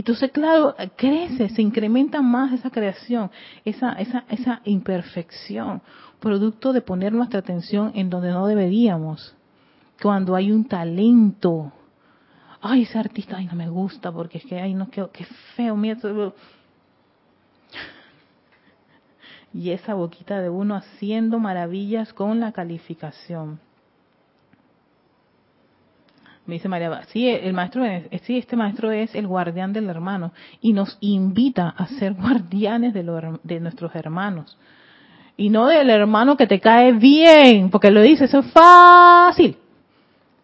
entonces, 0.00 0.30
claro, 0.32 0.74
crece, 0.96 1.48
se 1.50 1.62
incrementa 1.62 2.22
más 2.22 2.52
esa 2.52 2.70
creación, 2.70 3.30
esa, 3.64 3.92
esa, 3.92 4.24
esa 4.28 4.62
imperfección, 4.64 5.82
producto 6.20 6.72
de 6.72 6.80
poner 6.80 7.12
nuestra 7.12 7.40
atención 7.40 7.92
en 7.94 8.08
donde 8.08 8.30
no 8.30 8.46
deberíamos. 8.46 9.34
Cuando 10.02 10.34
hay 10.34 10.52
un 10.52 10.64
talento, 10.64 11.72
ay, 12.62 12.82
ese 12.82 12.98
artista, 12.98 13.36
ay, 13.36 13.46
no 13.46 13.54
me 13.54 13.68
gusta 13.68 14.10
porque 14.10 14.38
es 14.38 14.44
que, 14.46 14.58
ay, 14.58 14.74
no, 14.74 14.90
qué, 14.90 15.06
qué 15.12 15.26
feo, 15.54 15.76
mira. 15.76 15.98
Y 19.52 19.70
esa 19.70 19.94
boquita 19.94 20.40
de 20.40 20.48
uno 20.48 20.76
haciendo 20.76 21.38
maravillas 21.38 22.12
con 22.14 22.40
la 22.40 22.52
calificación. 22.52 23.60
Me 26.50 26.56
dice 26.56 26.68
María, 26.68 27.04
sí, 27.12 27.28
el 27.28 27.52
maestro 27.52 27.84
es, 27.84 28.08
sí, 28.22 28.36
este 28.36 28.56
maestro 28.56 28.90
es 28.90 29.14
el 29.14 29.28
guardián 29.28 29.72
del 29.72 29.88
hermano 29.88 30.32
y 30.60 30.72
nos 30.72 30.98
invita 30.98 31.68
a 31.68 31.86
ser 31.86 32.14
guardianes 32.20 32.92
de, 32.92 33.04
de 33.44 33.60
nuestros 33.60 33.94
hermanos. 33.94 34.58
Y 35.36 35.48
no 35.48 35.68
del 35.68 35.88
hermano 35.88 36.36
que 36.36 36.48
te 36.48 36.58
cae 36.58 36.90
bien, 36.90 37.70
porque 37.70 37.92
lo 37.92 38.02
dice, 38.02 38.24
eso 38.24 38.40
es 38.40 38.50
fácil. 38.50 39.56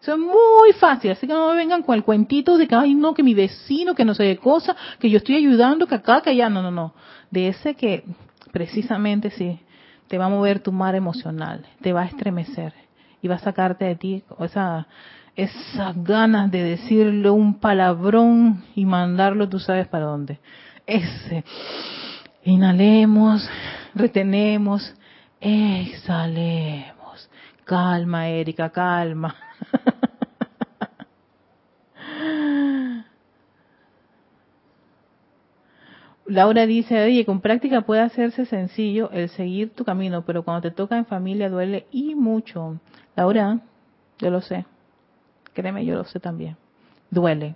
Eso 0.01 0.13
es 0.13 0.17
muy 0.17 0.71
fácil, 0.79 1.11
así 1.11 1.27
que 1.27 1.33
no 1.33 1.49
me 1.49 1.57
vengan 1.57 1.83
con 1.83 1.95
el 1.95 2.05
cuentito 2.05 2.57
de 2.57 2.69
que, 2.69 2.75
ay, 2.75 2.95
no, 2.95 3.13
que 3.13 3.21
mi 3.21 3.33
vecino, 3.33 3.93
que 3.93 4.05
no 4.05 4.15
sé 4.15 4.23
qué 4.23 4.37
cosa, 4.37 4.77
que 4.99 5.09
yo 5.09 5.17
estoy 5.17 5.35
ayudando, 5.35 5.87
que 5.87 5.95
acá, 5.95 6.21
que 6.21 6.29
allá, 6.29 6.49
no, 6.49 6.61
no, 6.61 6.71
no. 6.71 6.93
De 7.31 7.49
ese 7.49 7.75
que 7.75 8.05
precisamente 8.53 9.29
sí, 9.29 9.59
te 10.07 10.17
va 10.17 10.27
a 10.27 10.29
mover 10.29 10.61
tu 10.61 10.71
mar 10.71 10.95
emocional, 10.95 11.65
te 11.81 11.91
va 11.91 12.03
a 12.03 12.05
estremecer 12.05 12.73
y 13.21 13.27
va 13.27 13.35
a 13.35 13.39
sacarte 13.39 13.83
de 13.83 13.95
ti 13.97 14.23
esa 14.39 14.87
esas 15.37 16.03
ganas 16.03 16.51
de 16.51 16.63
decirle 16.63 17.29
un 17.29 17.59
palabrón 17.59 18.63
y 18.75 18.85
mandarlo, 18.85 19.47
tú 19.47 19.59
sabes 19.59 19.87
para 19.87 20.05
dónde. 20.05 20.39
Ese. 20.87 21.43
Inhalemos, 22.43 23.47
retenemos, 23.93 24.95
exhalemos. 25.39 27.29
Calma, 27.65 28.27
Erika, 28.29 28.71
calma. 28.71 29.35
Laura 36.25 36.65
dice, 36.65 36.99
oye, 37.05 37.25
con 37.25 37.41
práctica 37.41 37.81
puede 37.81 38.01
hacerse 38.01 38.47
sencillo 38.47 39.11
el 39.11 39.29
seguir 39.29 39.75
tu 39.75 39.85
camino, 39.85 40.25
pero 40.25 40.41
cuando 40.43 40.63
te 40.63 40.71
toca 40.71 40.97
en 40.97 41.05
familia 41.05 41.47
duele 41.47 41.85
y 41.91 42.15
mucho. 42.15 42.79
Laura, 43.15 43.59
yo 44.17 44.31
lo 44.31 44.41
sé. 44.41 44.65
Créeme, 45.57 45.83
yo 45.83 45.95
lo 45.95 46.03
sé 46.03 46.19
también. 46.19 46.55
Duele. 47.09 47.55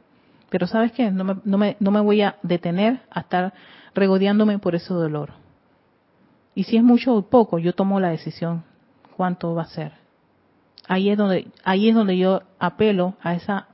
Pero 0.50 0.66
¿sabes 0.66 0.92
qué? 0.92 1.12
No 1.12 1.24
me, 1.24 1.36
no 1.46 1.60
me, 1.60 1.78
no 1.80 1.92
me 1.92 2.00
voy 2.00 2.24
a 2.24 2.38
detener 2.42 3.02
a 3.12 3.20
estar 3.20 3.54
regodeándome 3.94 4.58
por 4.58 4.74
ese 4.74 4.92
dolor. 4.92 5.34
Y 6.56 6.64
si 6.64 6.78
es 6.78 6.84
mucho 6.84 7.14
o 7.14 7.22
poco, 7.22 7.60
yo 7.60 7.74
tomo 7.74 8.00
la 8.00 8.10
decisión 8.10 8.64
cuánto 9.16 9.54
va 9.54 9.62
a 9.62 9.68
ser. 9.68 9.92
Ahí 10.88 11.12
es 11.12 11.18
donde, 11.20 11.52
ahí 11.64 11.90
es 11.90 11.94
donde 11.94 12.18
yo 12.18 12.42
apelo 12.58 13.14
a 13.22 13.36
esa, 13.36 13.68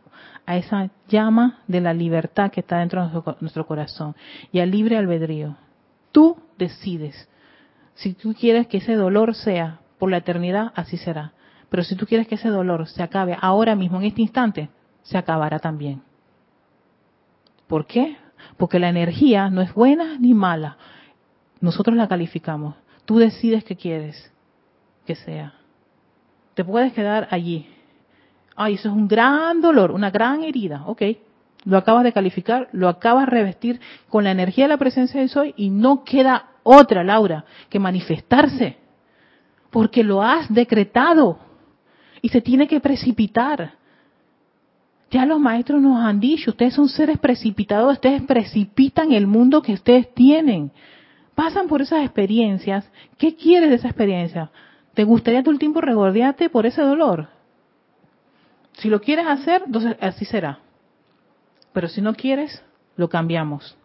a 0.45 0.57
esa 0.57 0.89
llama 1.07 1.59
de 1.67 1.79
la 1.79 1.93
libertad 1.93 2.51
que 2.51 2.59
está 2.59 2.79
dentro 2.79 3.01
de 3.07 3.13
nuestro, 3.13 3.37
nuestro 3.39 3.65
corazón 3.65 4.13
y 4.51 4.59
al 4.59 4.71
libre 4.71 4.97
albedrío. 4.97 5.55
Tú 6.11 6.35
decides. 6.57 7.29
Si 7.93 8.13
tú 8.13 8.35
quieres 8.37 8.67
que 8.67 8.79
ese 8.79 8.95
dolor 8.95 9.35
sea 9.35 9.79
por 9.97 10.11
la 10.11 10.17
eternidad, 10.17 10.73
así 10.75 10.97
será. 10.97 11.31
Pero 11.69 11.83
si 11.83 11.95
tú 11.95 12.05
quieres 12.05 12.27
que 12.27 12.35
ese 12.35 12.49
dolor 12.49 12.87
se 12.87 13.03
acabe 13.03 13.37
ahora 13.39 13.75
mismo, 13.75 13.99
en 13.99 14.05
este 14.07 14.21
instante, 14.21 14.69
se 15.03 15.17
acabará 15.17 15.59
también. 15.59 16.01
¿Por 17.67 17.85
qué? 17.85 18.17
Porque 18.55 18.79
la 18.79 18.89
energía 18.89 19.49
no 19.49 19.61
es 19.61 19.73
buena 19.73 20.17
ni 20.19 20.33
mala. 20.33 20.77
Nosotros 21.59 21.95
la 21.95 22.07
calificamos. 22.07 22.75
Tú 23.05 23.17
decides 23.17 23.63
qué 23.63 23.75
quieres. 23.75 24.31
que 25.05 25.15
sea. 25.15 25.53
Te 26.53 26.65
puedes 26.65 26.91
quedar 26.91 27.29
allí. 27.31 27.69
Ay, 28.57 28.73
eso 28.73 28.89
es 28.89 28.95
un 28.95 29.07
gran 29.07 29.61
dolor, 29.61 29.91
una 29.91 30.11
gran 30.11 30.43
herida. 30.43 30.83
Ok, 30.85 31.01
lo 31.63 31.77
acabas 31.77 32.03
de 32.03 32.11
calificar, 32.11 32.67
lo 32.71 32.89
acabas 32.89 33.25
de 33.25 33.31
revestir 33.31 33.79
con 34.09 34.23
la 34.23 34.31
energía 34.31 34.65
de 34.65 34.69
la 34.69 34.77
presencia 34.77 35.21
de 35.21 35.27
Soy 35.27 35.53
y 35.55 35.69
no 35.69 36.03
queda 36.03 36.47
otra, 36.63 37.03
Laura, 37.03 37.45
que 37.69 37.79
manifestarse. 37.79 38.77
Porque 39.69 40.03
lo 40.03 40.21
has 40.21 40.53
decretado 40.53 41.39
y 42.27 42.29
se 42.29 42.41
tiene 42.41 42.67
que 42.67 42.81
precipitar. 42.81 43.75
Ya 45.09 45.25
los 45.25 45.39
maestros 45.39 45.81
nos 45.81 46.03
han 46.03 46.19
dicho, 46.19 46.51
ustedes 46.51 46.73
son 46.73 46.89
seres 46.89 47.17
precipitados, 47.19 47.93
ustedes 47.93 48.21
precipitan 48.23 49.13
el 49.13 49.27
mundo 49.27 49.61
que 49.61 49.71
ustedes 49.71 50.13
tienen. 50.13 50.69
Pasan 51.35 51.69
por 51.69 51.81
esas 51.81 52.03
experiencias. 52.03 52.91
¿Qué 53.17 53.37
quieres 53.37 53.69
de 53.69 53.77
esa 53.77 53.87
experiencia? 53.87 54.51
¿Te 54.93 55.05
gustaría 55.05 55.41
todo 55.41 55.53
el 55.53 55.59
tiempo 55.59 55.79
regordearte 55.79 56.49
por 56.49 56.65
ese 56.65 56.81
dolor? 56.81 57.29
Si 58.73 58.89
lo 58.89 58.99
quieres 58.99 59.25
hacer, 59.25 59.63
entonces 59.65 59.95
así 60.01 60.25
será. 60.25 60.59
Pero 61.71 61.87
si 61.87 62.01
no 62.01 62.13
quieres, 62.13 62.61
lo 62.97 63.07
cambiamos. 63.07 63.77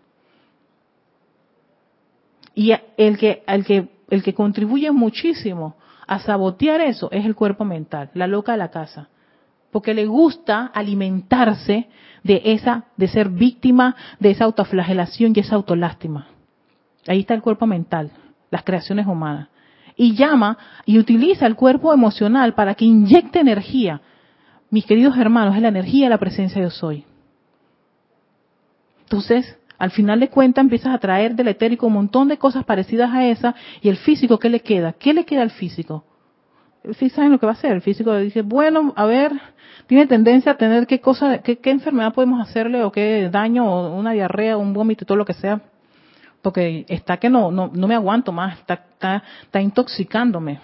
Y 2.57 2.73
el 2.97 3.19
que, 3.19 3.45
el 3.47 3.65
que, 3.65 3.89
el 4.11 4.25
que 4.25 4.35
contribuye 4.35 4.91
muchísimo 4.91 5.77
a 6.07 6.19
sabotear 6.19 6.81
eso 6.81 7.09
es 7.13 7.25
el 7.25 7.35
cuerpo 7.35 7.65
mental, 7.65 8.11
la 8.15 8.27
loca 8.27 8.53
de 8.53 8.59
la 8.59 8.71
casa. 8.71 9.09
Porque 9.71 9.95
le 9.95 10.07
gusta 10.07 10.67
alimentarse 10.67 11.89
de 12.23 12.43
esa, 12.45 12.85
de 12.97 13.09
ser 13.09 13.31
víctima 13.31 13.97
de 14.19 14.31
esa 14.31 14.45
autoflagelación 14.45 15.33
y 15.35 15.41
esa 15.41 15.57
autolástima. 15.57 16.27
Ahí 17.07 17.21
está 17.21 17.35
el 17.35 17.43
cuerpo 17.43 17.67
mental, 17.67 18.11
las 18.51 18.63
creaciones 18.63 19.07
humanas. 19.07 19.49
Y 19.97 20.15
llama 20.15 20.59
y 20.85 20.99
utiliza 20.99 21.47
el 21.47 21.57
cuerpo 21.57 21.93
emocional 21.93 22.55
para 22.55 22.75
que 22.75 22.85
inyecte 22.85 23.41
energía. 23.41 24.01
Mis 24.71 24.87
queridos 24.87 25.17
hermanos, 25.19 25.57
es 25.57 25.63
la 25.63 25.69
energía 25.69 26.07
de 26.07 26.11
la 26.11 26.19
presencia 26.19 26.61
de 26.61 26.69
yo 26.69 26.71
soy. 26.71 27.05
Entonces, 29.03 29.59
al 29.83 29.91
final 29.91 30.21
de 30.21 30.29
cuentas 30.29 30.63
empiezas 30.63 30.95
a 30.95 30.99
traer 30.99 31.35
del 31.35 31.49
etérico 31.49 31.89
un 31.89 31.95
montón 31.95 32.29
de 32.29 32.39
cosas 32.39 32.65
parecidas 32.65 33.11
a 33.13 33.27
esa 33.27 33.57
y 33.81 33.89
el 33.89 33.97
físico, 33.97 34.39
¿qué 34.39 34.49
le 34.49 34.61
queda? 34.61 34.93
¿Qué 34.93 35.13
le 35.13 35.25
queda 35.25 35.43
al 35.43 35.51
físico? 35.51 36.05
Sí 37.01 37.11
saben 37.11 37.33
lo 37.33 37.41
que 37.41 37.47
va 37.47 37.51
a 37.51 37.55
hacer. 37.57 37.73
El 37.73 37.83
físico 37.83 38.17
dice, 38.17 38.43
bueno, 38.43 38.93
a 38.95 39.07
ver, 39.07 39.33
tiene 39.89 40.07
tendencia 40.07 40.53
a 40.53 40.57
tener 40.57 40.87
qué 40.87 41.01
cosa, 41.01 41.39
qué, 41.39 41.59
enfermedad 41.65 42.15
podemos 42.15 42.41
hacerle 42.41 42.85
o 42.85 42.93
qué 42.93 43.29
daño 43.29 43.67
o 43.67 43.99
una 43.99 44.13
diarrea, 44.13 44.57
un 44.57 44.73
vómito, 44.73 45.05
todo 45.05 45.19
lo 45.19 45.25
que 45.25 45.35
sea. 45.35 45.63
Porque 46.43 46.87
está 46.89 47.17
que 47.17 47.29
no, 47.29 47.51
no, 47.51 47.69
no 47.75 47.89
me 47.89 47.97
aguanto 47.97 48.31
más, 48.31 48.61
está, 48.61 48.75
está, 48.75 49.25
está 49.43 49.61
intoxicándome. 49.61 50.61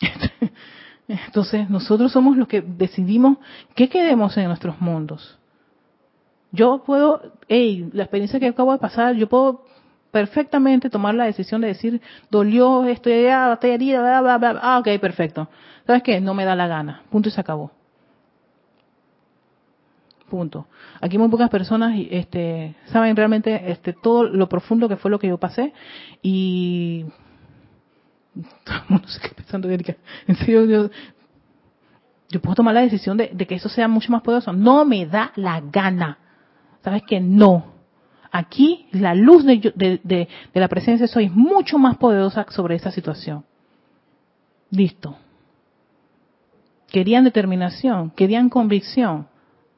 Entonces, 1.08 1.68
nosotros 1.68 2.12
somos 2.12 2.36
los 2.36 2.46
que 2.46 2.60
decidimos 2.60 3.38
qué 3.74 3.88
queremos 3.88 4.36
en 4.36 4.44
nuestros 4.44 4.80
mundos. 4.80 5.37
Yo 6.50 6.82
puedo, 6.84 7.34
hey, 7.48 7.90
la 7.92 8.04
experiencia 8.04 8.40
que 8.40 8.48
acabo 8.48 8.72
de 8.72 8.78
pasar, 8.78 9.14
yo 9.16 9.28
puedo 9.28 9.64
perfectamente 10.10 10.88
tomar 10.88 11.14
la 11.14 11.24
decisión 11.24 11.60
de 11.60 11.68
decir, 11.68 12.00
dolió, 12.30 12.84
estoy 12.86 13.12
allá, 13.12 13.52
estoy 13.52 13.70
herida, 13.70 14.00
bla, 14.00 14.20
bla, 14.38 14.52
bla, 14.52 14.60
ah, 14.62 14.78
ok, 14.78 15.00
perfecto. 15.00 15.48
¿Sabes 15.86 16.02
qué? 16.02 16.20
No 16.20 16.34
me 16.34 16.44
da 16.44 16.54
la 16.54 16.66
gana. 16.66 17.02
Punto 17.10 17.28
y 17.28 17.32
se 17.32 17.40
acabó. 17.40 17.70
Punto. 20.28 20.66
Aquí 21.00 21.16
muy 21.16 21.28
pocas 21.28 21.48
personas 21.48 21.94
este, 22.10 22.74
saben 22.86 23.16
realmente 23.16 23.70
este, 23.70 23.94
todo 23.94 24.24
lo 24.24 24.48
profundo 24.48 24.88
que 24.88 24.96
fue 24.96 25.10
lo 25.10 25.18
que 25.18 25.28
yo 25.28 25.38
pasé 25.38 25.72
y 26.22 27.06
no 28.88 29.08
sé 29.08 29.20
qué 29.20 29.30
pensando, 29.34 29.68
En 29.68 30.36
serio, 30.36 30.64
yo, 30.66 30.90
yo 32.28 32.40
puedo 32.42 32.56
tomar 32.56 32.74
la 32.74 32.82
decisión 32.82 33.16
de, 33.16 33.30
de, 33.32 33.46
que 33.46 33.54
eso 33.54 33.68
sea 33.68 33.88
mucho 33.88 34.12
más 34.12 34.22
poderoso. 34.22 34.52
No 34.52 34.84
me 34.84 35.06
da 35.06 35.32
la 35.36 35.60
gana. 35.60 36.18
¿Sabes 36.88 37.02
que 37.02 37.20
No. 37.20 37.74
Aquí 38.30 38.86
la 38.92 39.14
luz 39.14 39.44
de, 39.44 40.28
la 40.54 40.68
presencia 40.68 41.04
de 41.06 41.12
Soy 41.12 41.26
es 41.26 41.32
mucho 41.32 41.78
más 41.78 41.98
poderosa 41.98 42.46
sobre 42.48 42.76
esa 42.76 42.90
situación. 42.90 43.44
Listo. 44.70 45.16
Querían 46.86 47.24
determinación, 47.24 48.10
querían 48.10 48.48
convicción. 48.48 49.26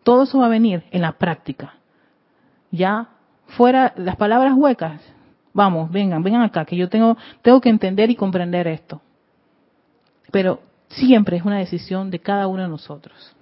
Todo 0.04 0.22
eso 0.22 0.38
va 0.38 0.46
a 0.46 0.50
venir 0.50 0.84
en 0.92 1.02
la 1.02 1.12
práctica. 1.12 1.74
Ya 2.70 3.08
fuera 3.46 3.92
las 3.96 4.14
palabras 4.14 4.54
huecas. 4.56 5.00
Vamos, 5.52 5.90
vengan, 5.90 6.22
vengan 6.22 6.42
acá, 6.42 6.64
que 6.64 6.76
yo 6.76 6.88
tengo, 6.88 7.16
tengo 7.42 7.60
que 7.60 7.70
entender 7.70 8.08
y 8.10 8.14
comprender 8.14 8.68
esto. 8.68 9.00
Pero 10.30 10.60
siempre 10.88 11.38
es 11.38 11.44
una 11.44 11.58
decisión 11.58 12.10
de 12.10 12.20
cada 12.20 12.46
uno 12.46 12.62
de 12.62 12.68
nosotros. 12.68 13.36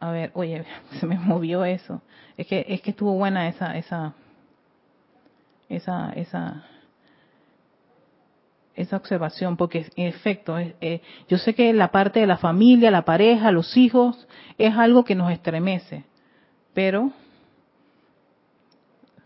A 0.00 0.10
ver, 0.10 0.30
oye, 0.34 0.64
se 1.00 1.06
me 1.06 1.18
movió 1.18 1.64
eso. 1.64 2.02
Es 2.36 2.46
que 2.46 2.64
es 2.68 2.80
que 2.80 2.90
estuvo 2.90 3.14
buena 3.14 3.48
esa 3.48 3.76
esa 3.76 4.14
esa 5.68 6.12
esa 6.12 6.64
esa 8.78 8.96
observación, 8.96 9.56
porque 9.56 9.86
en 9.96 10.06
efecto, 10.06 10.56
eh, 10.56 11.02
yo 11.28 11.36
sé 11.36 11.52
que 11.52 11.72
la 11.72 11.90
parte 11.90 12.20
de 12.20 12.28
la 12.28 12.36
familia, 12.36 12.92
la 12.92 13.04
pareja, 13.04 13.50
los 13.50 13.76
hijos, 13.76 14.28
es 14.56 14.72
algo 14.76 15.04
que 15.04 15.16
nos 15.16 15.32
estremece, 15.32 16.04
pero 16.74 17.10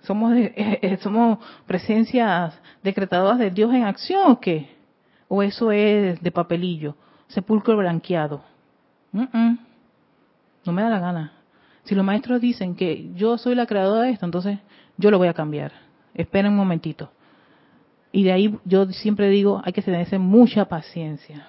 somos 0.03 0.33
eh, 0.37 0.53
eh, 0.57 0.99
somos 1.03 1.39
presencias 1.67 2.59
decretadoras 2.83 3.39
de 3.39 3.51
Dios 3.51 3.75
en 3.75 3.85
acción 3.85 4.31
o 4.31 4.41
qué? 4.41 4.71
O 5.29 5.43
eso 5.43 5.71
es 5.71 6.21
de 6.23 6.31
papelillo, 6.31 6.97
sepulcro 7.29 7.77
blanqueado. 7.77 8.43
No 10.65 10.73
me 10.73 10.83
da 10.83 10.91
la 10.91 11.01
gana. 11.01 11.33
Si 11.85 11.95
los 11.95 12.05
maestros 12.05 12.41
dicen 12.41 12.77
que 12.77 13.13
yo 13.15 13.39
soy 13.39 13.55
la 13.55 13.67
creadora 13.67 14.03
de 14.03 14.11
esto, 14.11 14.25
entonces 14.25 14.59
yo 14.97 15.11
lo 15.11 15.19
voy 15.19 15.29
a 15.29 15.35
cambiar. 15.35 15.73
Esperen 16.15 16.53
un 16.53 16.59
momentito. 16.59 17.11
Y 18.13 18.25
de 18.25 18.33
ahí 18.33 18.59
yo 18.65 18.87
siempre 18.93 19.29
digo, 19.31 19.63
hay 19.65 19.73
que 19.73 19.83
tener 19.83 20.07
mucha 20.19 20.67
paciencia. 20.67 21.49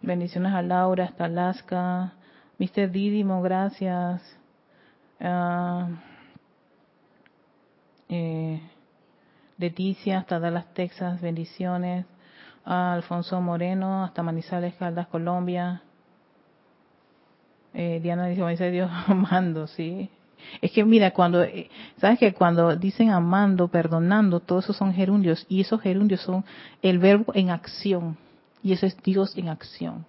Bendiciones 0.00 0.52
a 0.52 0.60
Laura, 0.60 1.04
hasta 1.04 1.24
Alaska. 1.24 2.12
Mr. 2.58 2.90
Didimo, 2.90 3.42
gracias. 3.42 4.22
Uh, 5.20 5.94
eh, 8.08 8.60
Leticia, 9.58 10.18
hasta 10.18 10.38
Dallas, 10.38 10.72
Texas, 10.74 11.20
bendiciones. 11.20 12.06
Alfonso 12.64 13.40
Moreno, 13.40 14.04
hasta 14.04 14.22
Manizales, 14.22 14.74
Caldas, 14.74 15.06
Colombia. 15.08 15.82
Eh, 17.74 18.00
Diana 18.02 18.26
dice, 18.26 18.46
dice 18.46 18.70
Dios 18.70 18.90
amando, 19.06 19.66
sí. 19.66 20.08
Es 20.60 20.72
que 20.72 20.84
mira, 20.84 21.10
cuando, 21.12 21.42
eh, 21.42 21.70
sabes 21.98 22.18
que 22.18 22.32
cuando 22.34 22.76
dicen 22.76 23.10
amando, 23.10 23.68
perdonando, 23.68 24.40
todos 24.40 24.64
esos 24.64 24.76
son 24.76 24.92
gerundios 24.92 25.44
y 25.48 25.60
esos 25.60 25.80
gerundios 25.80 26.20
son 26.20 26.44
el 26.82 26.98
verbo 26.98 27.32
en 27.34 27.50
acción 27.50 28.16
y 28.62 28.72
eso 28.72 28.86
es 28.86 29.00
Dios 29.02 29.36
en 29.36 29.48
acción. 29.48 30.06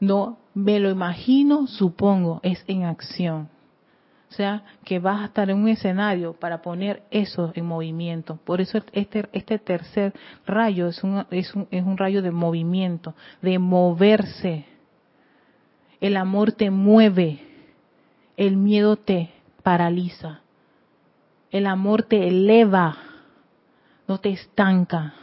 No 0.00 0.38
me 0.54 0.78
lo 0.80 0.90
imagino, 0.90 1.66
supongo, 1.66 2.40
es 2.42 2.64
en 2.66 2.84
acción. 2.84 3.48
O 4.30 4.34
sea, 4.34 4.62
que 4.84 4.98
vas 4.98 5.22
a 5.22 5.24
estar 5.26 5.48
en 5.48 5.56
un 5.56 5.68
escenario 5.68 6.34
para 6.34 6.60
poner 6.60 7.02
eso 7.10 7.50
en 7.54 7.64
movimiento. 7.64 8.38
Por 8.44 8.60
eso 8.60 8.78
este, 8.92 9.26
este 9.32 9.58
tercer 9.58 10.12
rayo 10.46 10.88
es 10.88 11.02
un, 11.02 11.96
rayo 11.96 12.20
de 12.20 12.30
movimiento, 12.30 13.14
de 13.40 13.58
moverse. 13.58 14.66
El 16.00 16.16
amor 16.16 16.52
te 16.52 16.70
mueve, 16.70 17.40
el 18.36 18.56
miedo 18.56 18.96
te 18.96 19.30
paraliza, 19.62 20.40
el 21.50 21.66
amor 21.66 22.02
te 22.02 22.28
eleva, 22.28 22.98
no 24.06 24.18
te 24.18 24.30
estanca. 24.30 25.14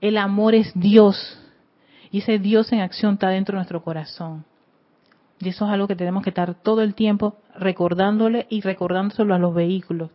El 0.00 0.16
amor 0.16 0.54
es 0.54 0.72
Dios, 0.74 1.39
y 2.10 2.18
ese 2.18 2.38
Dios 2.38 2.72
en 2.72 2.80
acción 2.80 3.14
está 3.14 3.28
dentro 3.28 3.54
de 3.54 3.58
nuestro 3.58 3.82
corazón. 3.82 4.44
Y 5.38 5.48
eso 5.48 5.64
es 5.64 5.70
algo 5.70 5.88
que 5.88 5.96
tenemos 5.96 6.22
que 6.22 6.30
estar 6.30 6.54
todo 6.54 6.82
el 6.82 6.94
tiempo 6.94 7.36
recordándole 7.56 8.46
y 8.50 8.60
recordándoselo 8.60 9.34
a 9.34 9.38
los 9.38 9.54
vehículos 9.54 10.10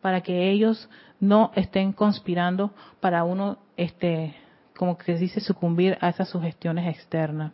para 0.00 0.20
que 0.22 0.50
ellos 0.50 0.88
no 1.18 1.50
estén 1.54 1.92
conspirando 1.92 2.72
para 3.00 3.24
uno, 3.24 3.58
este, 3.76 4.34
como 4.76 4.96
que 4.96 5.04
se 5.04 5.18
dice, 5.18 5.40
sucumbir 5.40 5.98
a 6.00 6.08
esas 6.08 6.28
sugestiones 6.28 6.88
externas. 6.88 7.52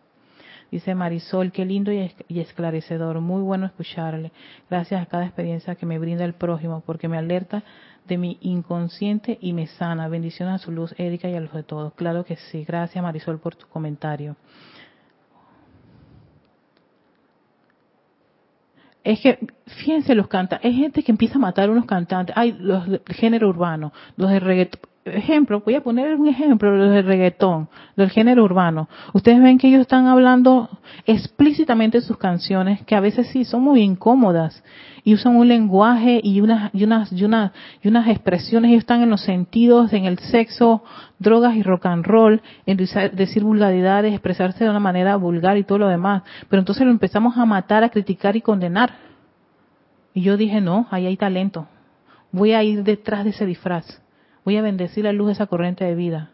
Dice 0.70 0.94
Marisol, 0.94 1.52
qué 1.52 1.64
lindo 1.64 1.92
y 1.92 2.40
esclarecedor, 2.40 3.20
muy 3.20 3.40
bueno 3.40 3.66
escucharle. 3.66 4.32
Gracias 4.68 5.00
a 5.00 5.06
cada 5.06 5.24
experiencia 5.24 5.76
que 5.76 5.86
me 5.86 5.98
brinda 5.98 6.24
el 6.24 6.34
prójimo, 6.34 6.82
porque 6.84 7.08
me 7.08 7.16
alerta 7.16 7.62
de 8.06 8.18
mi 8.18 8.38
inconsciente 8.40 9.38
y 9.40 9.52
me 9.52 9.66
sana. 9.66 10.08
Bendiciones 10.08 10.54
a 10.54 10.58
su 10.64 10.72
luz, 10.72 10.94
Erika, 10.98 11.28
y 11.28 11.34
a 11.34 11.40
los 11.40 11.52
de 11.52 11.62
todos. 11.62 11.94
Claro 11.94 12.24
que 12.24 12.36
sí. 12.36 12.64
Gracias, 12.64 13.02
Marisol, 13.02 13.38
por 13.38 13.56
tu 13.56 13.66
comentario. 13.68 14.36
es 19.06 19.20
que, 19.20 19.38
fíjense 19.66 20.16
los 20.16 20.26
cantantes, 20.26 20.66
hay 20.66 20.74
gente 20.74 21.04
que 21.04 21.12
empieza 21.12 21.36
a 21.36 21.38
matar 21.38 21.68
a 21.68 21.72
unos 21.72 21.86
cantantes, 21.86 22.36
hay 22.36 22.56
los 22.58 22.88
de 22.88 23.00
género 23.10 23.48
urbano, 23.48 23.92
los 24.16 24.28
de 24.28 24.40
reggaetón, 24.40 24.80
ejemplo, 25.14 25.62
voy 25.64 25.74
a 25.74 25.82
poner 25.82 26.14
un 26.16 26.28
ejemplo, 26.28 26.76
los 26.76 26.90
de 26.90 27.02
reggaetón, 27.02 27.68
del 27.96 28.10
género 28.10 28.44
urbano. 28.44 28.88
Ustedes 29.12 29.40
ven 29.40 29.58
que 29.58 29.68
ellos 29.68 29.82
están 29.82 30.06
hablando 30.06 30.68
explícitamente 31.04 31.98
en 31.98 32.04
sus 32.04 32.16
canciones, 32.18 32.82
que 32.84 32.94
a 32.94 33.00
veces 33.00 33.28
sí 33.28 33.44
son 33.44 33.62
muy 33.62 33.82
incómodas, 33.82 34.62
y 35.04 35.14
usan 35.14 35.36
un 35.36 35.46
lenguaje 35.46 36.20
y 36.22 36.40
unas, 36.40 36.74
y 36.74 36.82
unas, 36.82 37.12
y 37.12 37.24
unas, 37.24 37.52
y 37.82 37.88
unas 37.88 38.08
expresiones, 38.08 38.70
ellos 38.70 38.80
están 38.80 39.02
en 39.02 39.10
los 39.10 39.20
sentidos, 39.20 39.92
en 39.92 40.04
el 40.04 40.18
sexo, 40.18 40.82
drogas 41.20 41.54
y 41.54 41.62
rock 41.62 41.86
and 41.86 42.04
roll, 42.04 42.42
en 42.66 42.76
decir 42.76 43.44
vulgaridades, 43.44 44.12
expresarse 44.12 44.64
de 44.64 44.70
una 44.70 44.80
manera 44.80 45.14
vulgar 45.14 45.58
y 45.58 45.62
todo 45.64 45.78
lo 45.78 45.88
demás. 45.88 46.22
Pero 46.48 46.60
entonces 46.60 46.84
lo 46.84 46.90
empezamos 46.90 47.36
a 47.36 47.44
matar, 47.44 47.84
a 47.84 47.90
criticar 47.90 48.34
y 48.34 48.40
condenar. 48.40 48.94
Y 50.12 50.22
yo 50.22 50.36
dije, 50.36 50.60
no, 50.60 50.88
ahí 50.90 51.06
hay 51.06 51.16
talento. 51.16 51.68
Voy 52.32 52.52
a 52.52 52.64
ir 52.64 52.82
detrás 52.82 53.22
de 53.22 53.30
ese 53.30 53.46
disfraz. 53.46 54.02
Voy 54.46 54.56
a 54.56 54.62
bendecir 54.62 55.02
la 55.02 55.12
luz 55.12 55.26
de 55.26 55.32
esa 55.32 55.46
corriente 55.46 55.84
de 55.84 55.96
vida. 55.96 56.30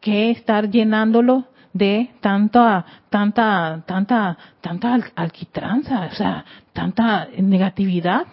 Que 0.00 0.30
estar 0.30 0.70
llenándolo 0.70 1.44
de 1.74 2.08
tanta, 2.20 2.86
tanta, 3.10 3.84
tanta, 3.86 4.38
tanta 4.62 4.98
alquitranza, 5.14 6.08
o 6.10 6.14
sea, 6.14 6.46
tanta 6.72 7.28
negatividad. 7.36 8.26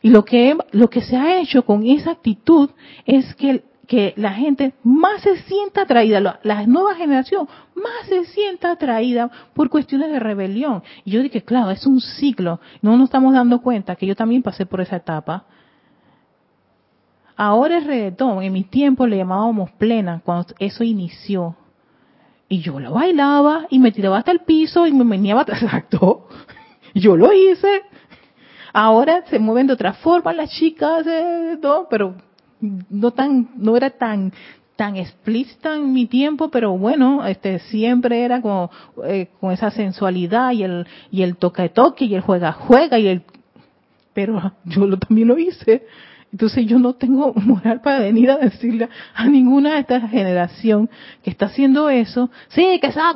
Y 0.00 0.10
lo 0.10 0.24
que, 0.24 0.56
lo 0.70 0.88
que 0.88 1.00
se 1.00 1.16
ha 1.16 1.40
hecho 1.40 1.64
con 1.64 1.84
esa 1.84 2.12
actitud 2.12 2.70
es 3.04 3.34
que, 3.34 3.64
que 3.88 4.14
la 4.16 4.34
gente 4.34 4.74
más 4.84 5.22
se 5.22 5.36
sienta 5.38 5.82
atraída, 5.82 6.38
la, 6.44 6.66
nueva 6.68 6.94
generación 6.94 7.48
más 7.74 8.06
se 8.08 8.26
sienta 8.26 8.70
atraída 8.70 9.28
por 9.54 9.70
cuestiones 9.70 10.12
de 10.12 10.20
rebelión. 10.20 10.84
Y 11.04 11.10
yo 11.10 11.20
dije, 11.20 11.42
claro, 11.42 11.72
es 11.72 11.84
un 11.84 12.00
ciclo. 12.00 12.60
No 12.80 12.96
nos 12.96 13.06
estamos 13.06 13.34
dando 13.34 13.60
cuenta 13.60 13.96
que 13.96 14.06
yo 14.06 14.14
también 14.14 14.44
pasé 14.44 14.66
por 14.66 14.80
esa 14.80 14.94
etapa. 14.94 15.46
Ahora 17.36 17.78
es 17.78 17.86
reggaetón, 17.86 18.42
en 18.42 18.52
mi 18.52 18.64
tiempo 18.64 19.06
le 19.06 19.18
llamábamos 19.18 19.70
plena, 19.72 20.22
cuando 20.24 20.54
eso 20.58 20.82
inició. 20.84 21.56
Y 22.48 22.60
yo 22.60 22.80
lo 22.80 22.92
bailaba 22.92 23.66
y 23.70 23.78
me 23.78 23.92
tiraba 23.92 24.18
hasta 24.18 24.32
el 24.32 24.40
piso 24.40 24.86
y 24.86 24.92
me 24.92 25.04
venía 25.04 25.38
exacto. 25.46 26.28
Yo 26.94 27.16
lo 27.16 27.32
hice. 27.32 27.82
Ahora 28.72 29.24
se 29.26 29.38
mueven 29.38 29.66
de 29.66 29.74
otra 29.74 29.94
forma 29.94 30.32
las 30.32 30.50
chicas, 30.50 31.06
eh, 31.06 31.58
pero 31.90 32.14
no 32.60 33.10
tan, 33.10 33.50
no 33.56 33.76
era 33.76 33.90
tan 33.90 34.32
tan 34.76 34.96
explícita 34.96 35.74
en 35.74 35.92
mi 35.94 36.04
tiempo, 36.04 36.50
pero 36.50 36.76
bueno, 36.76 37.26
este 37.26 37.58
siempre 37.60 38.22
era 38.22 38.42
como 38.42 38.70
eh, 39.06 39.28
con 39.40 39.50
esa 39.50 39.70
sensualidad 39.70 40.52
y 40.52 40.64
el 40.64 40.86
y 41.10 41.22
el 41.22 41.36
toca 41.36 41.66
toque 41.70 42.04
y 42.04 42.14
el 42.14 42.20
juega 42.20 42.52
juega 42.52 42.98
y 42.98 43.08
el 43.08 43.22
pero 44.12 44.52
yo 44.64 44.86
lo, 44.86 44.98
también 44.98 45.28
lo 45.28 45.38
hice 45.38 45.86
entonces 46.32 46.66
yo 46.66 46.78
no 46.78 46.94
tengo 46.94 47.32
moral 47.36 47.80
para 47.80 48.00
venir 48.00 48.30
a 48.30 48.38
decirle 48.38 48.88
a 49.14 49.26
ninguna 49.26 49.74
de 49.74 49.80
esta 49.80 50.00
generación 50.08 50.90
que 51.22 51.30
está 51.30 51.46
haciendo 51.46 51.88
eso, 51.88 52.30
sí, 52.48 52.78
que 52.80 52.92
se 52.92 53.00
va. 53.00 53.14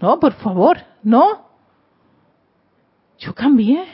No, 0.00 0.20
por 0.20 0.34
favor, 0.34 0.78
no. 1.02 1.46
Yo 3.18 3.34
cambié. 3.34 3.84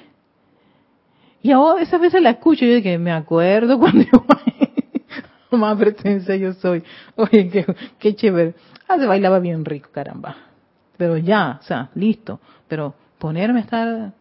Y 1.43 1.51
ahora 1.51 1.83
esas 1.83 2.01
veces 2.01 2.22
la 2.22 2.30
escucho 2.30 2.64
y 2.64 2.76
yo 2.76 2.83
que 2.83 2.99
me 2.99 3.12
acuerdo 3.12 3.78
cuando 3.80 4.05
yo 4.05 5.59
más 5.59 5.76
presencia 5.76 6.35
yo 6.37 6.55
soy. 6.55 6.83
Oye, 7.16 7.49
qué, 7.51 7.66
qué 7.99 8.14
chévere. 8.14 8.55
Ah, 8.89 8.99
se 8.99 9.07
bailaba 9.07 9.39
bien 9.39 9.64
rico, 9.64 9.91
caramba. 9.93 10.37
Pero 10.97 11.16
ya, 11.18 11.59
o 11.61 11.64
sea, 11.64 11.91
listo. 11.95 12.41
Pero 12.68 12.95
ponerme 13.18 13.61
a 13.61 13.62
estar 13.62 14.12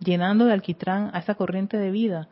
llenando 0.00 0.44
de 0.44 0.52
alquitrán 0.52 1.10
a 1.12 1.20
esa 1.20 1.34
corriente 1.34 1.76
de 1.76 1.90
vida 1.90 2.28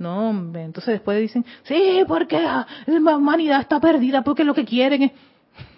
no, 0.00 0.30
hombre. 0.30 0.64
Entonces 0.64 0.94
después 0.94 1.20
dicen, 1.20 1.44
sí, 1.64 2.02
porque 2.08 2.40
la 2.40 3.16
humanidad 3.16 3.60
está 3.60 3.78
perdida 3.78 4.22
porque 4.22 4.44
lo 4.44 4.54
que 4.54 4.64
quieren 4.64 5.02
es... 5.02 5.12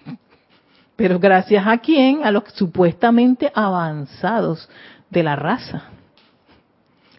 Pero 0.97 1.19
gracias 1.19 1.67
a 1.67 1.79
quién? 1.79 2.25
A 2.25 2.31
los 2.31 2.45
supuestamente 2.55 3.51
avanzados 3.53 4.71
de 5.11 5.25
la 5.25 5.35
raza. 5.35 5.89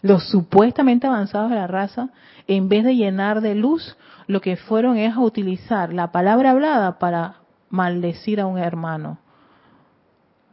Los 0.00 0.26
supuestamente 0.30 1.06
avanzados 1.06 1.50
de 1.50 1.56
la 1.56 1.66
raza, 1.66 2.08
en 2.46 2.70
vez 2.70 2.84
de 2.84 2.96
llenar 2.96 3.42
de 3.42 3.54
luz, 3.54 3.98
lo 4.26 4.40
que 4.40 4.56
fueron 4.56 4.96
es 4.96 5.14
a 5.14 5.20
utilizar 5.20 5.92
la 5.92 6.10
palabra 6.10 6.52
hablada 6.52 6.98
para 6.98 7.36
maldecir 7.68 8.40
a 8.40 8.46
un 8.46 8.56
hermano. 8.56 9.18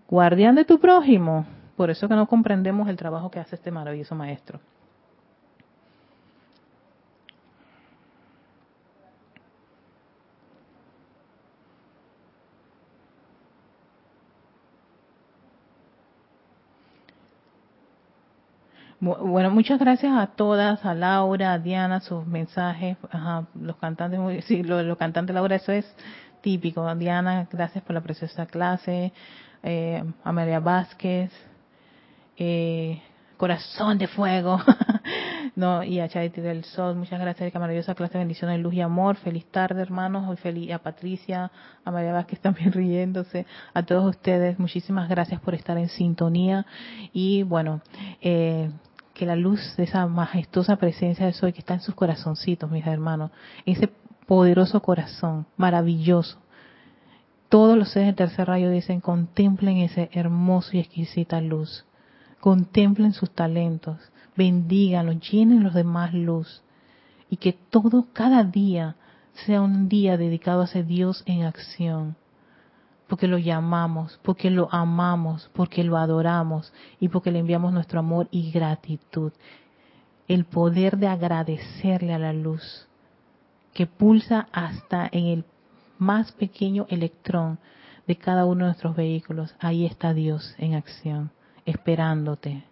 Guardián 0.10 0.56
de 0.56 0.66
tu 0.66 0.82
prójimo. 0.82 1.46
Por 1.78 1.90
eso 1.92 2.10
que 2.10 2.16
no 2.16 2.28
comprendemos 2.28 2.90
el 2.90 2.98
trabajo 2.98 3.32
que 3.32 3.40
hace 3.40 3.56
este 3.56 3.72
maravilloso 3.72 4.16
maestro. 4.16 4.60
Bueno, 19.04 19.50
muchas 19.50 19.80
gracias 19.80 20.14
a 20.16 20.28
todas, 20.28 20.86
a 20.86 20.94
Laura, 20.94 21.54
a 21.54 21.58
Diana, 21.58 22.02
sus 22.02 22.24
mensajes, 22.28 22.98
los 23.60 23.76
cantantes, 23.78 24.46
sí, 24.46 24.62
los, 24.62 24.96
cantantes 24.96 25.34
Laura, 25.34 25.56
eso 25.56 25.72
es 25.72 25.92
típico. 26.42 26.94
Diana, 26.94 27.48
gracias 27.52 27.84
por 27.84 27.96
la 27.96 28.02
preciosa 28.02 28.46
clase, 28.46 29.12
eh, 29.64 30.04
a 30.24 30.32
María 30.32 30.60
Vázquez, 30.60 31.32
eh, 32.38 33.02
Corazón 33.38 33.98
de 33.98 34.06
Fuego, 34.06 34.62
no 35.56 35.84
y 35.84 36.00
a 36.00 36.08
Charity 36.08 36.42
del 36.42 36.64
Sol, 36.64 36.96
muchas 36.96 37.20
gracias, 37.20 37.42
Erika, 37.42 37.58
maravillosa 37.58 37.96
clase, 37.96 38.20
bendiciones, 38.20 38.60
luz 38.60 38.76
y 38.76 38.82
amor, 38.82 39.16
feliz 39.16 39.48
tarde 39.48 39.82
hermanos, 39.82 40.30
hoy 40.30 40.38
feliz 40.38 40.72
a 40.74 40.78
Patricia, 40.78 41.52
a 41.84 41.90
María 41.90 42.14
Vázquez 42.14 42.40
también 42.42 42.72
riéndose, 42.72 43.48
a 43.74 43.82
todos 43.82 44.12
ustedes, 44.12 44.60
muchísimas 44.60 45.10
gracias 45.10 45.42
por 45.42 45.56
estar 45.56 45.76
en 45.80 45.90
sintonía 45.90 46.68
y 47.14 47.42
bueno, 47.42 47.82
eh, 48.22 48.70
que 49.14 49.26
la 49.26 49.36
luz 49.36 49.76
de 49.78 49.84
esa 49.84 50.06
majestuosa 50.08 50.78
presencia 50.78 51.26
de 51.26 51.34
Soy 51.34 51.54
que 51.54 51.60
está 51.60 51.74
en 51.74 51.82
sus 51.82 51.96
corazoncitos, 51.96 52.70
mis 52.72 52.86
hermanos, 52.86 53.32
ese 53.66 53.90
poderoso 54.26 54.82
corazón, 54.82 55.46
maravilloso. 55.58 56.38
Todos 57.50 57.78
los 57.78 57.92
seres 57.92 58.08
del 58.08 58.16
tercer 58.16 58.48
rayo 58.48 58.70
dicen, 58.70 59.02
contemplen 59.02 59.78
ese 59.78 60.10
hermoso 60.14 60.78
y 60.78 60.80
exquisita 60.80 61.42
luz. 61.42 61.86
Contemplen 62.40 63.14
sus 63.14 63.30
talentos, 63.32 63.98
bendíganlos, 64.38 65.20
llenen 65.30 65.64
los 65.64 65.74
demás 65.74 66.14
luz. 66.14 66.64
Y 67.30 67.38
que 67.38 67.54
todo, 67.54 68.08
cada 68.14 68.44
día, 68.44 68.96
sea 69.46 69.62
un 69.62 69.90
día 69.90 70.18
dedicado 70.18 70.62
a 70.62 70.66
ese 70.66 70.84
Dios 70.84 71.24
en 71.26 71.44
acción 71.44 72.16
porque 73.12 73.28
lo 73.28 73.38
llamamos, 73.38 74.18
porque 74.24 74.50
lo 74.50 74.74
amamos, 74.74 75.50
porque 75.54 75.84
lo 75.84 75.98
adoramos 75.98 76.72
y 76.98 77.10
porque 77.10 77.30
le 77.30 77.40
enviamos 77.40 77.74
nuestro 77.74 78.00
amor 78.00 78.30
y 78.32 78.52
gratitud. 78.52 79.34
El 80.30 80.46
poder 80.46 80.96
de 80.96 81.08
agradecerle 81.08 82.14
a 82.14 82.20
la 82.20 82.32
luz 82.32 82.88
que 83.74 83.86
pulsa 83.86 84.48
hasta 84.54 85.10
en 85.12 85.26
el 85.26 85.46
más 85.98 86.32
pequeño 86.32 86.86
electrón 86.88 87.60
de 88.08 88.16
cada 88.16 88.46
uno 88.46 88.60
de 88.60 88.72
nuestros 88.72 88.96
vehículos. 88.96 89.54
Ahí 89.60 89.86
está 89.86 90.14
Dios 90.14 90.56
en 90.58 90.76
acción, 90.76 91.32
esperándote. 91.66 92.64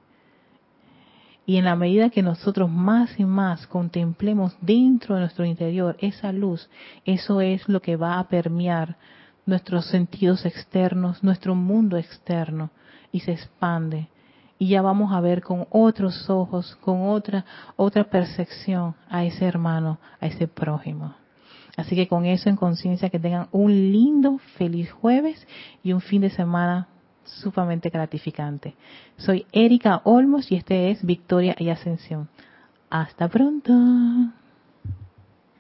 Y 1.46 1.58
en 1.58 1.66
la 1.66 1.76
medida 1.76 2.12
que 2.12 2.24
nosotros 2.24 2.70
más 2.70 3.20
y 3.20 3.26
más 3.26 3.68
contemplemos 3.68 4.56
dentro 4.62 5.16
de 5.16 5.22
nuestro 5.22 5.44
interior 5.44 5.98
esa 6.00 6.32
luz, 6.32 6.70
eso 7.04 7.42
es 7.42 7.68
lo 7.68 7.82
que 7.82 7.98
va 7.98 8.20
a 8.20 8.30
permear 8.30 8.96
nuestros 9.50 9.86
sentidos 9.88 10.46
externos, 10.46 11.24
nuestro 11.24 11.56
mundo 11.56 11.98
externo, 11.98 12.70
y 13.12 13.22
se 13.22 13.32
expande. 13.32 14.08
Y 14.58 14.70
ya 14.70 14.82
vamos 14.82 15.14
a 15.14 15.22
ver 15.22 15.42
con 15.42 15.68
otros 15.70 16.30
ojos, 16.30 16.76
con 16.82 17.10
otra, 17.10 17.46
otra 17.76 18.04
percepción 18.04 18.96
a 19.10 19.24
ese 19.24 19.46
hermano, 19.46 20.00
a 20.20 20.28
ese 20.28 20.48
prójimo. 20.48 21.16
Así 21.78 21.96
que 21.96 22.08
con 22.08 22.26
eso 22.26 22.50
en 22.50 22.58
conciencia 22.58 23.10
que 23.10 23.20
tengan 23.20 23.48
un 23.52 23.72
lindo, 23.72 24.38
feliz 24.58 24.92
jueves 24.92 25.48
y 25.82 25.94
un 25.94 26.02
fin 26.02 26.22
de 26.22 26.30
semana 26.30 26.88
sumamente 27.24 27.90
gratificante. 27.90 28.76
Soy 29.18 29.46
Erika 29.54 30.02
Olmos 30.04 30.52
y 30.52 30.56
este 30.56 30.92
es 30.92 31.06
Victoria 31.06 31.56
y 31.58 31.70
Ascensión. 31.70 32.28
Hasta 32.90 33.30
pronto. 33.30 33.74